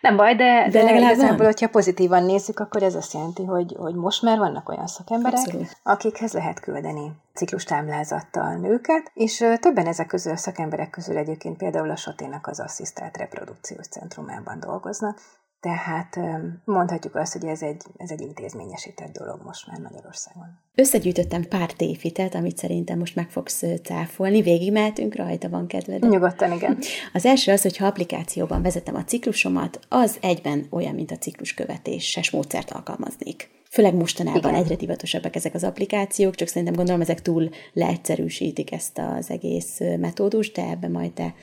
Nem 0.02 0.16
baj, 0.16 0.36
de, 0.36 0.64
de, 0.64 0.70
de 0.70 0.84
legalább 0.84 1.12
igazából, 1.12 1.38
van. 1.38 1.46
hogyha 1.46 1.70
pozitívan 1.70 2.24
nézzük, 2.24 2.60
akkor 2.60 2.84
ez 2.84 2.96
azt 2.96 3.14
jelenti, 3.14 3.44
hogy, 3.44 3.76
hogy 3.78 3.96
most 3.96 4.22
már 4.22 4.38
vannak 4.38 4.70
olyan 4.70 4.88
szakemberek, 4.88 5.40
Abszolút. 5.40 5.78
akikhez 5.84 6.34
lehet 6.34 6.60
küldeni 6.60 7.12
ciklustámlázattal 7.34 8.56
nőket, 8.56 9.12
és 9.14 9.46
többen 9.60 9.88
ezek 9.88 10.08
közül 10.08 10.32
a 10.32 10.38
szakemberek 10.38 10.90
közül 10.90 11.18
egyébként 11.18 11.58
például 11.58 11.90
a 11.90 11.96
Sotének 11.96 12.48
az 12.48 12.60
asszisztált 12.60 13.18
reprodukciós 13.18 13.88
centrumában 13.88 14.60
dolgoznak, 14.60 15.20
tehát 15.60 16.20
mondhatjuk 16.66 17.16
azt, 17.16 17.34
hogy 17.34 17.46
ez 17.46 17.62
egy, 17.62 17.82
ez 17.98 18.12
egy 18.12 18.22
intézményesített 18.22 19.18
dolog 19.18 19.42
most 19.44 19.68
már 19.68 19.80
Magyarországon. 19.80 20.60
Összegyűjtöttem 20.76 21.48
pár 21.48 21.74
téfitet, 21.74 22.36
amit 22.36 22.58
szerintem 22.58 22.98
most 22.98 23.16
meg 23.16 23.30
fogsz 23.30 23.64
cáfolni. 23.84 24.42
Végigmehetünk 24.42 25.16
rajta, 25.16 25.50
van 25.50 25.68
kedved? 25.68 26.10
Nyugodtan, 26.10 26.52
igen. 26.52 26.78
Az 27.14 27.26
első 27.26 27.52
az, 27.52 27.62
hogy 27.62 27.78
ha 27.78 27.86
applikációban 27.86 28.62
vezetem 28.62 28.96
a 28.96 29.04
ciklusomat, 29.04 29.80
az 29.90 30.18
egyben 30.22 30.68
olyan, 30.70 30.96
mint 30.96 31.12
a 31.12 31.18
cikluskövetéses 31.18 32.32
módszert 32.32 32.72
alkalmaznék. 32.72 33.50
Főleg 33.70 33.94
mostanában 33.94 34.52
Igen. 34.52 34.54
egyre 34.54 34.76
divatosabbak 34.76 35.36
ezek 35.36 35.54
az 35.54 35.64
applikációk, 35.64 36.36
csak 36.36 36.48
szerintem 36.48 36.76
gondolom 36.76 37.02
ezek 37.02 37.22
túl 37.22 37.50
leegyszerűsítik 37.74 38.72
ezt 38.72 38.98
az 39.18 39.30
egész 39.30 39.80
metódust, 39.80 40.56
de 40.56 40.70
ebbe 40.70 40.88
majd 40.88 41.12
te 41.12 41.34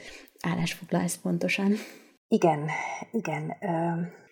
állásfoglalsz 0.40 1.18
pontosan. 1.22 1.72
Igen, 2.28 2.68
igen. 3.10 3.56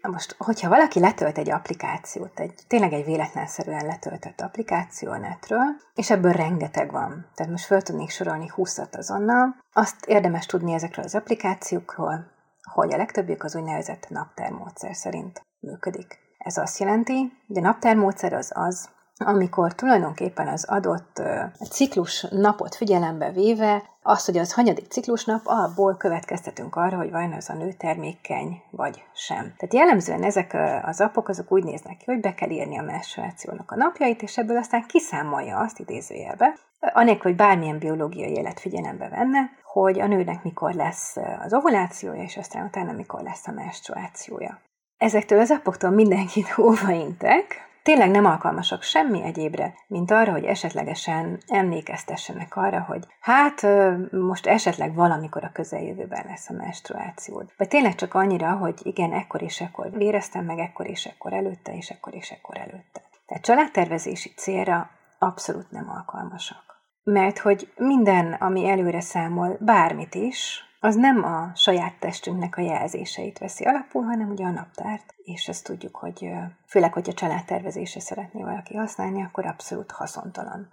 Most, 0.02 0.35
hogyha 0.38 0.68
valaki 0.68 1.00
letölt 1.00 1.38
egy 1.38 1.50
applikációt, 1.50 2.40
egy, 2.40 2.54
tényleg 2.66 2.92
egy 2.92 3.04
véletlenszerűen 3.04 3.87
letöltött 3.87 4.40
applikáció 4.40 5.11
a 5.11 5.18
netről, 5.18 5.64
és 5.94 6.11
ebből 6.11 6.33
rengeteg 6.33 6.90
van, 6.92 7.30
tehát 7.35 7.52
most 7.52 7.64
föl 7.64 7.83
tudnék 7.83 8.11
sorolni 8.11 8.50
20-at 8.57 8.96
azonnal, 8.96 9.57
azt 9.72 10.07
érdemes 10.07 10.46
tudni 10.46 10.72
ezekről 10.72 11.04
az 11.04 11.14
applikációkról, 11.14 12.33
hogy 12.72 12.92
a 12.92 12.96
legtöbbjük 12.96 13.44
az 13.44 13.57
úgynevezett 13.57 14.09
naptármódszer 14.09 14.94
szerint 14.94 15.42
működik. 15.61 16.18
Ez 16.38 16.57
azt 16.57 16.78
jelenti, 16.78 17.33
hogy 17.46 17.57
a 17.57 17.61
naptármódszer 17.61 18.33
az 18.33 18.50
az, 18.54 18.88
amikor 19.16 19.74
tulajdonképpen 19.74 20.48
az 20.48 20.64
adott 20.64 21.22
ciklus 21.70 22.26
napot 22.30 22.74
figyelembe 22.74 23.30
véve, 23.30 23.83
azt, 24.06 24.26
hogy 24.26 24.38
az 24.38 24.52
hanyadik 24.52 24.86
ciklusnap, 24.86 25.40
abból 25.44 25.96
következtetünk 25.96 26.76
arra, 26.76 26.96
hogy 26.96 27.10
vajon 27.10 27.32
az 27.32 27.48
a 27.48 27.54
nő 27.54 27.72
termékeny, 27.72 28.62
vagy 28.70 29.04
sem. 29.14 29.42
Tehát 29.42 29.74
jellemzően 29.74 30.22
ezek 30.22 30.56
az 30.82 31.00
appok 31.00 31.28
azok 31.28 31.52
úgy 31.52 31.64
néznek 31.64 31.96
ki, 31.96 32.04
hogy 32.06 32.20
be 32.20 32.34
kell 32.34 32.50
írni 32.50 32.78
a 32.78 32.82
menstruációnak 32.82 33.70
a 33.70 33.76
napjait, 33.76 34.22
és 34.22 34.38
ebből 34.38 34.56
aztán 34.56 34.84
kiszámolja 34.86 35.58
azt 35.58 35.78
idézőjelbe, 35.78 36.54
anélkül, 36.80 37.30
hogy 37.30 37.36
bármilyen 37.36 37.78
biológiai 37.78 38.32
élet 38.32 38.60
figyelembe 38.60 39.08
venne, 39.08 39.50
hogy 39.62 40.00
a 40.00 40.06
nőnek 40.06 40.42
mikor 40.42 40.74
lesz 40.74 41.16
az 41.44 41.54
ovulációja, 41.54 42.22
és 42.22 42.36
aztán 42.36 42.64
utána 42.64 42.92
mikor 42.92 43.22
lesz 43.22 43.46
a 43.46 43.52
menstruációja. 43.52 44.60
Ezektől 44.96 45.40
az 45.40 45.50
appoktól 45.50 45.90
mindenkit 45.90 46.58
óva 46.58 46.90
intek, 46.90 47.68
tényleg 47.85 48.11
nem 48.11 48.25
alkalmasak 48.25 48.83
semmi 48.83 49.23
egyébre, 49.23 49.75
mint 49.87 50.11
arra, 50.11 50.33
hogy 50.33 50.44
esetlegesen 50.44 51.38
emlékeztessenek 51.47 52.57
arra, 52.57 52.81
hogy 52.81 53.07
hát 53.20 53.66
most 54.11 54.47
esetleg 54.47 54.94
valamikor 54.94 55.44
a 55.44 55.53
közeljövőben 55.53 56.25
lesz 56.29 56.51
a 56.51 56.55
menstruációd. 56.55 57.53
Vagy 57.57 57.68
tényleg 57.68 57.94
csak 57.94 58.14
annyira, 58.14 58.53
hogy 58.53 58.81
igen, 58.83 59.12
ekkor 59.12 59.42
és 59.42 59.61
ekkor 59.61 59.90
véreztem 59.90 60.44
meg, 60.44 60.59
ekkor 60.59 60.87
és 60.87 61.05
ekkor 61.05 61.33
előtte, 61.33 61.77
és 61.77 61.90
ekkor 61.90 62.14
és 62.14 62.31
ekkor 62.31 62.57
előtte. 62.57 63.03
Tehát 63.27 63.44
családtervezési 63.44 64.29
célra 64.37 64.90
abszolút 65.18 65.70
nem 65.70 65.90
alkalmasak. 65.90 66.62
Mert 67.03 67.38
hogy 67.38 67.73
minden, 67.77 68.33
ami 68.33 68.68
előre 68.68 69.01
számol, 69.01 69.57
bármit 69.61 70.14
is, 70.14 70.62
az 70.85 70.94
nem 70.94 71.25
a 71.25 71.51
saját 71.55 71.94
testünknek 71.99 72.57
a 72.57 72.61
jelzéseit 72.61 73.38
veszi 73.38 73.64
alapul, 73.64 74.03
hanem 74.03 74.31
ugye 74.31 74.44
a 74.44 74.51
naptárt. 74.51 75.14
És 75.16 75.49
ezt 75.49 75.64
tudjuk, 75.64 75.97
hogy 75.97 76.29
főleg, 76.66 76.92
hogy 76.92 77.09
a 77.09 77.12
családtervezésre 77.12 78.01
szeretné 78.01 78.42
valaki 78.42 78.77
használni, 78.77 79.23
akkor 79.23 79.47
abszolút 79.47 79.90
haszontalan 79.90 80.73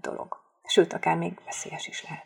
dolog. 0.00 0.36
Sőt, 0.62 0.92
akár 0.92 1.16
még 1.16 1.38
veszélyes 1.44 1.88
is 1.88 2.04
lehet. 2.08 2.24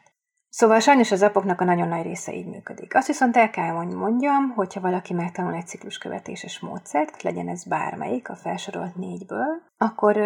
Szóval 0.48 0.80
sajnos 0.80 1.12
az 1.12 1.22
apoknak 1.22 1.60
a 1.60 1.64
nagyon 1.64 1.88
nagy 1.88 2.02
része 2.02 2.34
így 2.34 2.46
működik. 2.46 2.94
Azt 2.94 3.06
viszont 3.06 3.36
el 3.36 3.50
kell 3.50 3.84
mondjam, 3.84 4.50
hogyha 4.50 4.80
valaki 4.80 5.14
megtanul 5.14 5.54
egy 5.54 5.66
cikluskövetéses 5.66 6.60
módszert, 6.60 7.22
legyen 7.22 7.48
ez 7.48 7.64
bármelyik 7.64 8.28
a 8.28 8.36
felsorolt 8.36 8.96
négyből, 8.96 9.62
akkor 9.76 10.16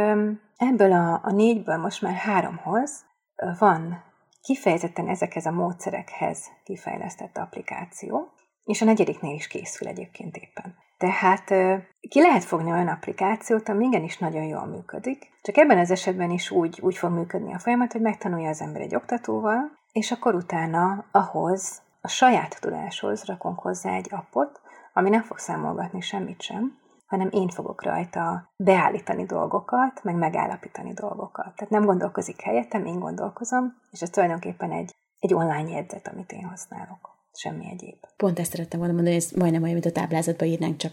ebből 0.56 0.92
a, 0.92 1.20
a 1.22 1.30
négyből 1.32 1.76
most 1.76 2.02
már 2.02 2.14
háromhoz 2.14 3.04
van 3.58 4.12
kifejezetten 4.44 5.08
ezekhez 5.08 5.46
a 5.46 5.50
módszerekhez 5.50 6.50
kifejlesztett 6.64 7.36
applikáció, 7.36 8.32
és 8.64 8.82
a 8.82 8.84
negyediknél 8.84 9.34
is 9.34 9.46
készül 9.46 9.88
egyébként 9.88 10.36
éppen. 10.36 10.74
Tehát 10.96 11.44
ki 12.08 12.20
lehet 12.20 12.44
fogni 12.44 12.70
olyan 12.70 12.88
applikációt, 12.88 13.68
ami 13.68 13.84
igenis 13.84 14.18
nagyon 14.18 14.44
jól 14.44 14.66
működik, 14.66 15.30
csak 15.42 15.56
ebben 15.56 15.78
az 15.78 15.90
esetben 15.90 16.30
is 16.30 16.50
úgy, 16.50 16.78
úgy 16.82 16.96
fog 16.96 17.10
működni 17.10 17.54
a 17.54 17.58
folyamat, 17.58 17.92
hogy 17.92 18.00
megtanulja 18.00 18.48
az 18.48 18.60
ember 18.60 18.80
egy 18.80 18.94
oktatóval, 18.94 19.78
és 19.92 20.10
akkor 20.10 20.34
utána 20.34 21.04
ahhoz, 21.10 21.82
a 22.00 22.08
saját 22.08 22.60
tudáshoz 22.60 23.24
rakunk 23.24 23.58
hozzá 23.58 23.94
egy 23.94 24.08
appot, 24.10 24.60
ami 24.92 25.10
nem 25.10 25.22
fog 25.22 25.38
számolgatni 25.38 26.00
semmit 26.00 26.42
sem, 26.42 26.78
hanem 27.14 27.28
én 27.32 27.48
fogok 27.48 27.82
rajta 27.82 28.52
beállítani 28.56 29.24
dolgokat, 29.24 30.02
meg 30.02 30.14
megállapítani 30.14 30.92
dolgokat. 30.92 31.54
Tehát 31.54 31.70
nem 31.70 31.84
gondolkozik 31.84 32.40
helyettem, 32.40 32.86
én 32.86 32.98
gondolkozom, 32.98 33.74
és 33.90 34.02
ez 34.02 34.10
tulajdonképpen 34.10 34.70
egy, 34.70 34.90
egy 35.18 35.34
online 35.34 35.70
jegyzet, 35.70 36.08
amit 36.08 36.32
én 36.32 36.44
használok. 36.44 37.12
Semmi 37.36 37.66
egyéb. 37.70 37.96
Pont 38.16 38.38
ezt 38.38 38.50
szerettem 38.50 38.78
volna 38.78 38.94
mondani, 38.94 39.16
ez 39.16 39.30
majdnem 39.30 39.62
olyan, 39.62 39.72
mint 39.72 39.86
a 39.86 39.92
táblázatban 39.92 40.48
írnánk, 40.48 40.76
csak 40.76 40.92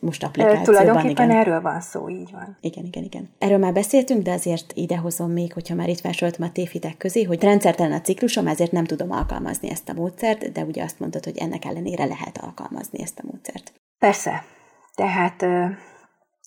most 0.00 0.24
applikációban. 0.24 0.64
Tulajdonképpen 0.64 1.30
igen. 1.30 1.36
erről 1.40 1.60
van 1.60 1.80
szó, 1.80 2.08
így 2.08 2.30
van. 2.32 2.56
Igen, 2.60 2.84
igen, 2.84 3.02
igen. 3.02 3.30
Erről 3.38 3.58
már 3.58 3.72
beszéltünk, 3.72 4.22
de 4.22 4.32
azért 4.32 4.72
idehozom 4.74 5.30
még, 5.30 5.52
hogyha 5.52 5.74
már 5.74 5.88
itt 5.88 6.00
felsoroltam 6.00 6.46
a 6.46 6.52
téfitek 6.52 6.96
közé, 6.96 7.22
hogy 7.22 7.42
rendszertelen 7.42 7.92
a 7.92 8.00
ciklusom, 8.00 8.46
ezért 8.46 8.72
nem 8.72 8.84
tudom 8.84 9.10
alkalmazni 9.10 9.70
ezt 9.70 9.88
a 9.88 9.92
módszert, 9.92 10.52
de 10.52 10.64
ugye 10.64 10.82
azt 10.82 11.00
mondtad, 11.00 11.24
hogy 11.24 11.36
ennek 11.36 11.64
ellenére 11.64 12.04
lehet 12.04 12.38
alkalmazni 12.38 13.02
ezt 13.02 13.18
a 13.18 13.26
módszert. 13.26 13.72
Persze. 13.98 14.44
Tehát 14.94 15.42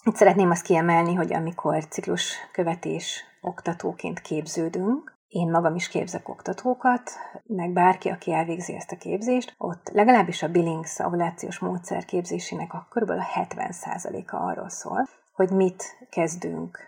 itt 0.03 0.15
szeretném 0.15 0.49
azt 0.49 0.65
kiemelni, 0.65 1.13
hogy 1.13 1.33
amikor 1.33 1.87
ciklus 1.87 2.33
követés 2.51 3.23
oktatóként 3.41 4.19
képződünk, 4.19 5.15
én 5.27 5.49
magam 5.49 5.75
is 5.75 5.87
képzek 5.87 6.29
oktatókat, 6.29 7.11
meg 7.45 7.71
bárki, 7.71 8.09
aki 8.09 8.33
elvégzi 8.33 8.73
ezt 8.73 8.91
a 8.91 8.97
képzést, 8.97 9.55
ott 9.57 9.89
legalábbis 9.93 10.43
a 10.43 10.49
Billings 10.49 10.99
ovulációs 10.99 11.59
módszer 11.59 12.05
képzésének 12.05 12.73
a 12.73 12.87
kb. 12.89 13.09
a 13.09 13.25
70%-a 13.35 14.35
arról 14.35 14.69
szól, 14.69 15.07
hogy 15.33 15.49
mit 15.49 16.07
kezdünk 16.09 16.79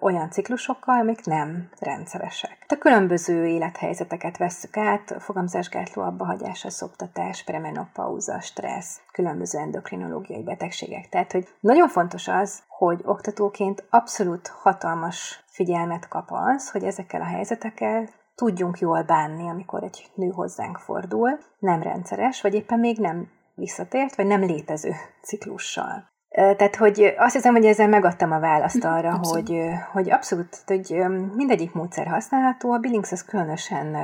olyan 0.00 0.30
ciklusokkal, 0.30 0.98
amik 0.98 1.24
nem 1.24 1.68
rendszeresek. 1.78 2.64
A 2.68 2.74
különböző 2.78 3.46
élethelyzeteket 3.46 4.36
vesszük 4.36 4.76
át, 4.76 5.16
fogamzásgátló 5.18 6.02
abbahagyása, 6.02 6.70
szoptatás, 6.70 7.44
premenopauza, 7.44 8.40
stressz, 8.40 9.00
különböző 9.12 9.58
endokrinológiai 9.58 10.42
betegségek. 10.42 11.08
Tehát, 11.08 11.32
hogy 11.32 11.48
nagyon 11.60 11.88
fontos 11.88 12.28
az, 12.28 12.62
hogy 12.68 13.00
oktatóként 13.04 13.86
abszolút 13.90 14.46
hatalmas 14.46 15.44
figyelmet 15.46 16.08
kap 16.08 16.28
az, 16.30 16.70
hogy 16.70 16.84
ezekkel 16.84 17.20
a 17.20 17.24
helyzetekkel 17.24 18.08
tudjunk 18.34 18.78
jól 18.78 19.02
bánni, 19.02 19.48
amikor 19.48 19.82
egy 19.82 20.10
nő 20.14 20.28
hozzánk 20.28 20.78
fordul, 20.78 21.38
nem 21.58 21.82
rendszeres, 21.82 22.40
vagy 22.40 22.54
éppen 22.54 22.78
még 22.78 22.98
nem 22.98 23.28
visszatért, 23.54 24.14
vagy 24.14 24.26
nem 24.26 24.40
létező 24.40 24.92
ciklussal. 25.22 26.12
Tehát, 26.34 26.76
hogy 26.76 27.14
azt 27.16 27.34
hiszem, 27.34 27.54
hogy 27.54 27.64
ezzel 27.64 27.88
megadtam 27.88 28.32
a 28.32 28.40
választ 28.40 28.84
arra, 28.84 29.12
abszolút. 29.12 29.48
hogy, 29.48 29.60
hogy 29.92 30.10
abszolút, 30.10 30.62
hogy 30.66 31.04
mindegyik 31.34 31.72
módszer 31.72 32.06
használható, 32.06 32.72
a 32.72 32.78
Billings 32.78 33.12
az 33.12 33.24
különösen 33.24 33.96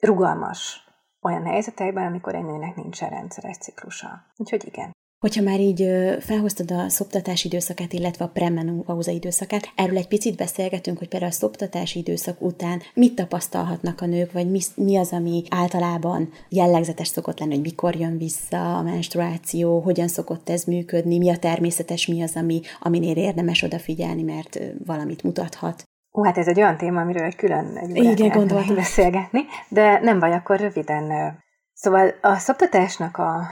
rugalmas 0.00 0.86
olyan 1.22 1.44
helyzetekben, 1.44 2.06
amikor 2.06 2.34
egy 2.34 2.44
nőnek 2.44 2.74
nincsen 2.76 3.08
rendszeres 3.10 3.56
ciklusa. 3.56 4.24
Úgyhogy 4.36 4.66
igen. 4.66 4.92
Hogyha 5.22 5.42
már 5.42 5.60
így 5.60 5.88
felhoztad 6.20 6.70
a 6.70 6.88
szoptatási 6.88 7.46
időszakát, 7.46 7.92
illetve 7.92 8.24
a 8.24 8.28
premenopauza 8.28 9.10
időszakát, 9.10 9.72
erről 9.74 9.96
egy 9.96 10.08
picit 10.08 10.36
beszélgetünk, 10.36 10.98
hogy 10.98 11.08
például 11.08 11.30
a 11.30 11.34
szoptatási 11.34 11.98
időszak 11.98 12.40
után 12.40 12.80
mit 12.94 13.14
tapasztalhatnak 13.14 14.00
a 14.00 14.06
nők, 14.06 14.32
vagy 14.32 14.50
mi, 14.50 14.60
mi 14.74 14.96
az, 14.96 15.12
ami 15.12 15.42
általában 15.50 16.28
jellegzetes 16.48 17.08
szokott 17.08 17.38
lenni, 17.38 17.52
hogy 17.52 17.62
mikor 17.62 17.94
jön 17.94 18.18
vissza 18.18 18.76
a 18.76 18.82
menstruáció, 18.82 19.80
hogyan 19.80 20.08
szokott 20.08 20.48
ez 20.48 20.64
működni, 20.64 21.18
mi 21.18 21.30
a 21.30 21.38
természetes, 21.38 22.06
mi 22.06 22.22
az, 22.22 22.36
ami, 22.36 22.60
aminél 22.80 23.16
érdemes 23.16 23.62
odafigyelni, 23.62 24.22
mert 24.22 24.60
valamit 24.86 25.22
mutathat. 25.22 25.82
Ó, 26.12 26.24
hát 26.24 26.38
ez 26.38 26.46
egy 26.46 26.58
olyan 26.58 26.76
téma, 26.76 27.00
amiről 27.00 27.24
egy 27.24 27.36
külön 27.36 27.76
egy 27.76 27.96
Igen, 27.96 28.28
gondoltam 28.28 28.74
beszélgetni, 28.84 29.40
de 29.68 30.00
nem 30.00 30.18
baj, 30.18 30.32
akkor 30.32 30.60
röviden. 30.60 31.38
Szóval 31.72 32.14
a 32.20 32.36
szoptatásnak 32.36 33.16
a 33.16 33.46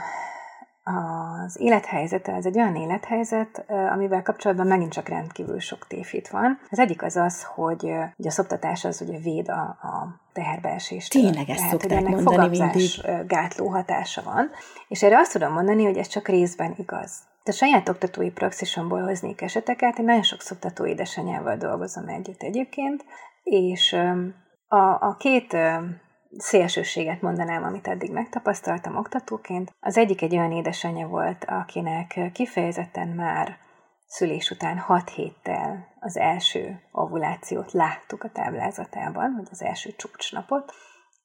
az 0.95 1.59
élethelyzete, 1.59 2.33
ez 2.33 2.45
egy 2.45 2.57
olyan 2.57 2.75
élethelyzet, 2.75 3.65
amivel 3.67 4.21
kapcsolatban 4.21 4.67
megint 4.67 4.91
csak 4.91 5.09
rendkívül 5.09 5.59
sok 5.59 5.87
tévhit 5.87 6.29
van. 6.29 6.59
Az 6.69 6.79
egyik 6.79 7.03
az 7.03 7.15
az, 7.15 7.43
hogy 7.43 7.83
ugye 8.17 8.27
a 8.27 8.31
szoptatás 8.31 8.85
az 8.85 9.01
ugye 9.01 9.17
véd 9.17 9.49
a, 9.49 9.61
a 9.61 10.19
teherbeesést. 10.33 11.11
Tényleg 11.11 11.49
ezt 11.49 11.57
Tehát, 11.57 11.71
szokták 11.71 11.91
ennek 11.91 12.11
mondani 12.11 12.57
mindig. 12.57 12.89
gátló 13.27 13.67
hatása 13.67 14.21
van. 14.23 14.49
És 14.87 15.03
erre 15.03 15.17
azt 15.17 15.31
tudom 15.31 15.53
mondani, 15.53 15.85
hogy 15.85 15.97
ez 15.97 16.07
csak 16.07 16.27
részben 16.27 16.73
igaz. 16.77 17.29
A 17.43 17.51
saját 17.51 17.89
oktatói 17.89 18.29
praxisomból 18.29 19.01
hoznék 19.01 19.41
eseteket, 19.41 19.97
én 19.97 20.05
nagyon 20.05 20.23
sok 20.23 20.41
szoktató 20.41 20.85
édesanyával 20.85 21.55
dolgozom 21.55 22.07
együtt 22.07 22.41
egyébként, 22.41 23.05
és 23.43 23.93
a, 24.67 24.77
a 24.77 25.15
két 25.19 25.57
szélsőséget 26.37 27.21
mondanám, 27.21 27.63
amit 27.63 27.87
eddig 27.87 28.11
megtapasztaltam 28.11 28.95
oktatóként. 28.95 29.71
Az 29.79 29.97
egyik 29.97 30.21
egy 30.21 30.35
olyan 30.35 30.51
édesanyja 30.51 31.07
volt, 31.07 31.45
akinek 31.45 32.19
kifejezetten 32.33 33.07
már 33.07 33.57
szülés 34.05 34.51
után 34.51 34.77
6 34.77 35.09
héttel 35.09 35.87
az 35.99 36.17
első 36.17 36.81
ovulációt 36.91 37.71
láttuk 37.71 38.23
a 38.23 38.29
táblázatában, 38.29 39.33
vagy 39.35 39.47
az 39.51 39.61
első 39.61 39.91
csúcsnapot, 39.95 40.73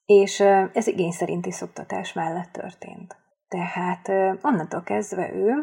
és 0.05 0.39
ez 0.73 0.87
igény 0.87 1.11
szerinti 1.11 1.51
szoktatás 1.51 2.13
mellett 2.13 2.51
történt. 2.51 3.15
Tehát 3.47 4.09
onnantól 4.41 4.83
kezdve 4.83 5.33
ő 5.33 5.53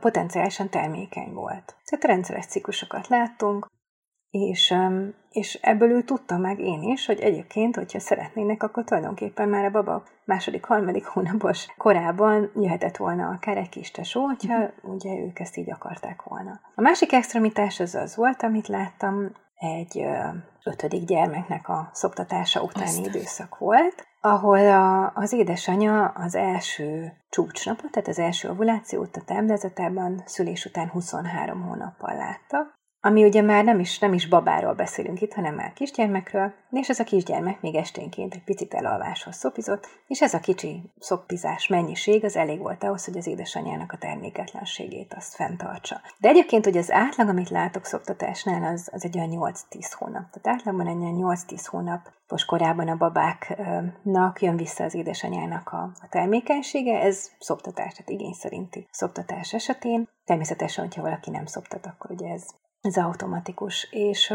potenciálisan 0.00 0.68
termékeny 0.68 1.32
volt. 1.32 1.76
Tehát 1.84 2.04
rendszeres 2.04 2.46
ciklusokat 2.46 3.08
láttunk, 3.08 3.66
és, 4.32 4.74
és 5.30 5.58
ebből 5.62 5.90
ő 5.90 6.02
tudta 6.02 6.36
meg 6.36 6.58
én 6.58 6.82
is, 6.82 7.06
hogy 7.06 7.20
egyébként, 7.20 7.76
hogyha 7.76 8.00
szeretnének, 8.00 8.62
akkor 8.62 8.84
tulajdonképpen 8.84 9.48
már 9.48 9.64
a 9.64 9.70
baba 9.70 10.02
második, 10.24 10.64
harmadik 10.64 11.04
hónapos 11.04 11.66
korában 11.76 12.50
jöhetett 12.54 12.96
volna 12.96 13.28
akár 13.28 13.56
egy 13.56 13.68
kis 13.68 13.90
tesó, 13.90 14.24
hogyha 14.24 14.58
uh-huh. 14.58 14.94
ugye 14.94 15.10
ők 15.10 15.38
ezt 15.38 15.56
így 15.56 15.70
akarták 15.70 16.22
volna. 16.22 16.60
A 16.74 16.80
másik 16.80 17.12
extremitás 17.12 17.80
az 17.80 17.94
az 17.94 18.16
volt, 18.16 18.42
amit 18.42 18.68
láttam, 18.68 19.32
egy 19.54 20.04
ötödik 20.64 21.04
gyermeknek 21.04 21.68
a 21.68 21.90
szoptatása 21.92 22.62
utáni 22.62 22.86
Azt. 22.86 23.06
időszak 23.06 23.58
volt, 23.58 24.06
ahol 24.20 24.66
a, 24.66 25.12
az 25.14 25.32
édesanyja 25.32 26.04
az 26.04 26.34
első 26.34 27.12
csúcsnapot, 27.28 27.90
tehát 27.90 28.08
az 28.08 28.18
első 28.18 28.48
ovulációt 28.48 29.16
a 29.16 29.22
táblázatában 29.24 30.22
szülés 30.24 30.64
után 30.64 30.88
23 30.88 31.62
hónappal 31.62 32.16
látta, 32.16 32.80
ami 33.04 33.24
ugye 33.24 33.42
már 33.42 33.64
nem 33.64 33.78
is, 33.78 33.98
nem 33.98 34.12
is 34.12 34.28
babáról 34.28 34.74
beszélünk 34.74 35.20
itt, 35.20 35.32
hanem 35.32 35.54
már 35.54 35.72
kisgyermekről, 35.72 36.52
és 36.70 36.88
ez 36.88 36.98
a 36.98 37.04
kisgyermek 37.04 37.60
még 37.60 37.74
esténként 37.74 38.34
egy 38.34 38.44
picit 38.44 38.74
elalváshoz 38.74 39.36
szopizott, 39.36 39.86
és 40.06 40.20
ez 40.20 40.34
a 40.34 40.40
kicsi 40.40 40.82
szopizás 40.98 41.66
mennyiség 41.66 42.24
az 42.24 42.36
elég 42.36 42.58
volt 42.58 42.84
ahhoz, 42.84 43.04
hogy 43.04 43.16
az 43.16 43.26
édesanyjának 43.26 43.92
a 43.92 43.96
terméketlenségét 43.96 45.14
azt 45.14 45.34
fenntartsa. 45.34 46.00
De 46.18 46.28
egyébként, 46.28 46.64
hogy 46.64 46.76
az 46.76 46.90
átlag, 46.90 47.28
amit 47.28 47.50
látok 47.50 47.84
szoptatásnál, 47.84 48.72
az, 48.72 48.88
az 48.92 49.04
egy 49.04 49.18
olyan 49.18 49.54
8-10 49.70 49.92
hónap. 49.98 50.30
Tehát 50.30 50.58
átlagban 50.58 50.86
egy 50.86 51.02
olyan 51.02 51.36
8-10 51.48 51.64
hónapos 51.66 52.44
korában 52.44 52.88
a 52.88 52.96
babáknak 52.96 54.42
jön 54.42 54.56
vissza 54.56 54.84
az 54.84 54.94
édesanyjának 54.94 55.68
a, 55.68 55.82
a 56.00 56.08
termékenysége, 56.08 57.00
ez 57.00 57.30
szoptatás, 57.38 57.92
tehát 57.92 58.10
igény 58.10 58.32
szerinti 58.32 58.86
szoptatás 58.90 59.54
esetén. 59.54 60.08
Természetesen, 60.24 60.84
hogyha 60.84 61.02
valaki 61.02 61.30
nem 61.30 61.46
szoptat, 61.46 61.86
akkor 61.86 62.10
ugye 62.10 62.28
ez 62.28 62.46
ez 62.82 62.96
automatikus. 62.96 63.88
És 63.90 64.34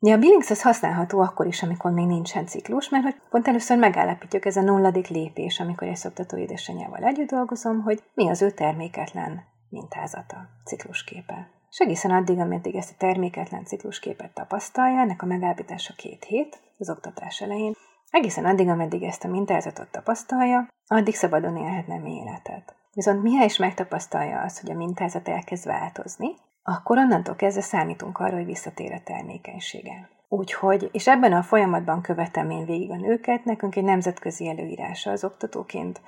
Ja, 0.00 0.14
a 0.14 0.18
Billings 0.18 0.50
az 0.50 0.62
használható 0.62 1.20
akkor 1.20 1.46
is, 1.46 1.62
amikor 1.62 1.90
még 1.90 2.06
nincsen 2.06 2.46
ciklus, 2.46 2.88
mert 2.88 3.04
hogy 3.04 3.16
pont 3.30 3.48
először 3.48 3.78
megállapítjuk 3.78 4.44
ez 4.44 4.56
a 4.56 4.62
nulladik 4.62 5.08
lépés, 5.08 5.60
amikor 5.60 5.88
egy 5.88 5.96
szoptató 5.96 6.36
édesanyjával 6.36 7.02
együtt 7.02 7.28
dolgozom, 7.28 7.82
hogy 7.82 8.02
mi 8.14 8.28
az 8.28 8.42
ő 8.42 8.50
terméketlen 8.50 9.44
mintázata, 9.68 10.36
ciklusképe. 10.64 11.50
És 11.70 11.78
egészen 11.78 12.10
addig, 12.10 12.38
ameddig 12.38 12.74
ezt 12.74 12.90
a 12.90 12.96
terméketlen 12.98 13.64
ciklusképet 13.64 14.34
tapasztalja, 14.34 15.00
ennek 15.00 15.22
a 15.22 15.26
megállapítása 15.26 15.94
két 15.96 16.24
hét, 16.24 16.60
az 16.78 16.90
oktatás 16.90 17.40
elején, 17.40 17.72
egészen 18.10 18.44
addig, 18.44 18.68
ameddig 18.68 19.02
ezt 19.02 19.24
a 19.24 19.28
mintázatot 19.28 19.90
tapasztalja, 19.90 20.68
addig 20.86 21.14
szabadon 21.14 21.56
élhet 21.56 21.86
nem 21.86 22.06
életet. 22.06 22.74
Viszont 22.92 23.22
mihely 23.22 23.44
is 23.44 23.56
megtapasztalja 23.56 24.40
azt, 24.40 24.60
hogy 24.60 24.70
a 24.70 24.76
mintázat 24.76 25.28
elkezd 25.28 25.66
változni, 25.66 26.28
akkor 26.68 26.98
onnantól 26.98 27.36
kezdve 27.36 27.62
számítunk 27.62 28.18
arra, 28.18 28.36
hogy 28.36 28.44
visszatér 28.44 28.92
a 28.92 29.00
termékenysége. 29.04 30.08
Úgyhogy, 30.28 30.88
és 30.92 31.08
ebben 31.08 31.32
a 31.32 31.42
folyamatban 31.42 32.02
követem 32.02 32.50
én 32.50 32.64
végig 32.64 32.90
a 32.90 32.96
nőket, 32.96 33.44
nekünk 33.44 33.76
egy 33.76 33.84
nemzetközi 33.84 34.48
előírása 34.48 35.10
az 35.10 35.24
oktatóként, 35.24 36.00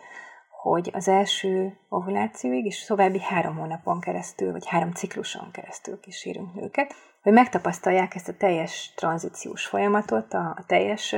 hogy 0.62 0.90
az 0.92 1.08
első 1.08 1.78
ovulációig 1.88 2.64
és 2.64 2.84
további 2.84 3.20
három 3.20 3.56
hónapon 3.56 4.00
keresztül, 4.00 4.52
vagy 4.52 4.66
három 4.66 4.92
cikluson 4.92 5.50
keresztül 5.50 6.00
kísérünk 6.00 6.54
nőket, 6.54 6.94
hogy 7.22 7.32
megtapasztalják 7.32 8.14
ezt 8.14 8.28
a 8.28 8.36
teljes 8.36 8.92
tranzíciós 8.96 9.66
folyamatot, 9.66 10.34
a, 10.34 10.54
a 10.56 10.64
teljes 10.66 11.16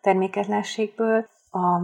terméketlenségből 0.00 1.26
a 1.50 1.80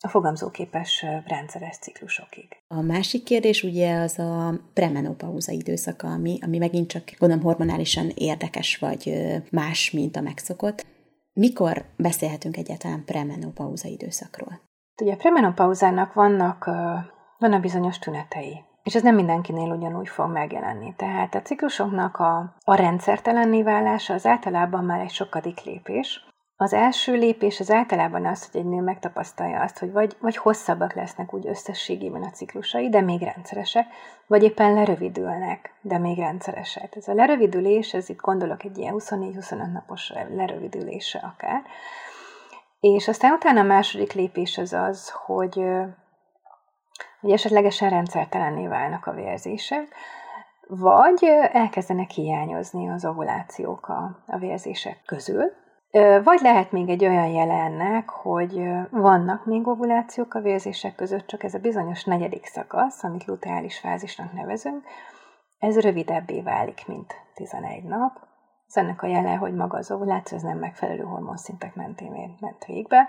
a 0.00 0.08
fogamzóképes 0.08 1.04
rendszeres 1.26 1.76
ciklusokig. 1.78 2.48
A 2.68 2.80
másik 2.80 3.22
kérdés 3.24 3.62
ugye 3.62 3.94
az 4.00 4.18
a 4.18 4.54
premenopauza 4.74 5.52
időszaka, 5.52 6.08
ami, 6.08 6.38
ami 6.42 6.58
megint 6.58 6.88
csak 6.88 7.02
gondolom 7.18 7.44
hormonálisan 7.44 8.10
érdekes 8.14 8.78
vagy 8.78 9.12
más, 9.50 9.90
mint 9.90 10.16
a 10.16 10.20
megszokott. 10.20 10.86
Mikor 11.32 11.84
beszélhetünk 11.96 12.56
egyáltalán 12.56 13.04
premenopauza 13.04 13.88
időszakról? 13.88 14.60
Ugye 15.02 15.12
a 15.12 15.16
premenopauzának 15.16 16.12
vannak, 16.12 16.64
vannak 17.38 17.60
bizonyos 17.60 17.98
tünetei, 17.98 18.64
és 18.82 18.94
ez 18.94 19.02
nem 19.02 19.14
mindenkinél 19.14 19.72
ugyanúgy 19.72 20.08
fog 20.08 20.30
megjelenni. 20.30 20.94
Tehát 20.96 21.34
a 21.34 21.42
ciklusoknak 21.42 22.16
a, 22.16 22.56
a 22.64 22.74
rendszertelenné 22.74 23.62
válása 23.62 24.14
az 24.14 24.26
általában 24.26 24.84
már 24.84 25.00
egy 25.00 25.10
sokadik 25.10 25.62
lépés, 25.62 26.27
az 26.60 26.72
első 26.72 27.14
lépés 27.14 27.60
az 27.60 27.70
általában 27.70 28.26
az, 28.26 28.50
hogy 28.50 28.60
egy 28.60 28.66
nő 28.66 28.80
megtapasztalja 28.80 29.60
azt, 29.60 29.78
hogy 29.78 29.92
vagy, 29.92 30.16
vagy 30.20 30.36
hosszabbak 30.36 30.94
lesznek 30.94 31.34
úgy 31.34 31.46
összességében 31.46 32.22
a 32.22 32.30
ciklusai, 32.30 32.88
de 32.88 33.00
még 33.00 33.22
rendszeresek, 33.22 33.86
vagy 34.26 34.42
éppen 34.42 34.74
lerövidülnek, 34.74 35.74
de 35.80 35.98
még 35.98 36.18
rendszeresek. 36.18 36.96
Ez 36.96 37.08
a 37.08 37.14
lerövidülés, 37.14 37.94
ez 37.94 38.08
itt 38.08 38.20
gondolok 38.20 38.64
egy 38.64 38.78
ilyen 38.78 38.94
24-25 38.98 39.72
napos 39.72 40.12
lerövidülése 40.34 41.18
akár. 41.18 41.62
És 42.80 43.08
aztán 43.08 43.32
utána 43.32 43.60
a 43.60 43.64
második 43.64 44.12
lépés 44.12 44.58
az 44.58 44.72
az, 44.72 45.10
hogy, 45.10 45.62
hogy 47.20 47.30
esetlegesen 47.30 47.90
rendszertelenné 47.90 48.66
válnak 48.66 49.06
a 49.06 49.12
vérzések, 49.12 49.94
vagy 50.68 51.24
elkezdenek 51.52 52.10
hiányozni 52.10 52.88
az 52.88 53.04
ovulációk 53.04 53.88
a, 53.88 54.22
a 54.26 54.38
vérzések 54.38 55.02
közül, 55.06 55.66
vagy 56.24 56.40
lehet 56.40 56.72
még 56.72 56.88
egy 56.88 57.04
olyan 57.04 57.26
jele 57.26 57.54
ennek, 57.54 58.08
hogy 58.08 58.62
vannak 58.90 59.46
még 59.46 59.66
ovulációk 59.66 60.34
a 60.34 60.40
vérzések 60.40 60.94
között, 60.94 61.26
csak 61.26 61.42
ez 61.42 61.54
a 61.54 61.58
bizonyos 61.58 62.04
negyedik 62.04 62.46
szakasz, 62.46 63.04
amit 63.04 63.24
luteális 63.24 63.78
fázisnak 63.78 64.32
nevezünk, 64.32 64.84
ez 65.58 65.80
rövidebbé 65.80 66.40
válik, 66.40 66.86
mint 66.86 67.14
11 67.34 67.82
nap. 67.84 68.18
Ez 68.68 68.76
ennek 68.76 69.02
a 69.02 69.06
jele, 69.06 69.34
hogy 69.34 69.54
maga 69.54 69.78
az 69.78 69.90
ovuláció 69.90 70.36
az 70.36 70.42
nem 70.42 70.58
megfelelő 70.58 71.02
hormonszintek 71.02 71.74
mentén 71.74 72.36
ment 72.40 72.64
végbe. 72.64 73.08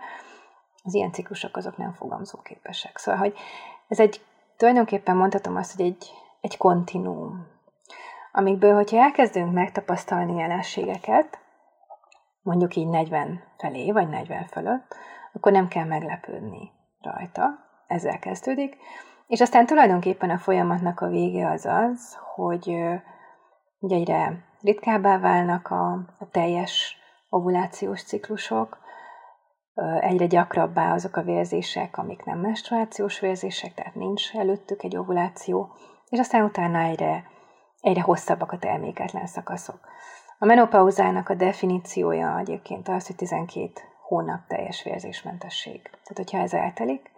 Az 0.84 0.94
ilyen 0.94 1.12
ciklusok 1.12 1.58
azok 1.58 1.78
nem 1.78 1.94
fogamzóképesek. 1.94 2.98
Szóval, 2.98 3.20
hogy 3.20 3.34
ez 3.88 4.00
egy, 4.00 4.26
tulajdonképpen 4.58 5.16
mondhatom 5.16 5.56
azt, 5.56 5.76
hogy 5.76 5.86
egy, 5.86 6.12
egy 6.42 6.58
kontinuum, 6.58 7.48
amikből, 8.32 8.74
hogyha 8.76 8.98
elkezdünk 8.98 9.54
megtapasztalni 9.54 10.36
jelenségeket, 10.36 11.40
mondjuk 12.50 12.76
így 12.76 12.88
40 12.88 13.44
felé, 13.58 13.92
vagy 13.92 14.10
40 14.10 14.46
fölött, 14.46 14.96
akkor 15.34 15.52
nem 15.52 15.68
kell 15.68 15.86
meglepődni 15.86 16.72
rajta. 17.02 17.50
Ezzel 17.88 18.20
kezdődik. 18.20 18.78
És 19.28 19.42
aztán 19.42 19.66
tulajdonképpen 19.66 20.30
a 20.30 20.38
folyamatnak 20.38 21.00
a 21.00 21.08
vége 21.08 21.50
az 21.50 21.66
az, 21.66 22.18
hogy 22.36 22.76
ugye 23.80 23.96
egyre 23.96 24.44
ritkábbá 24.62 25.20
válnak 25.20 25.68
a, 25.68 25.92
a 26.20 26.30
teljes 26.32 26.98
ovulációs 27.30 28.04
ciklusok, 28.04 28.78
egyre 30.00 30.26
gyakrabbá 30.26 30.94
azok 30.94 31.16
a 31.16 31.22
vérzések, 31.22 31.98
amik 31.98 32.24
nem 32.24 32.40
menstruációs 32.40 33.20
vérzések, 33.20 33.74
tehát 33.74 33.96
nincs 33.96 34.36
előttük 34.36 34.84
egy 34.84 34.98
ovuláció, 34.98 35.76
és 36.10 36.20
aztán 36.20 36.44
utána 36.44 36.80
egyre, 36.80 37.24
egyre 37.82 38.02
hosszabbak 38.02 38.52
a 38.52 38.58
terméketlen 38.58 39.26
szakaszok. 39.26 39.80
A 40.42 40.46
menopauzának 40.46 41.30
a 41.30 41.34
definíciója 41.34 42.40
egyébként 42.40 42.88
az, 42.88 43.08
hogy 43.08 43.16
12 43.16 43.72
hónap 44.08 44.48
teljes 44.48 44.84
vérzésmentesség. 44.84 45.82
Tehát, 45.82 46.14
hogyha 46.16 46.38
ez 46.38 46.54
eltelik, 46.54 47.12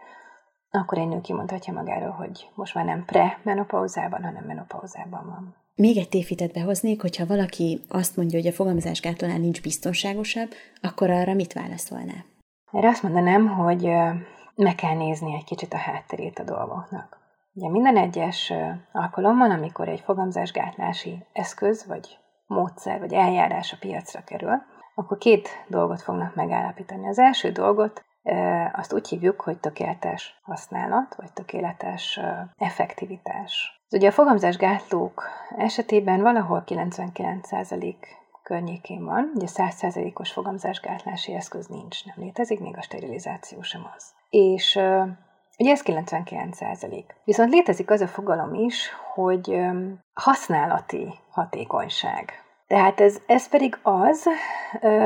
akkor 0.69 0.97
egy 0.97 1.07
nő 1.07 1.21
kimondhatja 1.21 1.73
magáról, 1.73 2.09
hogy 2.09 2.49
most 2.55 2.75
már 2.75 2.85
nem 2.85 3.05
pre-menopauzában, 3.05 4.23
hanem 4.23 4.43
menopauzában 4.43 5.25
van. 5.25 5.55
Még 5.75 5.97
egy 5.97 6.09
tévhitet 6.09 6.53
behoznék, 6.53 7.01
hogyha 7.01 7.25
valaki 7.25 7.81
azt 7.89 8.17
mondja, 8.17 8.39
hogy 8.39 8.47
a 8.47 8.53
fogalmazásgátolnál 8.53 9.37
nincs 9.37 9.61
biztonságosabb, 9.61 10.49
akkor 10.81 11.09
arra 11.09 11.33
mit 11.33 11.53
válaszolná? 11.53 12.25
Erre 12.71 12.87
azt 12.87 13.03
mondanám, 13.03 13.47
hogy 13.47 13.83
meg 14.55 14.75
kell 14.75 14.95
nézni 14.95 15.35
egy 15.35 15.43
kicsit 15.43 15.73
a 15.73 15.77
hátterét 15.77 16.39
a 16.39 16.43
dolgoknak. 16.43 17.17
Ugye 17.53 17.69
minden 17.69 17.97
egyes 17.97 18.53
alkalommal, 18.91 19.51
amikor 19.51 19.89
egy 19.89 19.99
fogamzásgátlási 19.99 21.25
eszköz, 21.33 21.85
vagy 21.87 22.19
módszer, 22.51 22.99
vagy 22.99 23.13
eljárás 23.13 23.73
a 23.73 23.77
piacra 23.79 24.23
kerül, 24.23 24.61
akkor 24.95 25.17
két 25.17 25.49
dolgot 25.67 26.01
fognak 26.01 26.35
megállapítani. 26.35 27.07
Az 27.07 27.19
első 27.19 27.51
dolgot 27.51 28.03
azt 28.71 28.93
úgy 28.93 29.07
hívjuk, 29.07 29.41
hogy 29.41 29.59
tökéletes 29.59 30.39
használat, 30.41 31.15
vagy 31.15 31.33
tökéletes 31.33 32.19
effektivitás. 32.57 33.81
Ugye 33.91 34.07
a 34.07 34.11
fogamzásgátlók 34.11 35.23
esetében 35.57 36.21
valahol 36.21 36.63
99% 36.65 37.95
környékén 38.43 39.05
van, 39.05 39.31
ugye 39.35 39.47
100%-os 39.49 40.31
fogamzásgátlási 40.31 41.33
eszköz 41.33 41.67
nincs, 41.67 42.05
nem 42.05 42.15
létezik, 42.17 42.59
még 42.59 42.77
a 42.77 42.81
sterilizáció 42.81 43.61
sem 43.61 43.81
az. 43.95 44.13
És 44.29 44.79
ugye 45.59 45.71
ez 45.71 45.81
99%. 45.85 47.03
Viszont 47.23 47.51
létezik 47.53 47.89
az 47.89 48.01
a 48.01 48.07
fogalom 48.07 48.53
is, 48.53 48.89
hogy 49.13 49.57
használati 50.13 51.13
hatékonyság. 51.29 52.43
Tehát 52.71 52.99
ez, 53.01 53.17
ez 53.25 53.47
pedig 53.47 53.77
az 53.81 54.25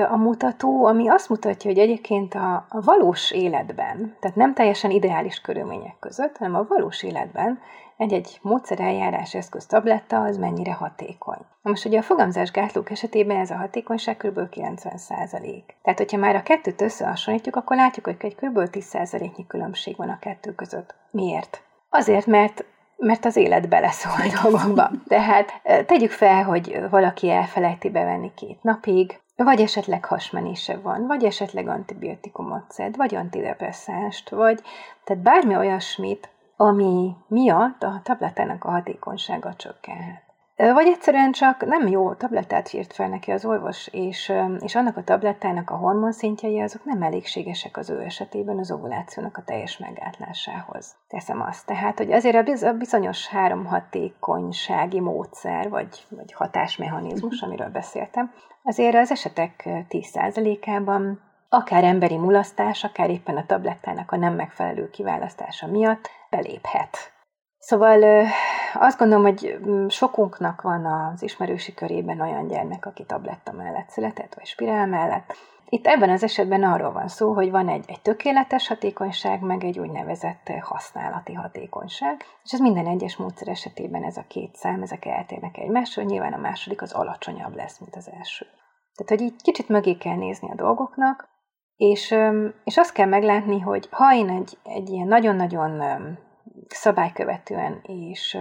a 0.09 0.17
mutató, 0.17 0.85
ami 0.85 1.09
azt 1.09 1.29
mutatja, 1.29 1.69
hogy 1.69 1.79
egyébként 1.79 2.33
a, 2.33 2.65
a 2.69 2.81
valós 2.81 3.31
életben, 3.31 4.17
tehát 4.19 4.35
nem 4.35 4.53
teljesen 4.53 4.91
ideális 4.91 5.41
körülmények 5.41 5.95
között, 5.99 6.37
hanem 6.37 6.55
a 6.55 6.65
valós 6.67 7.03
életben 7.03 7.59
egy-egy 7.97 8.39
módszereljárás 8.41 9.33
eszköz 9.33 9.65
tabletta 9.65 10.21
az 10.21 10.37
mennyire 10.37 10.73
hatékony. 10.73 11.37
Na 11.61 11.69
most 11.69 11.85
ugye 11.85 11.99
a 11.99 12.01
fogamzásgátlók 12.01 12.91
esetében 12.91 13.37
ez 13.37 13.51
a 13.51 13.55
hatékonyság 13.55 14.17
kb. 14.17 14.39
90%. 14.51 15.63
Tehát, 15.81 15.99
hogyha 15.99 16.17
már 16.17 16.35
a 16.35 16.43
kettőt 16.43 16.81
összehasonlítjuk, 16.81 17.55
akkor 17.55 17.77
látjuk, 17.77 18.05
hogy 18.05 18.15
egy 18.19 18.35
kb. 18.35 18.59
10%-nyi 18.71 19.45
különbség 19.47 19.95
van 19.97 20.09
a 20.09 20.19
kettő 20.19 20.55
között. 20.55 20.95
Miért? 21.11 21.61
Azért, 21.89 22.25
mert 22.25 22.65
mert 22.97 23.25
az 23.25 23.35
élet 23.35 23.69
beleszól 23.69 24.11
a 24.11 24.41
dolgokba. 24.41 24.91
Tehát 25.07 25.61
tegyük 25.85 26.11
fel, 26.11 26.43
hogy 26.43 26.79
valaki 26.89 27.29
elfelejti 27.31 27.89
bevenni 27.89 28.31
két 28.35 28.63
napig, 28.63 29.19
vagy 29.35 29.61
esetleg 29.61 30.05
hasmenése 30.05 30.77
van, 30.77 31.07
vagy 31.07 31.23
esetleg 31.23 31.67
antibiotikumot 31.67 32.71
szed, 32.71 32.95
vagy 32.95 33.15
antidepresszást, 33.15 34.29
vagy 34.29 34.61
tehát 35.03 35.23
bármi 35.23 35.55
olyasmit, 35.55 36.29
ami 36.57 37.15
miatt 37.27 37.83
a 37.83 38.01
tabletának 38.03 38.63
a 38.63 38.71
hatékonysága 38.71 39.53
csökkenhet. 39.55 40.24
Vagy 40.55 40.87
egyszerűen 40.87 41.31
csak 41.31 41.65
nem 41.65 41.87
jó 41.87 42.13
tablettát 42.13 42.73
írt 42.73 42.93
fel 42.93 43.07
neki 43.07 43.31
az 43.31 43.45
orvos, 43.45 43.87
és, 43.87 44.33
és 44.59 44.75
annak 44.75 44.97
a 44.97 45.03
tablettának 45.03 45.69
a 45.69 45.75
hormonszintjei 45.75 46.61
azok 46.61 46.85
nem 46.85 47.01
elégségesek 47.01 47.77
az 47.77 47.89
ő 47.89 48.01
esetében 48.01 48.57
az 48.57 48.71
ovulációnak 48.71 49.37
a 49.37 49.43
teljes 49.43 49.77
megátlásához. 49.77 50.95
Teszem 51.07 51.41
azt. 51.41 51.65
Tehát, 51.65 51.97
hogy 51.97 52.11
azért 52.11 52.63
a 52.63 52.73
bizonyos 52.73 53.27
három 53.27 53.65
hatékonysági 53.65 54.99
módszer, 54.99 55.69
vagy, 55.69 56.05
vagy 56.09 56.33
hatásmechanizmus, 56.33 57.41
mhm. 57.41 57.45
amiről 57.45 57.69
beszéltem, 57.69 58.31
azért 58.63 58.95
az 58.95 59.11
esetek 59.11 59.63
10%-ában 59.89 61.21
akár 61.49 61.83
emberi 61.83 62.17
mulasztás, 62.17 62.83
akár 62.83 63.09
éppen 63.09 63.37
a 63.37 63.45
tablettának 63.45 64.11
a 64.11 64.17
nem 64.17 64.33
megfelelő 64.33 64.89
kiválasztása 64.89 65.67
miatt 65.67 66.09
beléphet. 66.29 67.14
Szóval 67.65 68.25
azt 68.73 68.97
gondolom, 68.97 69.23
hogy 69.23 69.57
sokunknak 69.87 70.61
van 70.61 70.85
az 70.85 71.23
ismerősi 71.23 71.73
körében 71.73 72.21
olyan 72.21 72.47
gyermek, 72.47 72.85
aki 72.85 73.03
tabletta 73.05 73.51
mellett 73.51 73.89
született, 73.89 74.33
vagy 74.33 74.45
spirál 74.45 74.87
mellett. 74.87 75.33
Itt 75.69 75.87
ebben 75.87 76.09
az 76.09 76.23
esetben 76.23 76.63
arról 76.63 76.91
van 76.91 77.07
szó, 77.07 77.33
hogy 77.33 77.51
van 77.51 77.69
egy, 77.69 77.83
egy 77.87 78.01
tökéletes 78.01 78.67
hatékonyság, 78.67 79.41
meg 79.41 79.63
egy 79.63 79.79
úgynevezett 79.79 80.51
használati 80.61 81.33
hatékonyság, 81.33 82.25
és 82.43 82.51
ez 82.51 82.59
minden 82.59 82.87
egyes 82.87 83.15
módszer 83.15 83.47
esetében 83.47 84.03
ez 84.03 84.17
a 84.17 84.25
két 84.27 84.55
szám, 84.55 84.81
ezek 84.81 85.05
eltérnek 85.05 85.57
egymásról, 85.57 86.05
nyilván 86.05 86.33
a 86.33 86.37
második 86.37 86.81
az 86.81 86.91
alacsonyabb 86.91 87.55
lesz, 87.55 87.79
mint 87.79 87.95
az 87.95 88.09
első. 88.17 88.45
Tehát, 88.95 89.21
hogy 89.21 89.21
így 89.21 89.41
kicsit 89.41 89.69
mögé 89.69 89.93
kell 89.93 90.15
nézni 90.15 90.49
a 90.51 90.55
dolgoknak, 90.55 91.29
és, 91.75 92.15
és 92.63 92.77
azt 92.77 92.93
kell 92.93 93.07
meglátni, 93.07 93.59
hogy 93.59 93.87
ha 93.91 94.15
én 94.15 94.29
egy, 94.29 94.57
egy 94.63 94.89
ilyen 94.89 95.07
nagyon-nagyon 95.07 95.81
szabálykövetően 96.67 97.79
és, 97.83 98.37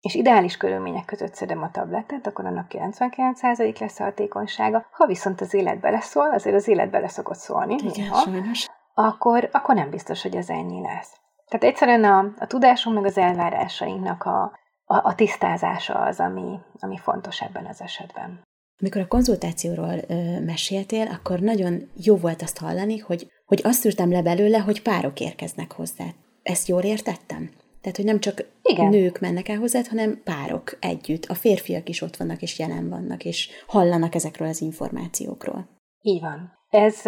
és 0.00 0.14
ideális 0.14 0.56
körülmények 0.56 1.04
között 1.04 1.34
szedem 1.34 1.62
a 1.62 1.70
tabletet, 1.70 2.26
akkor 2.26 2.46
annak 2.46 2.66
99% 2.68 3.80
lesz 3.80 4.00
a 4.00 4.04
hatékonysága. 4.04 4.86
Ha 4.90 5.06
viszont 5.06 5.40
az 5.40 5.54
élet 5.54 5.80
beleszól, 5.80 6.30
azért 6.30 6.56
az 6.56 6.68
élet 6.68 6.90
bele 6.90 7.08
szokott 7.08 7.38
szólni, 7.38 7.74
Igen, 7.74 8.08
ha, 8.08 8.16
sajnos. 8.16 8.68
Akkor, 8.94 9.48
akkor 9.52 9.74
nem 9.74 9.90
biztos, 9.90 10.22
hogy 10.22 10.36
ez 10.36 10.48
ennyi 10.48 10.80
lesz. 10.80 11.20
Tehát 11.48 11.66
egyszerűen 11.66 12.04
a, 12.04 12.32
a 12.38 12.46
tudásunk 12.46 12.96
meg 12.96 13.04
az 13.04 13.18
elvárásainknak 13.18 14.22
a, 14.22 14.42
a, 14.84 15.06
a 15.06 15.14
tisztázása 15.14 15.94
az, 15.94 16.20
ami, 16.20 16.58
ami 16.78 16.98
fontos 16.98 17.40
ebben 17.40 17.66
az 17.66 17.80
esetben. 17.80 18.42
Amikor 18.80 19.00
a 19.00 19.06
konzultációról 19.06 19.94
ö, 20.08 20.40
meséltél, 20.40 21.06
akkor 21.06 21.38
nagyon 21.38 21.90
jó 21.94 22.16
volt 22.16 22.42
azt 22.42 22.58
hallani, 22.58 22.98
hogy, 22.98 23.26
hogy 23.46 23.60
azt 23.64 23.80
szűrtem 23.80 24.10
le 24.10 24.22
belőle, 24.22 24.58
hogy 24.58 24.82
párok 24.82 25.20
érkeznek 25.20 25.72
hozzá. 25.72 26.04
Ezt 26.42 26.68
jól 26.68 26.82
értettem? 26.82 27.50
Tehát, 27.80 27.96
hogy 27.96 28.06
nem 28.06 28.20
csak 28.20 28.44
Igen. 28.62 28.88
nők 28.88 29.20
mennek 29.20 29.48
el 29.48 29.58
hozzád, 29.58 29.86
hanem 29.86 30.22
párok 30.24 30.76
együtt. 30.80 31.24
A 31.24 31.34
férfiak 31.34 31.88
is 31.88 32.00
ott 32.00 32.16
vannak, 32.16 32.42
és 32.42 32.58
jelen 32.58 32.88
vannak, 32.88 33.24
és 33.24 33.50
hallanak 33.66 34.14
ezekről 34.14 34.48
az 34.48 34.60
információkról. 34.60 35.68
Így 36.00 36.20
van. 36.20 36.52
Ez 36.70 37.06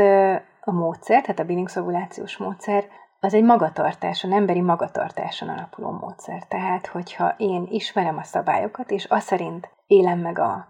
a 0.60 0.72
módszer, 0.72 1.20
tehát 1.20 1.38
a 1.38 1.44
bilinkszovulációs 1.44 2.36
módszer, 2.36 2.84
az 3.20 3.34
egy 3.34 3.42
magatartáson, 3.42 4.32
emberi 4.32 4.60
magatartáson 4.60 5.48
alapuló 5.48 5.90
módszer. 5.90 6.46
Tehát, 6.46 6.86
hogyha 6.86 7.34
én 7.38 7.66
ismerem 7.70 8.18
a 8.18 8.22
szabályokat, 8.22 8.90
és 8.90 9.04
azt 9.04 9.26
szerint 9.26 9.68
élem 9.86 10.18
meg 10.18 10.38
a, 10.38 10.68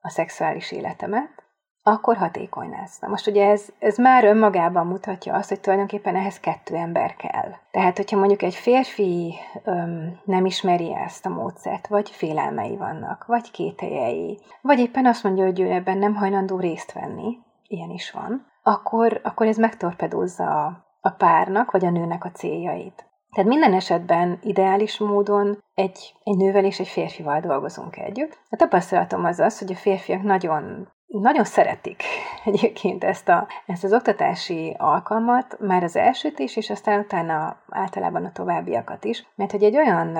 a 0.00 0.08
szexuális 0.08 0.72
életemet, 0.72 1.45
akkor 1.88 2.16
hatékony 2.16 2.70
lesz. 2.70 2.98
Na 2.98 3.08
most 3.08 3.26
ugye 3.26 3.48
ez, 3.48 3.68
ez 3.78 3.98
már 3.98 4.24
önmagában 4.24 4.86
mutatja 4.86 5.34
azt, 5.34 5.48
hogy 5.48 5.60
tulajdonképpen 5.60 6.16
ehhez 6.16 6.40
kettő 6.40 6.74
ember 6.74 7.16
kell. 7.16 7.52
Tehát, 7.70 7.96
hogyha 7.96 8.16
mondjuk 8.16 8.42
egy 8.42 8.54
férfi 8.54 9.34
öm, 9.64 10.20
nem 10.24 10.46
ismeri 10.46 10.94
ezt 10.94 11.26
a 11.26 11.28
módszert, 11.28 11.86
vagy 11.86 12.10
félelmei 12.10 12.76
vannak, 12.76 13.24
vagy 13.26 13.50
kételjei, 13.50 14.40
vagy 14.60 14.78
éppen 14.78 15.06
azt 15.06 15.22
mondja, 15.22 15.44
hogy 15.44 15.60
ő 15.60 15.70
ebben 15.70 15.98
nem 15.98 16.14
hajlandó 16.14 16.58
részt 16.58 16.92
venni, 16.92 17.38
ilyen 17.66 17.90
is 17.90 18.10
van, 18.10 18.46
akkor, 18.62 19.20
akkor 19.24 19.46
ez 19.46 19.56
megtorpedózza 19.56 20.64
a, 20.64 20.86
a 21.00 21.10
párnak, 21.10 21.70
vagy 21.70 21.84
a 21.84 21.90
nőnek 21.90 22.24
a 22.24 22.30
céljait. 22.30 23.06
Tehát 23.32 23.50
minden 23.50 23.72
esetben 23.72 24.38
ideális 24.42 24.98
módon 24.98 25.62
egy, 25.74 26.14
egy 26.24 26.36
nővel 26.36 26.64
és 26.64 26.80
egy 26.80 26.88
férfival 26.88 27.40
dolgozunk 27.40 27.96
együtt. 27.96 28.38
A 28.50 28.56
tapasztalatom 28.56 29.24
az 29.24 29.38
az, 29.38 29.58
hogy 29.58 29.72
a 29.72 29.76
férfiak 29.76 30.22
nagyon 30.22 30.88
nagyon 31.06 31.44
szeretik 31.44 32.02
egyébként 32.44 33.04
ezt, 33.04 33.28
a, 33.28 33.46
ezt 33.66 33.84
az 33.84 33.92
oktatási 33.92 34.74
alkalmat, 34.78 35.56
már 35.60 35.82
az 35.82 35.96
elsőt 35.96 36.38
is, 36.38 36.56
és 36.56 36.70
aztán 36.70 37.00
utána 37.00 37.62
általában 37.68 38.24
a 38.24 38.32
továbbiakat 38.32 39.04
is, 39.04 39.26
mert 39.34 39.50
hogy 39.50 39.62
egy 39.62 39.76
olyan 39.76 40.18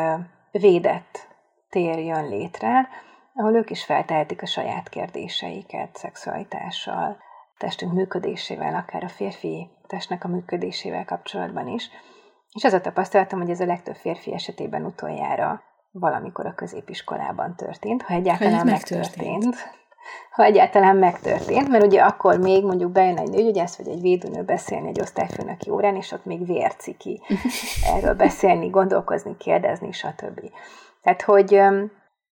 védett 0.51 1.29
tér 1.69 1.99
jön 1.99 2.29
létre, 2.29 2.89
ahol 3.35 3.55
ők 3.55 3.71
is 3.71 3.85
feltehetik 3.85 4.43
a 4.43 4.47
saját 4.47 4.89
kérdéseiket 4.89 5.97
szexualitással, 5.97 7.17
testünk 7.59 7.93
működésével, 7.93 8.75
akár 8.75 9.05
a 9.05 9.09
férfi 9.09 9.71
testnek 9.87 10.25
a 10.25 10.29
működésével 10.29 11.05
kapcsolatban 11.05 11.69
is. 11.69 11.91
És 12.53 12.65
az 12.65 12.73
a 12.73 12.81
tapasztalatom, 12.81 13.41
hogy 13.41 13.51
ez 13.51 13.61
a 13.61 13.67
legtöbb 13.67 13.97
férfi 13.97 14.33
esetében 14.33 14.85
utoljára 14.85 15.63
valamikor 15.91 16.47
a 16.47 16.55
középiskolában 16.55 17.57
történt, 17.57 18.03
ha 18.03 18.15
egyáltalán 18.15 18.59
ha 18.59 18.65
megtörtént 18.65 19.57
ha 20.31 20.45
egyáltalán 20.45 20.97
megtörtént, 20.97 21.69
mert 21.69 21.85
ugye 21.85 22.03
akkor 22.03 22.39
még 22.39 22.65
mondjuk 22.65 22.93
bejön 22.93 23.19
egy 23.19 23.31
nőgyógyász 23.31 23.77
vagy 23.77 23.89
egy 23.89 24.01
védőnő 24.01 24.43
beszélni 24.43 24.89
egy 24.89 25.01
osztályfőnöki 25.01 25.71
órán, 25.71 25.97
és 25.97 26.13
ott 26.13 26.25
még 26.25 26.47
vérciki 26.47 27.21
erről 27.95 28.15
beszélni, 28.15 28.69
gondolkozni, 28.69 29.37
kérdezni, 29.37 29.93
stb. 29.93 30.41
Tehát, 31.03 31.23
hogy 31.23 31.51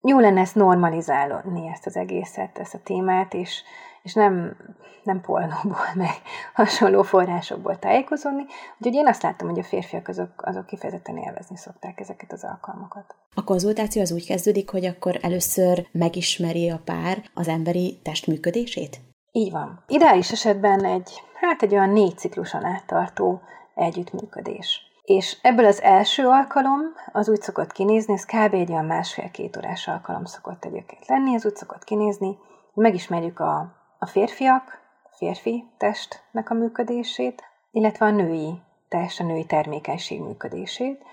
jó 0.01 0.19
lenne 0.19 0.41
ezt 0.41 0.55
normalizálni, 0.55 1.67
ezt 1.73 1.85
az 1.85 1.95
egészet, 1.95 2.57
ezt 2.57 2.73
a 2.73 2.79
témát, 2.83 3.33
és, 3.33 3.63
és 4.09 4.15
nem, 4.15 4.57
nem 5.03 5.21
pornóból, 5.21 5.87
meg 6.03 6.21
hasonló 6.53 7.01
forrásokból 7.01 7.79
tájékozódni. 7.79 8.45
Úgyhogy 8.77 8.93
én 8.93 9.07
azt 9.07 9.21
láttam, 9.23 9.49
hogy 9.49 9.59
a 9.59 9.63
férfiak 9.63 10.07
azok, 10.07 10.29
azok 10.37 10.65
kifejezetten 10.65 11.17
élvezni 11.17 11.57
szokták 11.57 11.99
ezeket 11.99 12.31
az 12.31 12.43
alkalmakat. 12.43 13.15
A 13.35 13.43
konzultáció 13.43 14.01
az 14.01 14.11
úgy 14.11 14.25
kezdődik, 14.25 14.69
hogy 14.69 14.85
akkor 14.85 15.17
először 15.21 15.87
megismeri 15.91 16.69
a 16.69 16.81
pár 16.85 17.23
az 17.33 17.47
emberi 17.47 17.99
test 18.03 18.27
működését? 18.27 18.99
Így 19.31 19.51
van. 19.51 19.83
Ideális 19.87 20.31
esetben 20.31 20.85
egy, 20.85 21.23
hát 21.33 21.61
egy 21.61 21.73
olyan 21.73 21.89
négy 21.89 22.17
cikluson 22.17 22.65
áttartó 22.65 23.41
együttműködés. 23.75 24.81
És 25.03 25.37
ebből 25.41 25.65
az 25.65 25.81
első 25.81 26.27
alkalom 26.27 26.79
az 27.11 27.29
úgy 27.29 27.41
szokott 27.41 27.71
kinézni, 27.71 28.13
ez 28.13 28.25
kb. 28.25 28.53
egy 28.53 28.71
olyan 28.71 28.85
másfél-két 28.85 29.57
órás 29.57 29.87
alkalom 29.87 30.25
szokott 30.25 30.65
egyébként 30.65 31.07
lenni, 31.07 31.33
ez 31.33 31.45
úgy 31.45 31.55
szokott 31.55 31.83
kinézni, 31.83 32.37
hogy 32.73 32.83
megismerjük 32.83 33.39
a 33.39 33.78
a 33.99 34.05
férfiak, 34.05 34.79
a 35.03 35.15
férfi 35.15 35.63
testnek 35.77 36.49
a 36.49 36.53
működését, 36.53 37.43
illetve 37.71 38.05
a 38.05 38.11
női 38.11 38.61
test, 38.87 39.19
a 39.19 39.23
női 39.23 39.45
termékenység 39.45 40.21
működését. 40.21 41.03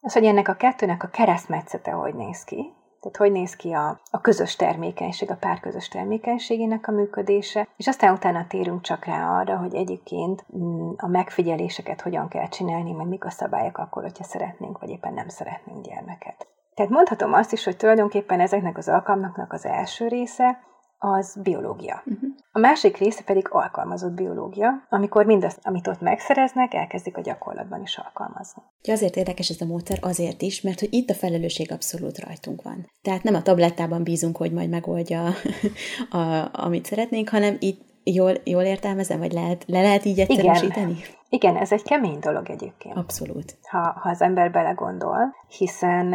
az, 0.00 0.12
hogy 0.12 0.24
ennek 0.24 0.48
a 0.48 0.54
kettőnek 0.54 1.02
a 1.02 1.08
keresztmetszete 1.08 1.90
hogy 1.90 2.14
néz 2.14 2.44
ki, 2.44 2.74
tehát 3.00 3.16
hogy 3.16 3.32
néz 3.32 3.56
ki 3.56 3.72
a, 3.72 4.00
a 4.10 4.20
közös 4.20 4.56
termékenység, 4.56 5.30
a 5.30 5.36
pár 5.36 5.60
közös 5.60 5.88
termékenységének 5.88 6.88
a 6.88 6.92
működése, 6.92 7.68
és 7.76 7.86
aztán 7.86 8.12
utána 8.12 8.46
térünk 8.46 8.82
csak 8.82 9.04
rá 9.04 9.38
arra, 9.38 9.56
hogy 9.56 9.74
egyébként 9.74 10.44
mm, 10.56 10.90
a 10.96 11.06
megfigyeléseket 11.06 12.00
hogyan 12.00 12.28
kell 12.28 12.48
csinálni, 12.48 12.92
meg 12.92 13.06
mik 13.06 13.24
a 13.24 13.30
szabályok 13.30 13.78
akkor, 13.78 14.02
hogyha 14.02 14.24
szeretnénk, 14.24 14.78
vagy 14.78 14.88
éppen 14.88 15.14
nem 15.14 15.28
szeretnénk 15.28 15.84
gyermeket. 15.84 16.46
Tehát 16.74 16.92
mondhatom 16.92 17.32
azt 17.32 17.52
is, 17.52 17.64
hogy 17.64 17.76
tulajdonképpen 17.76 18.40
ezeknek 18.40 18.76
az 18.76 18.88
alkalmaknak 18.88 19.52
az 19.52 19.66
első 19.66 20.08
része 20.08 20.58
az 21.04 21.36
biológia. 21.42 22.02
Uh-huh. 22.04 22.30
A 22.52 22.58
másik 22.58 22.96
része 22.96 23.22
pedig 23.24 23.46
alkalmazott 23.50 24.12
biológia, 24.12 24.70
amikor 24.88 25.24
mindazt, 25.24 25.58
amit 25.62 25.86
ott 25.86 26.00
megszereznek, 26.00 26.74
elkezdik 26.74 27.16
a 27.16 27.20
gyakorlatban 27.20 27.82
is 27.82 27.96
alkalmazni. 27.96 28.62
Ja, 28.82 28.92
azért 28.92 29.16
érdekes 29.16 29.48
ez 29.48 29.60
a 29.60 29.64
módszer, 29.64 29.98
azért 30.00 30.42
is, 30.42 30.60
mert 30.60 30.80
hogy 30.80 30.88
itt 30.92 31.10
a 31.10 31.14
felelősség 31.14 31.72
abszolút 31.72 32.18
rajtunk 32.18 32.62
van. 32.62 32.86
Tehát 33.02 33.22
nem 33.22 33.34
a 33.34 33.42
tablettában 33.42 34.02
bízunk, 34.02 34.36
hogy 34.36 34.52
majd 34.52 34.68
megoldja, 34.68 35.24
a, 36.10 36.48
amit 36.52 36.86
szeretnénk, 36.86 37.28
hanem 37.28 37.56
itt 37.58 37.80
jól, 38.04 38.32
jól 38.44 38.62
értelmezem, 38.62 39.18
vagy 39.18 39.32
lehet, 39.32 39.64
le 39.66 39.80
lehet 39.80 40.04
így 40.04 40.18
egyszerűsíteni? 40.18 40.92
Igen. 40.92 41.20
Igen, 41.28 41.56
ez 41.56 41.72
egy 41.72 41.82
kemény 41.82 42.18
dolog 42.18 42.50
egyébként. 42.50 42.96
Abszolút. 42.96 43.58
Ha, 43.68 43.78
ha 43.78 44.10
az 44.10 44.20
ember 44.20 44.50
belegondol, 44.50 45.34
hiszen, 45.48 46.14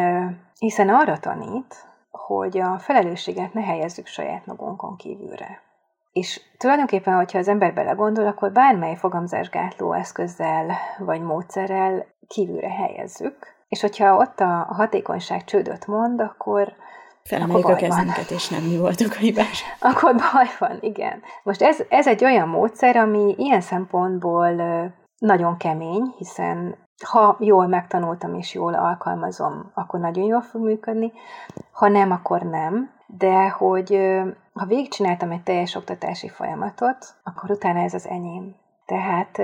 hiszen 0.59 0.89
arra 0.89 1.17
tanít, 1.17 1.75
hogy 2.17 2.57
a 2.57 2.79
felelősséget 2.79 3.53
ne 3.53 3.61
helyezzük 3.61 4.07
saját 4.07 4.45
magunkon 4.45 4.95
kívülre. 4.95 5.61
És 6.11 6.41
tulajdonképpen, 6.57 7.15
hogyha 7.15 7.37
az 7.37 7.47
ember 7.47 7.73
belegondol, 7.73 8.27
akkor 8.27 8.51
bármely 8.51 8.95
fogamzásgátló 8.95 9.93
eszközzel 9.93 10.71
vagy 10.97 11.21
módszerrel 11.21 12.05
kívülre 12.27 12.69
helyezzük, 12.69 13.37
és 13.67 13.81
hogyha 13.81 14.15
ott 14.15 14.39
a 14.39 14.67
hatékonyság 14.69 15.43
csődöt 15.43 15.87
mond, 15.87 16.21
akkor 16.21 16.73
Felemeljük 17.23 17.67
a 17.67 17.75
kezünket, 17.75 18.31
és 18.31 18.49
nem 18.49 18.63
mi 18.63 18.77
voltunk 18.77 19.13
a 19.13 19.17
hibás. 19.17 19.63
Akkor 19.79 20.15
baj 20.15 20.47
van, 20.59 20.77
igen. 20.81 21.21
Most 21.43 21.61
ez, 21.61 21.79
ez 21.89 22.07
egy 22.07 22.23
olyan 22.23 22.47
módszer, 22.47 22.95
ami 22.95 23.35
ilyen 23.37 23.61
szempontból 23.61 24.55
nagyon 25.17 25.57
kemény, 25.57 26.13
hiszen 26.17 26.86
ha 27.05 27.37
jól 27.39 27.67
megtanultam 27.67 28.35
és 28.35 28.53
jól 28.53 28.73
alkalmazom, 28.73 29.71
akkor 29.73 29.99
nagyon 29.99 30.23
jól 30.23 30.41
fog 30.41 30.61
működni, 30.61 31.11
ha 31.71 31.87
nem, 31.87 32.11
akkor 32.11 32.41
nem. 32.41 32.95
De 33.07 33.49
hogy 33.49 33.97
ha 34.53 34.65
végigcsináltam 34.65 35.31
egy 35.31 35.43
teljes 35.43 35.75
oktatási 35.75 36.29
folyamatot, 36.29 37.15
akkor 37.23 37.51
utána 37.51 37.79
ez 37.79 37.93
az 37.93 38.07
enyém. 38.07 38.55
Tehát 38.85 39.41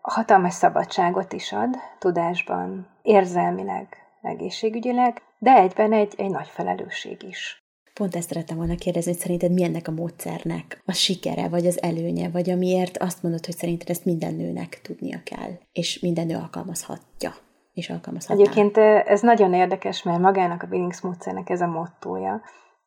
hatalmas 0.00 0.54
szabadságot 0.54 1.32
is 1.32 1.52
ad 1.52 1.76
tudásban, 1.98 2.88
érzelmileg, 3.02 3.96
egészségügyileg, 4.22 5.22
de 5.38 5.52
egyben 5.52 5.92
egy, 5.92 6.14
egy 6.16 6.30
nagy 6.30 6.48
felelősség 6.48 7.22
is. 7.22 7.59
Pont 8.00 8.16
ezt 8.16 8.28
szerettem 8.28 8.56
volna 8.56 8.74
kérdezni, 8.74 9.10
hogy 9.12 9.20
szerinted 9.20 9.52
mi 9.52 9.64
ennek 9.64 9.88
a 9.88 9.90
módszernek 9.90 10.82
a 10.86 10.92
sikere, 10.92 11.48
vagy 11.48 11.66
az 11.66 11.82
előnye, 11.82 12.30
vagy 12.30 12.50
amiért 12.50 12.96
azt 12.96 13.22
mondod, 13.22 13.44
hogy 13.44 13.54
szerinted 13.54 13.90
ezt 13.90 14.04
minden 14.04 14.34
nőnek 14.34 14.80
tudnia 14.82 15.18
kell, 15.24 15.50
és 15.72 16.00
minden 16.00 16.26
nő 16.26 16.36
alkalmazhatja, 16.36 17.30
és 17.72 17.90
alkalmazhatja. 17.90 18.42
Egyébként 18.42 18.76
ez 19.06 19.20
nagyon 19.20 19.54
érdekes, 19.54 20.02
mert 20.02 20.18
magának 20.18 20.62
a 20.62 20.66
Billings 20.66 21.00
módszernek 21.00 21.50
ez 21.50 21.60
a 21.60 21.66
mottója. 21.66 22.40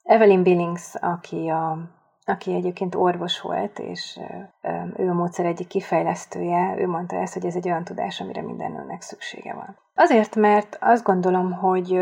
Evelyn 0.03 0.43
Billings, 0.43 0.95
aki 0.95 1.47
a 1.47 1.77
aki 2.25 2.53
egyébként 2.53 2.95
orvos 2.95 3.41
volt, 3.41 3.79
és 3.79 4.19
ő 4.97 5.09
a 5.09 5.13
módszer 5.13 5.45
egyik 5.45 5.67
kifejlesztője, 5.67 6.75
ő 6.77 6.87
mondta 6.87 7.15
ezt, 7.15 7.33
hogy 7.33 7.45
ez 7.45 7.55
egy 7.55 7.67
olyan 7.67 7.83
tudás, 7.83 8.21
amire 8.21 8.41
minden 8.41 8.71
nőnek 8.71 9.01
szüksége 9.01 9.53
van. 9.53 9.77
Azért, 9.95 10.35
mert 10.35 10.77
azt 10.81 11.03
gondolom, 11.03 11.51
hogy 11.51 11.99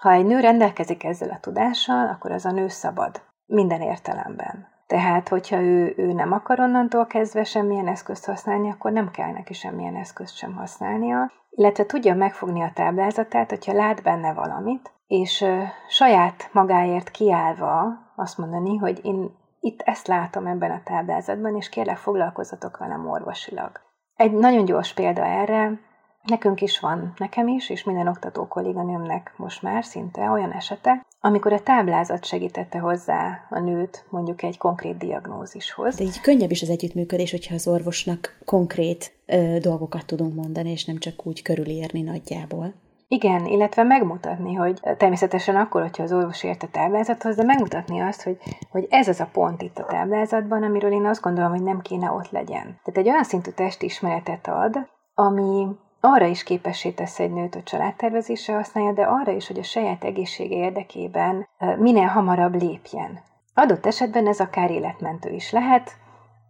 ha 0.00 0.12
egy 0.12 0.26
nő 0.26 0.40
rendelkezik 0.40 1.04
ezzel 1.04 1.30
a 1.30 1.40
tudással, 1.40 2.08
akkor 2.08 2.30
az 2.30 2.44
a 2.44 2.50
nő 2.50 2.68
szabad. 2.68 3.22
Minden 3.46 3.80
értelemben. 3.80 4.74
Tehát, 4.86 5.28
hogyha 5.28 5.60
ő, 5.60 5.94
ő 5.96 6.12
nem 6.12 6.32
akar 6.32 6.60
onnantól 6.60 7.06
kezdve 7.06 7.44
semmilyen 7.44 7.88
eszközt 7.88 8.24
használni, 8.24 8.70
akkor 8.70 8.92
nem 8.92 9.10
kell 9.10 9.32
neki 9.32 9.52
semmilyen 9.52 9.96
eszközt 9.96 10.36
sem 10.36 10.54
használnia, 10.54 11.30
illetve 11.50 11.86
tudja 11.86 12.14
megfogni 12.14 12.62
a 12.62 12.72
táblázatát, 12.74 13.50
hogyha 13.50 13.72
lát 13.72 14.02
benne 14.02 14.32
valamit, 14.32 14.92
és 15.06 15.40
ö, 15.40 15.62
saját 15.88 16.48
magáért 16.52 17.10
kiállva 17.10 17.98
azt 18.16 18.38
mondani, 18.38 18.76
hogy 18.76 19.04
én 19.04 19.36
itt 19.60 19.80
ezt 19.80 20.06
látom 20.06 20.46
ebben 20.46 20.70
a 20.70 20.82
táblázatban, 20.84 21.56
és 21.56 21.68
kérlek 21.68 21.96
foglalkozzatok 21.96 22.76
velem 22.76 23.08
orvosilag. 23.08 23.80
Egy 24.16 24.32
nagyon 24.32 24.64
gyors 24.64 24.94
példa 24.94 25.24
erre, 25.24 25.80
Nekünk 26.26 26.60
is 26.60 26.80
van, 26.80 27.12
nekem 27.16 27.48
is, 27.48 27.70
és 27.70 27.84
minden 27.84 28.08
oktató 28.08 28.46
kolléganőmnek 28.46 29.32
most 29.36 29.62
már 29.62 29.84
szinte 29.84 30.30
olyan 30.30 30.52
esete, 30.52 31.06
amikor 31.20 31.52
a 31.52 31.62
táblázat 31.62 32.24
segítette 32.24 32.78
hozzá 32.78 33.46
a 33.50 33.58
nőt 33.58 34.06
mondjuk 34.10 34.42
egy 34.42 34.58
konkrét 34.58 34.96
diagnózishoz. 34.96 35.96
De 35.96 36.04
így 36.04 36.20
könnyebb 36.20 36.50
is 36.50 36.62
az 36.62 36.70
együttműködés, 36.70 37.30
hogyha 37.30 37.54
az 37.54 37.68
orvosnak 37.68 38.38
konkrét 38.44 39.12
ö, 39.26 39.56
dolgokat 39.60 40.06
tudunk 40.06 40.34
mondani, 40.34 40.70
és 40.70 40.84
nem 40.84 40.98
csak 40.98 41.26
úgy 41.26 41.42
körülírni 41.42 42.02
nagyjából. 42.02 42.74
Igen, 43.08 43.46
illetve 43.46 43.82
megmutatni, 43.82 44.54
hogy 44.54 44.80
természetesen 44.96 45.56
akkor, 45.56 45.80
hogyha 45.80 46.02
az 46.02 46.12
orvos 46.12 46.42
ért 46.42 46.62
a 46.62 46.68
táblázathoz, 46.72 47.36
de 47.36 47.44
megmutatni 47.44 48.00
azt, 48.00 48.22
hogy, 48.22 48.38
hogy 48.70 48.86
ez 48.90 49.08
az 49.08 49.20
a 49.20 49.28
pont 49.32 49.62
itt 49.62 49.78
a 49.78 49.84
táblázatban, 49.84 50.62
amiről 50.62 50.92
én 50.92 51.06
azt 51.06 51.20
gondolom, 51.20 51.50
hogy 51.50 51.62
nem 51.62 51.80
kéne 51.80 52.10
ott 52.10 52.30
legyen. 52.30 52.62
Tehát 52.62 52.96
egy 52.96 53.08
olyan 53.08 53.24
szintű 53.24 53.50
testismeretet 53.50 54.46
ad, 54.46 54.88
ami 55.14 55.66
arra 56.06 56.26
is 56.26 56.42
képessé 56.42 56.90
tesz 56.90 57.18
egy 57.18 57.32
nőt, 57.32 57.54
hogy 57.54 57.62
családtervezésre 57.62 58.54
használja, 58.54 58.92
de 58.92 59.02
arra 59.02 59.32
is, 59.32 59.46
hogy 59.46 59.58
a 59.58 59.62
saját 59.62 60.04
egészsége 60.04 60.56
érdekében 60.56 61.48
minél 61.78 62.06
hamarabb 62.06 62.54
lépjen. 62.54 63.20
Adott 63.54 63.86
esetben 63.86 64.26
ez 64.26 64.40
akár 64.40 64.70
életmentő 64.70 65.30
is 65.30 65.50
lehet. 65.52 65.96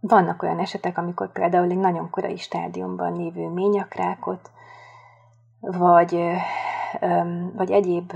Vannak 0.01 0.43
olyan 0.43 0.59
esetek, 0.59 0.99
amikor 0.99 1.33
például 1.33 1.71
egy 1.71 1.79
nagyon 1.79 2.11
korai 2.11 2.37
stádiumban 2.37 3.17
lévő 3.17 3.49
ményakrákot, 3.49 4.51
vagy, 5.61 6.21
vagy 7.55 7.71
egyéb 7.71 8.13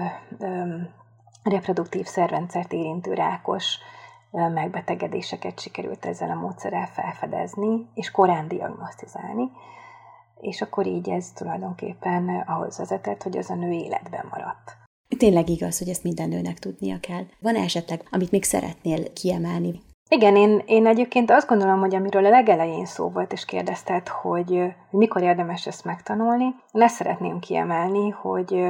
reproduktív 1.42 2.06
szervrendszert 2.06 2.72
érintő 2.72 3.14
rákos 3.14 3.78
megbetegedéseket 4.30 5.60
sikerült 5.60 6.04
ezzel 6.04 6.30
a 6.30 6.40
módszerrel 6.40 6.86
felfedezni, 6.86 7.88
és 7.94 8.10
korán 8.10 8.48
diagnosztizálni 8.48 9.50
és 10.40 10.62
akkor 10.62 10.86
így 10.86 11.08
ez 11.08 11.32
tulajdonképpen 11.32 12.44
ahhoz 12.46 12.78
vezetett, 12.78 13.22
hogy 13.22 13.36
az 13.36 13.50
a 13.50 13.54
nő 13.54 13.70
életben 13.70 14.26
maradt. 14.30 14.76
Tényleg 15.18 15.48
igaz, 15.48 15.78
hogy 15.78 15.88
ezt 15.88 16.02
minden 16.02 16.28
nőnek 16.28 16.58
tudnia 16.58 17.00
kell. 17.00 17.24
Van 17.40 17.54
-e 17.54 17.62
esetleg, 17.62 18.02
amit 18.10 18.30
még 18.30 18.44
szeretnél 18.44 19.12
kiemelni? 19.12 19.80
Igen, 20.08 20.36
én, 20.36 20.62
én 20.66 20.86
egyébként 20.86 21.30
azt 21.30 21.48
gondolom, 21.48 21.80
hogy 21.80 21.94
amiről 21.94 22.26
a 22.26 22.30
legelején 22.30 22.86
szó 22.86 23.08
volt, 23.08 23.32
és 23.32 23.44
kérdezted, 23.44 24.08
hogy, 24.08 24.48
hogy 24.90 24.98
mikor 24.98 25.22
érdemes 25.22 25.66
ezt 25.66 25.84
megtanulni, 25.84 26.54
ezt 26.72 26.94
szeretném 26.94 27.38
kiemelni, 27.38 28.10
hogy, 28.10 28.64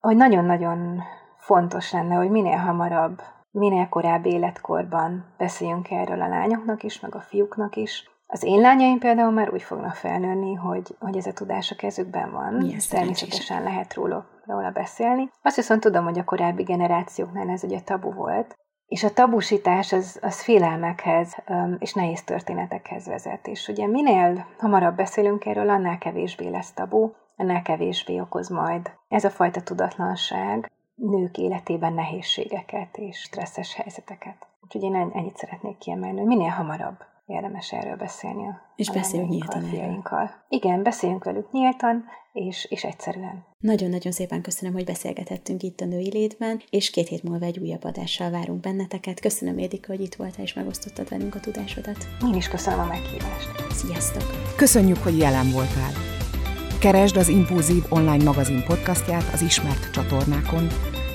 hogy 0.00 0.16
nagyon-nagyon 0.16 1.02
fontos 1.38 1.92
lenne, 1.92 2.14
hogy 2.14 2.30
minél 2.30 2.56
hamarabb, 2.56 3.22
minél 3.50 3.88
korábbi 3.88 4.30
életkorban 4.30 5.24
beszéljünk 5.38 5.90
erről 5.90 6.20
a 6.20 6.28
lányoknak 6.28 6.82
is, 6.82 7.00
meg 7.00 7.14
a 7.14 7.20
fiúknak 7.20 7.76
is, 7.76 8.10
az 8.32 8.42
én 8.42 8.60
lányaim 8.60 8.98
például 8.98 9.30
már 9.30 9.52
úgy 9.52 9.62
fognak 9.62 9.94
felnőni, 9.94 10.54
hogy, 10.54 10.96
hogy 10.98 11.16
ez 11.16 11.26
a 11.26 11.32
tudás 11.32 11.70
a 11.70 11.74
kezükben 11.74 12.32
van. 12.32 12.54
Milyen 12.54 12.78
Természetesen 12.90 13.62
lehet 13.62 13.94
róla, 13.94 14.26
róla 14.44 14.70
beszélni. 14.70 15.30
Azt 15.42 15.56
viszont 15.56 15.80
tudom, 15.80 16.04
hogy 16.04 16.18
a 16.18 16.24
korábbi 16.24 16.62
generációknál 16.62 17.48
ez 17.48 17.64
ugye 17.64 17.80
tabu 17.80 18.12
volt, 18.12 18.56
és 18.86 19.04
a 19.04 19.12
tabusítás 19.12 19.92
az, 19.92 20.18
az 20.22 20.42
félelmekhez 20.42 21.36
és 21.78 21.92
nehéz 21.92 22.24
történetekhez 22.24 23.06
vezet. 23.06 23.46
És 23.46 23.68
ugye 23.68 23.86
minél 23.86 24.46
hamarabb 24.58 24.96
beszélünk 24.96 25.44
erről, 25.46 25.68
annál 25.68 25.98
kevésbé 25.98 26.48
lesz 26.48 26.72
tabu, 26.72 27.10
annál 27.36 27.62
kevésbé 27.62 28.20
okoz 28.20 28.48
majd 28.48 28.90
ez 29.08 29.24
a 29.24 29.30
fajta 29.30 29.60
tudatlanság 29.60 30.70
nők 30.94 31.36
életében 31.36 31.92
nehézségeket 31.92 32.96
és 32.96 33.16
stresszes 33.16 33.74
helyzeteket. 33.74 34.46
Úgyhogy 34.60 34.82
én 34.82 34.94
ennyit 34.94 35.36
szeretnék 35.36 35.78
kiemelni, 35.78 36.18
hogy 36.18 36.26
minél 36.26 36.50
hamarabb 36.50 37.10
érdemes 37.26 37.72
erről 37.72 37.96
beszélni 37.96 38.46
a 38.46 38.60
És 38.76 38.90
beszéljünk 38.90 39.30
nyíltan 39.30 39.64
erről. 39.64 40.30
Igen, 40.48 40.82
beszéljünk 40.82 41.24
velük 41.24 41.50
nyíltan, 41.50 42.04
és, 42.32 42.66
és 42.70 42.84
egyszerűen. 42.84 43.44
Nagyon-nagyon 43.58 44.12
szépen 44.12 44.42
köszönöm, 44.42 44.74
hogy 44.74 44.84
beszélgethettünk 44.84 45.62
itt 45.62 45.80
a 45.80 45.84
Női 45.84 46.10
Létben, 46.10 46.62
és 46.70 46.90
két 46.90 47.08
hét 47.08 47.22
múlva 47.22 47.44
egy 47.44 47.58
újabb 47.58 47.84
adással 47.84 48.30
várunk 48.30 48.60
benneteket. 48.60 49.20
Köszönöm, 49.20 49.58
Édika, 49.58 49.92
hogy 49.92 50.00
itt 50.00 50.14
voltál 50.14 50.44
és 50.44 50.52
megosztottad 50.54 51.08
velünk 51.08 51.34
a 51.34 51.40
tudásodat. 51.40 51.96
Én 52.26 52.34
is 52.34 52.48
köszönöm 52.48 52.80
a 52.80 52.86
meghívást. 52.86 53.72
Sziasztok! 53.72 54.22
Köszönjük, 54.56 54.98
hogy 54.98 55.18
jelen 55.18 55.50
voltál! 55.52 55.92
Keresd 56.80 57.16
az 57.16 57.28
Impulzív 57.28 57.82
online 57.90 58.24
magazin 58.24 58.64
podcastját 58.66 59.32
az 59.32 59.42
ismert 59.42 59.90
csatornákon, 59.92 60.66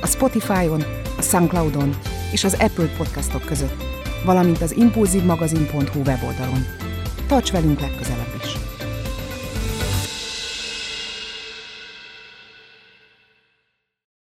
a 0.02 0.08
Spotify-on, 0.08 0.82
a 1.18 1.22
Soundcloud-on 1.22 1.90
és 2.32 2.44
az 2.44 2.54
Apple 2.54 2.96
podcastok 2.98 3.46
között 3.46 3.97
valamint 4.26 4.62
az 4.62 4.76
impulzívmagazin.hu 4.78 6.00
weboldalon. 6.00 6.66
Tarts 7.28 7.52
velünk 7.52 7.80
legközelebb! 7.80 8.37